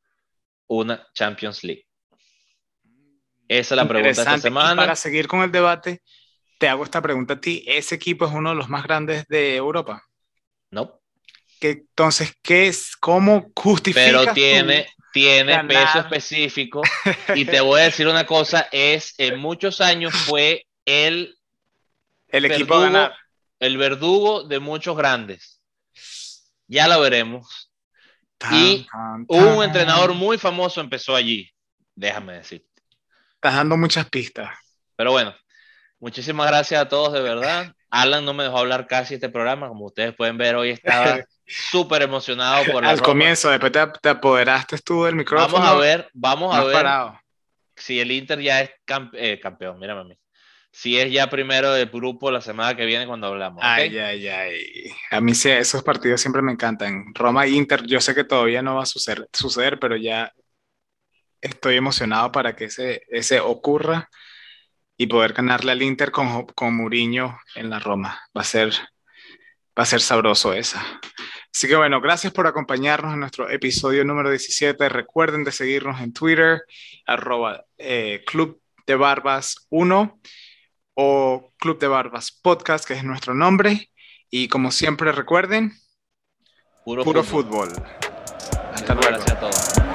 una 0.68 1.08
Champions 1.14 1.64
League? 1.64 1.86
Esa 3.48 3.76
es 3.76 3.78
la 3.78 3.88
pregunta 3.88 4.24
de 4.24 4.30
esta 4.32 4.38
semana. 4.38 4.76
para 4.76 4.96
seguir 4.96 5.28
con 5.28 5.42
el 5.42 5.52
debate, 5.52 6.02
te 6.58 6.70
hago 6.70 6.84
esta 6.84 7.02
pregunta 7.02 7.36
a 7.36 7.42
ti. 7.42 7.64
¿Ese 7.68 7.96
equipo 7.96 8.26
es 8.26 8.32
uno 8.32 8.50
de 8.50 8.56
los 8.56 8.70
más 8.70 8.84
grandes 8.84 9.28
de 9.28 9.56
Europa? 9.56 10.04
No. 10.70 11.02
entonces, 11.60 12.34
¿qué 12.42 12.68
es? 12.68 12.96
¿Cómo 12.96 13.52
justifica? 13.56 14.06
Pero 14.06 14.34
tiene, 14.34 14.88
tiene 15.12 15.64
peso 15.66 16.00
específico. 16.00 16.82
Y 17.36 17.46
te 17.46 17.62
voy 17.62 17.82
a 17.82 17.86
decir 17.86 18.08
una 18.08 18.26
cosa, 18.26 18.68
es 18.72 19.14
en 19.18 19.40
muchos 19.40 19.82
años 19.82 20.14
fue 20.14 20.66
el, 20.86 21.38
el 22.30 22.46
equipo 22.46 22.80
verdugo, 22.80 22.94
ganar. 22.94 23.16
El 23.60 23.78
verdugo 23.78 24.44
de 24.44 24.60
muchos 24.60 24.98
grandes. 24.98 25.62
Ya 26.68 26.88
lo 26.88 27.00
veremos. 27.02 27.72
y 28.52 28.88
un 29.28 29.64
entrenador 29.64 30.14
muy 30.14 30.38
famoso 30.38 30.82
empezó 30.82 31.16
allí, 31.16 31.52
déjame 31.96 32.34
decir. 32.34 32.66
Estás 33.36 33.56
dando 33.56 33.78
muchas 33.78 34.10
pistas. 34.10 34.50
Pero 34.96 35.12
bueno, 35.12 35.36
muchísimas 36.00 36.48
gracias 36.48 36.82
a 36.82 36.88
todos 36.88 37.14
de 37.14 37.22
verdad. 37.22 37.76
Alan 37.90 38.24
no 38.24 38.34
me 38.34 38.44
dejó 38.44 38.60
hablar 38.60 38.88
casi 38.88 39.16
este 39.16 39.30
programa, 39.30 39.68
como 39.68 39.86
ustedes 39.86 40.16
pueden 40.16 40.38
ver, 40.38 40.56
hoy 40.56 40.70
estaba 40.70 41.20
súper 41.52 42.02
emocionado 42.02 42.64
por 42.72 42.86
Al 42.86 43.02
comienzo, 43.02 43.50
después 43.50 43.72
te, 43.72 44.10
apoderaste 44.10 44.78
tú 44.80 45.04
del 45.04 45.16
micrófono. 45.16 45.54
Vamos 45.54 45.70
a 45.70 45.76
ver, 45.76 46.10
vamos 46.14 46.56
a 46.56 46.64
ver 46.64 46.88
si 47.76 48.00
el 48.00 48.12
Inter 48.12 48.40
ya 48.40 48.62
es 48.62 48.72
eh, 49.14 49.40
campeón, 49.40 49.80
mírame 49.80 50.02
a 50.02 50.04
mí. 50.06 50.18
Si 50.74 50.98
es 50.98 51.12
ya 51.12 51.30
primero 51.30 51.74
del 51.74 51.90
grupo 51.90 52.32
la 52.32 52.40
semana 52.40 52.76
que 52.76 52.86
viene 52.86 53.06
cuando 53.06 53.28
hablamos. 53.28 53.62
Ay, 53.62 53.98
ay, 53.98 54.28
ay. 54.28 54.94
A 55.10 55.20
mí 55.20 55.36
sí, 55.36 55.50
esos 55.50 55.84
partidos 55.84 56.22
siempre 56.22 56.42
me 56.42 56.54
encantan. 56.54 57.14
Roma 57.14 57.46
e 57.46 57.50
Inter, 57.50 57.86
yo 57.86 58.00
sé 58.00 58.16
que 58.16 58.24
todavía 58.24 58.62
no 58.62 58.76
va 58.76 58.84
a 58.84 58.86
suceder, 58.86 59.28
suceder 59.34 59.80
pero 59.80 59.98
ya 59.98 60.32
estoy 61.42 61.76
emocionado 61.76 62.32
para 62.32 62.56
que 62.56 62.66
ese, 62.66 63.04
ese 63.10 63.42
ocurra 63.42 64.10
y 64.96 65.08
poder 65.08 65.34
ganarle 65.34 65.72
al 65.72 65.82
Inter 65.82 66.12
con, 66.12 66.46
con 66.46 66.76
Mourinho 66.76 67.38
en 67.56 67.70
la 67.70 67.80
Roma. 67.80 68.22
Va 68.38 68.42
a 68.42 68.46
ser, 68.46 68.72
va 69.78 69.84
a 69.84 69.86
ser 69.86 70.00
sabroso 70.00 70.54
esa. 70.54 71.02
Así 71.54 71.68
que 71.68 71.76
bueno, 71.76 72.00
gracias 72.00 72.32
por 72.32 72.48
acompañarnos 72.48 73.14
en 73.14 73.20
nuestro 73.20 73.50
episodio 73.50 74.06
número 74.06 74.30
17. 74.30 74.88
Recuerden 74.90 75.44
de 75.44 75.52
seguirnos 75.52 76.00
en 76.02 76.14
Twitter, 76.14 76.64
arroba 77.06 77.66
eh, 77.78 78.24
Club 78.26 78.62
de 78.88 78.96
Barbas 78.96 79.68
1 79.70 80.20
o 80.94 81.54
Club 81.58 81.80
de 81.80 81.88
Barbas 81.88 82.32
Podcast, 82.32 82.86
que 82.86 82.94
es 82.94 83.04
nuestro 83.04 83.34
nombre. 83.34 83.90
Y 84.30 84.48
como 84.48 84.72
siempre 84.72 85.12
recuerden, 85.12 85.74
puro, 86.86 87.24
fútbol. 87.24 87.70
Hasta 88.74 88.96
luego. 88.96 89.10
Gracias 89.10 89.32
a 89.32 89.40
todos. 89.40 89.91